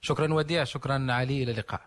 شكرا 0.00 0.34
وديع 0.34 0.64
شكرا 0.64 1.06
علي 1.10 1.42
إلى 1.42 1.52
اللقاء. 1.52 1.80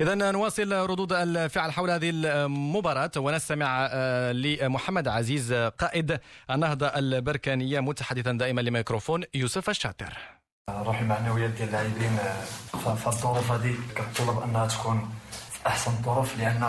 اذا 0.00 0.14
نواصل 0.14 0.72
ردود 0.72 1.12
الفعل 1.12 1.72
حول 1.72 1.90
هذه 1.90 2.10
المباراة 2.14 3.10
ونستمع 3.16 3.88
آه، 3.90 4.32
لمحمد 4.32 5.08
عزيز 5.08 5.52
قائد 5.52 6.20
النهضة 6.50 6.86
البركانية 6.86 7.80
متحدثا 7.80 8.32
دائما 8.32 8.60
لميكروفون 8.60 9.24
يوسف 9.34 9.70
الشاطر. 9.70 10.35
الروح 10.70 11.00
المعنويه 11.00 11.46
ديال 11.46 11.68
اللاعبين 11.68 12.18
آه، 12.18 12.94
في 12.94 13.06
الظروف 13.06 13.52
هذه 13.52 13.74
كتطلب 13.96 14.38
أنها 14.42 14.66
تكون 14.66 15.10
في 15.52 15.66
أحسن 15.66 15.90
الظروف 15.90 16.38
لأن 16.38 16.62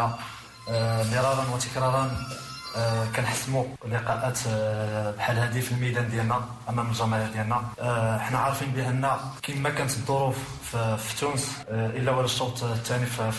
آه، 0.69 1.03
مرارا 1.03 1.45
وتكرارا 1.53 2.11
آه، 2.77 3.05
كنحسموا 3.15 3.65
لقاءات 3.89 4.39
بحال 5.17 5.37
هذه 5.39 5.59
في 5.61 5.71
الميدان 5.71 6.09
ديالنا 6.09 6.45
أمام 6.69 6.87
الجماهير 6.89 7.31
ديالنا. 7.31 7.61
حنا 8.19 8.37
عارفين 8.37 8.69
بأن 8.71 9.09
كما 9.41 9.69
كانت 9.69 9.91
الظروف 9.91 10.37
في 10.75 11.17
تونس 11.19 11.57
إلا 11.69 12.11
ولا 12.11 12.25
الشوط 12.25 12.63
الثاني 12.63 13.05
في 13.05 13.31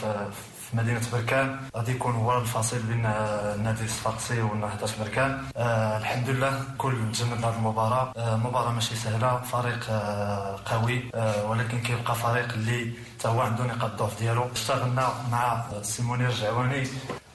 في 0.70 0.76
مدينة 0.76 1.00
بركان. 1.12 1.60
غادي 1.76 1.92
يكون 1.92 2.14
هو 2.14 2.38
الفاصل 2.38 2.78
بين 2.78 3.06
النادي 3.06 3.84
الصفاقسي 3.84 4.40
والنهضه 4.42 4.88
بركان. 5.00 5.44
آه 5.56 5.98
الحمد 5.98 6.28
لله 6.28 6.62
كل 6.78 7.12
جمد 7.12 7.44
هذه 7.44 7.56
المباراة. 7.56 8.12
آه 8.16 8.36
مباراه 8.36 8.72
ماشي 8.72 8.96
سهلة. 8.96 9.40
فريق 9.40 9.86
آه 9.90 10.58
قوي. 10.66 11.10
آه 11.14 11.44
ولكن 11.50 11.78
كيبقى 11.80 12.14
فريق 12.14 12.52
اللي 12.52 12.92
حتى 13.18 13.28
هو 13.28 13.40
عنده 13.40 13.64
نقاط 13.64 13.90
الضعف 13.90 14.18
ديالو. 14.18 14.52
اشتغلنا 14.52 15.08
مع 15.32 15.64
سي 15.82 15.98
منير 15.98 16.28
الجعواني 16.28 16.88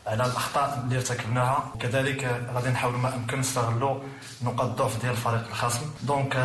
على 0.07 0.25
الأخطاء 0.25 0.83
اللي 0.83 0.95
ارتكبناها. 0.95 1.71
وكذلك 1.75 2.41
غادي 2.53 2.69
نحاولوا 2.69 2.99
ما 2.99 3.15
امكن 3.15 3.39
نستغلوا 3.39 3.99
نقاط 4.43 4.69
الضعف 4.69 5.01
ديال 5.01 5.11
الفريق 5.11 5.47
الخصم. 5.47 5.85
donc 6.03 6.35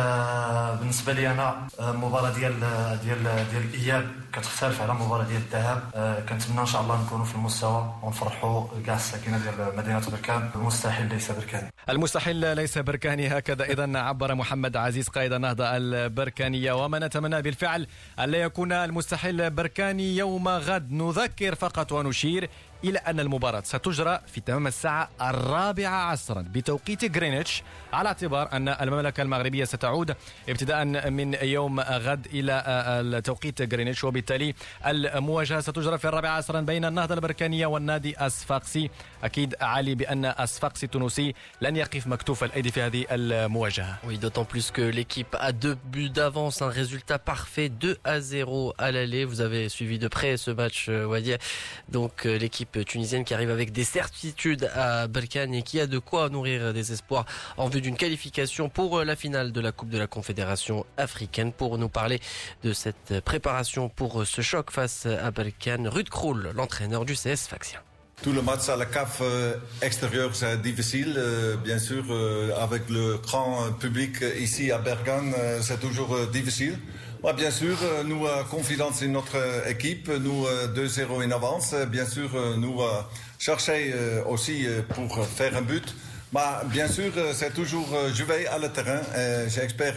بالنسبة 0.79 1.13
لي 1.13 1.31
أنا 1.31 1.67
المباراه 1.79 2.29
ديال 2.29 2.59
ديال 3.03 3.23
ديال 3.23 3.63
الإياب 3.63 4.11
كتختلف 4.33 4.81
على 4.81 4.91
المباراه 4.91 5.23
ديال 5.23 5.41
الذهاب. 5.41 5.81
كنتمنى 6.29 6.61
إن 6.61 6.65
شاء 6.65 6.81
الله 6.81 7.03
نكونوا 7.03 7.25
في 7.25 7.35
المستوى 7.35 7.93
ونفرحوا 8.03 8.67
كاع 8.85 8.95
الساكنة 8.95 9.37
ديال 9.37 9.77
مدينة 9.77 9.99
بركان. 10.11 10.49
المستحيل 10.55 11.09
ليس 11.09 11.31
بركاني 11.31 11.69
المستحيل 11.89 12.55
ليس 12.55 12.77
بركاني 12.77 13.27
هكذا 13.27 13.63
إذا 13.63 13.99
عبر 13.99 14.35
محمد 14.35 14.77
عزيز 14.77 15.07
قائد 15.07 15.33
النهضه 15.33 15.77
البركانية. 15.77 16.71
وما 16.71 16.99
نتمنى 16.99 17.41
بالفعل 17.41 17.87
الا 18.19 18.37
يكون 18.37 18.71
المستحيل 18.71 19.49
بركاني 19.49 20.17
يوم 20.17 20.47
غد. 20.47 20.91
نذكر 20.91 21.55
فقط 21.55 21.91
ونشير 21.91 22.49
إلى 22.83 22.97
أن 22.99 23.19
المباراة 23.19 23.61
ستجرى 23.61 24.19
في 24.27 24.41
تمام 24.41 24.67
الساعة 24.67 25.09
الرابعة 25.21 25.95
عصرا 26.11 26.41
بتوقيت 26.53 27.17
غرينتش 27.17 27.63
على 27.93 28.07
اعتبار 28.07 28.49
أن 28.53 28.69
المملكة 28.69 29.21
المغربية 29.21 29.63
ستعود 29.65 30.15
ابتداء 30.49 30.85
من 31.09 31.33
يوم 31.41 31.79
غد 31.79 32.25
إلى 32.33 32.63
التوقيت 32.67 33.73
غرينتش 33.73 34.03
وبالتالي 34.03 34.53
المواجهة 34.85 35.59
ستجرى 35.61 35.97
في 35.97 36.05
الرابعة 36.07 36.31
عصرا 36.31 36.61
بين 36.61 36.85
النهضة 36.85 37.15
البركانية 37.15 37.65
والنادي 37.67 38.17
أسفاقسي 38.17 38.89
أكيد 39.23 39.55
علي 39.61 39.95
بأن 39.95 40.25
أسفاقسي 40.25 40.85
التونسي 40.85 41.33
لن 41.61 41.75
يقف 41.75 42.07
مكتوف 42.07 42.43
الأيدي 42.43 42.71
في 42.71 42.81
هذه 42.81 43.05
المواجهة 43.11 43.97
Oui, 44.07 44.17
d'autant 44.17 44.45
plus 44.45 44.71
que 44.71 44.81
l'équipe 44.81 45.35
a 45.39 45.51
deux 45.51 45.77
buts 45.93 46.09
d'avance, 46.09 46.61
un 46.61 46.69
résultat 46.69 47.19
parfait 47.19 47.69
2 47.69 47.97
à 48.03 48.19
0 48.19 48.73
à 48.77 48.91
l'aller. 48.91 49.25
Vous 49.25 49.41
avez 49.41 49.69
suivi 49.69 49.99
de 49.99 50.07
près 50.07 50.37
ce 50.37 50.51
match, 50.51 50.89
Wadi. 50.89 51.35
Donc 51.89 52.23
l'équipe 52.23 52.68
tunisienne 52.85 53.23
qui 53.23 53.33
arrive 53.33 53.49
avec 53.49 53.71
des 53.71 53.83
certitudes 53.83 54.69
à 54.73 55.07
Balkan 55.07 55.51
et 55.51 55.63
qui 55.63 55.79
a 55.79 55.87
de 55.87 55.99
quoi 55.99 56.29
nourrir 56.29 56.73
des 56.73 56.91
espoirs 56.91 57.25
en 57.57 57.67
vue 57.67 57.81
d'une 57.81 57.97
qualification 57.97 58.69
pour 58.69 59.03
la 59.03 59.15
finale 59.15 59.51
de 59.51 59.61
la 59.61 59.71
Coupe 59.71 59.89
de 59.89 59.97
la 59.97 60.07
Confédération 60.07 60.85
africaine. 60.97 61.51
Pour 61.51 61.77
nous 61.77 61.89
parler 61.89 62.19
de 62.63 62.73
cette 62.73 63.19
préparation 63.21 63.89
pour 63.89 64.25
ce 64.25 64.41
choc 64.41 64.71
face 64.71 65.05
à 65.05 65.31
Balkan, 65.31 65.83
Ruud 65.85 66.09
Krul, 66.09 66.51
l'entraîneur 66.53 67.05
du 67.05 67.13
CS 67.15 67.47
Faxien. 67.47 67.79
Tout 68.21 68.33
le 68.33 68.41
match 68.41 68.67
à 68.67 68.75
la 68.75 68.85
CAF 68.85 69.19
euh, 69.21 69.53
extérieur, 69.81 70.35
c'est 70.35 70.61
difficile. 70.61 71.15
Euh, 71.17 71.55
bien 71.55 71.79
sûr, 71.79 72.03
euh, 72.09 72.51
avec 72.59 72.89
le 72.89 73.17
grand 73.17 73.71
public 73.79 74.17
ici 74.37 74.71
à 74.73 74.77
Bergame, 74.77 75.33
c'est 75.61 75.79
toujours 75.79 76.27
difficile. 76.27 76.77
Bien 77.21 77.51
sûr, 77.51 77.77
nous 78.05 78.25
confiance 78.49 79.03
en 79.03 79.07
notre 79.07 79.35
équipe, 79.67 80.07
nous 80.07 80.45
2-0 80.73 81.25
en 81.27 81.31
avance. 81.31 81.75
Bien 81.89 82.05
sûr, 82.05 82.29
nous 82.57 82.79
chercher 83.37 83.93
aussi 84.27 84.65
pour 84.95 85.25
faire 85.25 85.55
un 85.57 85.61
but. 85.61 85.93
Bah, 86.31 86.61
bien 86.65 86.87
sûr, 86.87 87.11
c'est 87.33 87.53
toujours 87.53 87.89
jouer 88.13 88.47
à 88.47 88.57
le 88.57 88.69
terrain. 88.69 89.01
J'espère 89.47 89.95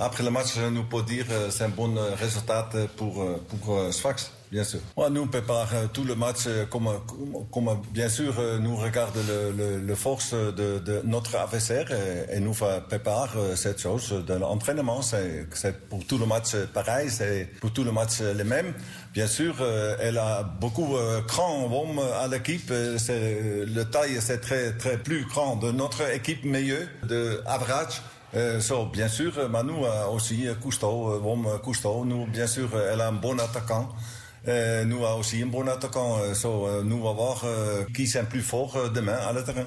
après 0.00 0.22
le 0.22 0.30
match, 0.30 0.56
nous 0.56 0.84
peut 0.84 1.02
dire 1.02 1.26
c'est 1.50 1.64
un 1.64 1.68
bon 1.68 1.98
résultat 2.16 2.68
pour 2.96 3.26
pour 3.48 3.92
Sfax 3.92 4.30
bien 4.52 4.64
sûr. 4.64 4.80
Ouais, 4.98 5.08
nous 5.08 5.26
préparons 5.26 5.88
tout 5.94 6.04
le 6.04 6.14
match 6.14 6.46
comme, 6.70 6.90
comme 7.50 7.70
bien 7.90 8.10
sûr 8.10 8.34
nous 8.60 8.76
regardons 8.76 9.20
le, 9.26 9.50
le, 9.50 9.78
le 9.78 9.94
force 9.94 10.34
de, 10.34 10.78
de, 10.78 11.00
notre 11.04 11.36
adversaire 11.36 11.88
et, 12.30 12.38
nous 12.38 12.52
préparons 12.52 13.56
cette 13.56 13.80
chose 13.80 14.10
de 14.26 14.34
l'entraînement. 14.34 15.00
C'est 15.00 15.88
pour 15.88 16.04
tout 16.06 16.18
le 16.18 16.26
match 16.26 16.54
pareil, 16.74 17.08
c'est 17.10 17.48
pour 17.60 17.72
tout 17.72 17.82
le 17.82 17.92
match 17.92 18.20
les 18.20 18.44
mêmes. 18.44 18.74
Bien 19.14 19.26
sûr, 19.26 19.54
elle 19.98 20.18
a 20.18 20.42
beaucoup 20.42 20.96
grand 21.26 21.64
homme 21.72 22.00
à 22.22 22.28
l'équipe. 22.28 22.68
Le 22.70 23.82
taille 23.84 24.18
c'est 24.20 24.42
très 24.42 24.76
très 24.76 24.98
plus 24.98 25.24
grand 25.24 25.56
de 25.56 25.72
notre 25.72 26.02
équipe 26.14 26.44
meilleure 26.44 26.88
de 27.08 27.40
average. 27.46 28.02
Euh, 28.34 28.60
so, 28.60 28.86
bien 28.86 29.08
sûr, 29.08 29.48
Manu 29.50 29.72
aussi 30.10 30.46
Cousteau, 30.60 31.20
Wom 31.22 31.46
Cousteau. 31.62 32.04
Nous, 32.04 32.26
bien 32.26 32.46
sûr, 32.46 32.68
elle 32.90 33.00
a 33.02 33.08
un 33.08 33.12
bon 33.12 33.38
attaquant. 33.38 33.88
nous 34.46 35.04
aussi, 35.18 35.42
un 35.42 35.46
bon 35.46 35.68
attaquant. 35.68 36.18
So, 36.34 36.82
nous 36.82 37.08
allons 37.08 37.36
qui 37.94 38.06
sont 38.06 38.24
plus 38.24 38.42
fort 38.42 38.90
demain 38.92 39.16
à 39.28 39.32
la 39.32 39.42
terrain. 39.42 39.66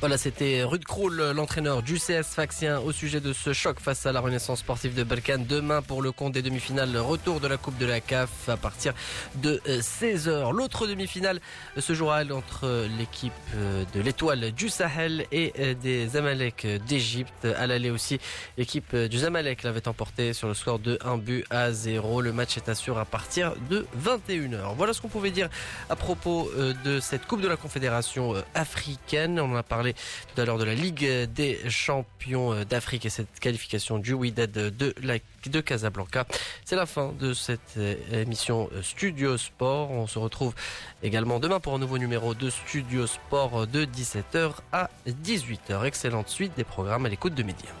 Voilà, 0.00 0.18
c'était 0.18 0.62
Ruud 0.62 0.84
Krul, 0.84 1.16
l'entraîneur 1.34 1.82
du 1.82 1.94
CS 1.94 2.34
Faxien, 2.34 2.80
au 2.80 2.92
sujet 2.92 3.18
de 3.20 3.32
ce 3.32 3.54
choc 3.54 3.80
face 3.80 4.04
à 4.04 4.12
la 4.12 4.20
Renaissance 4.20 4.58
sportive 4.58 4.94
de 4.94 5.02
Balkan. 5.02 5.38
Demain, 5.48 5.80
pour 5.80 6.02
le 6.02 6.12
compte 6.12 6.34
des 6.34 6.42
demi-finales, 6.42 6.94
retour 6.98 7.40
de 7.40 7.48
la 7.48 7.56
Coupe 7.56 7.78
de 7.78 7.86
la 7.86 8.02
CAF 8.02 8.50
à 8.50 8.58
partir 8.58 8.92
de 9.36 9.58
16h. 9.66 10.52
L'autre 10.52 10.86
demi-finale 10.86 11.40
se 11.78 11.94
jouera 11.94 12.24
entre 12.30 12.86
l'équipe 12.98 13.32
de 13.54 14.00
l'Étoile 14.02 14.52
du 14.52 14.68
Sahel 14.68 15.24
et 15.32 15.74
des 15.76 16.14
Amalek 16.18 16.66
d'Égypte. 16.86 17.46
À 17.56 17.66
l'aller 17.66 17.90
aussi, 17.90 18.20
l'équipe 18.58 18.94
du 18.94 19.20
Zamalek 19.20 19.62
l'avait 19.62 19.88
emporté 19.88 20.34
sur 20.34 20.46
le 20.46 20.54
score 20.54 20.78
de 20.78 20.98
1 21.06 21.16
but 21.16 21.46
à 21.48 21.72
0. 21.72 22.20
Le 22.20 22.34
match 22.34 22.58
est 22.58 22.68
assuré 22.68 23.00
à 23.00 23.06
partir 23.06 23.54
de 23.70 23.86
21h. 24.04 24.74
Voilà 24.76 24.92
ce 24.92 25.00
qu'on 25.00 25.08
pouvait 25.08 25.30
dire 25.30 25.48
à 25.88 25.96
propos 25.96 26.50
de 26.84 27.00
cette 27.00 27.26
Coupe 27.26 27.40
de 27.40 27.48
la 27.48 27.56
Confédération 27.56 28.34
africaine. 28.54 29.40
On 29.40 29.52
en 29.52 29.56
a 29.56 29.62
parlé 29.62 29.85
tout 29.94 30.40
à 30.40 30.44
l'heure 30.44 30.58
de 30.58 30.64
la 30.64 30.74
Ligue 30.74 31.06
des 31.34 31.58
champions 31.68 32.64
d'Afrique 32.64 33.06
et 33.06 33.10
cette 33.10 33.38
qualification 33.40 33.98
du 33.98 34.12
Wydad 34.12 34.50
de, 34.50 34.70
de 34.70 35.60
Casablanca. 35.60 36.26
C'est 36.64 36.76
la 36.76 36.86
fin 36.86 37.12
de 37.20 37.34
cette 37.34 37.78
émission 38.12 38.68
Studio 38.82 39.36
Sport. 39.36 39.90
On 39.90 40.06
se 40.06 40.18
retrouve 40.18 40.54
également 41.02 41.38
demain 41.38 41.60
pour 41.60 41.74
un 41.74 41.78
nouveau 41.78 41.98
numéro 41.98 42.34
de 42.34 42.50
Studio 42.50 43.06
Sport 43.06 43.66
de 43.66 43.84
17h 43.84 44.52
à 44.72 44.90
18h. 45.06 45.84
Excellente 45.84 46.28
suite 46.28 46.52
des 46.56 46.64
programmes 46.64 47.06
à 47.06 47.08
l'écoute 47.08 47.34
de 47.34 47.42
médias. 47.42 47.76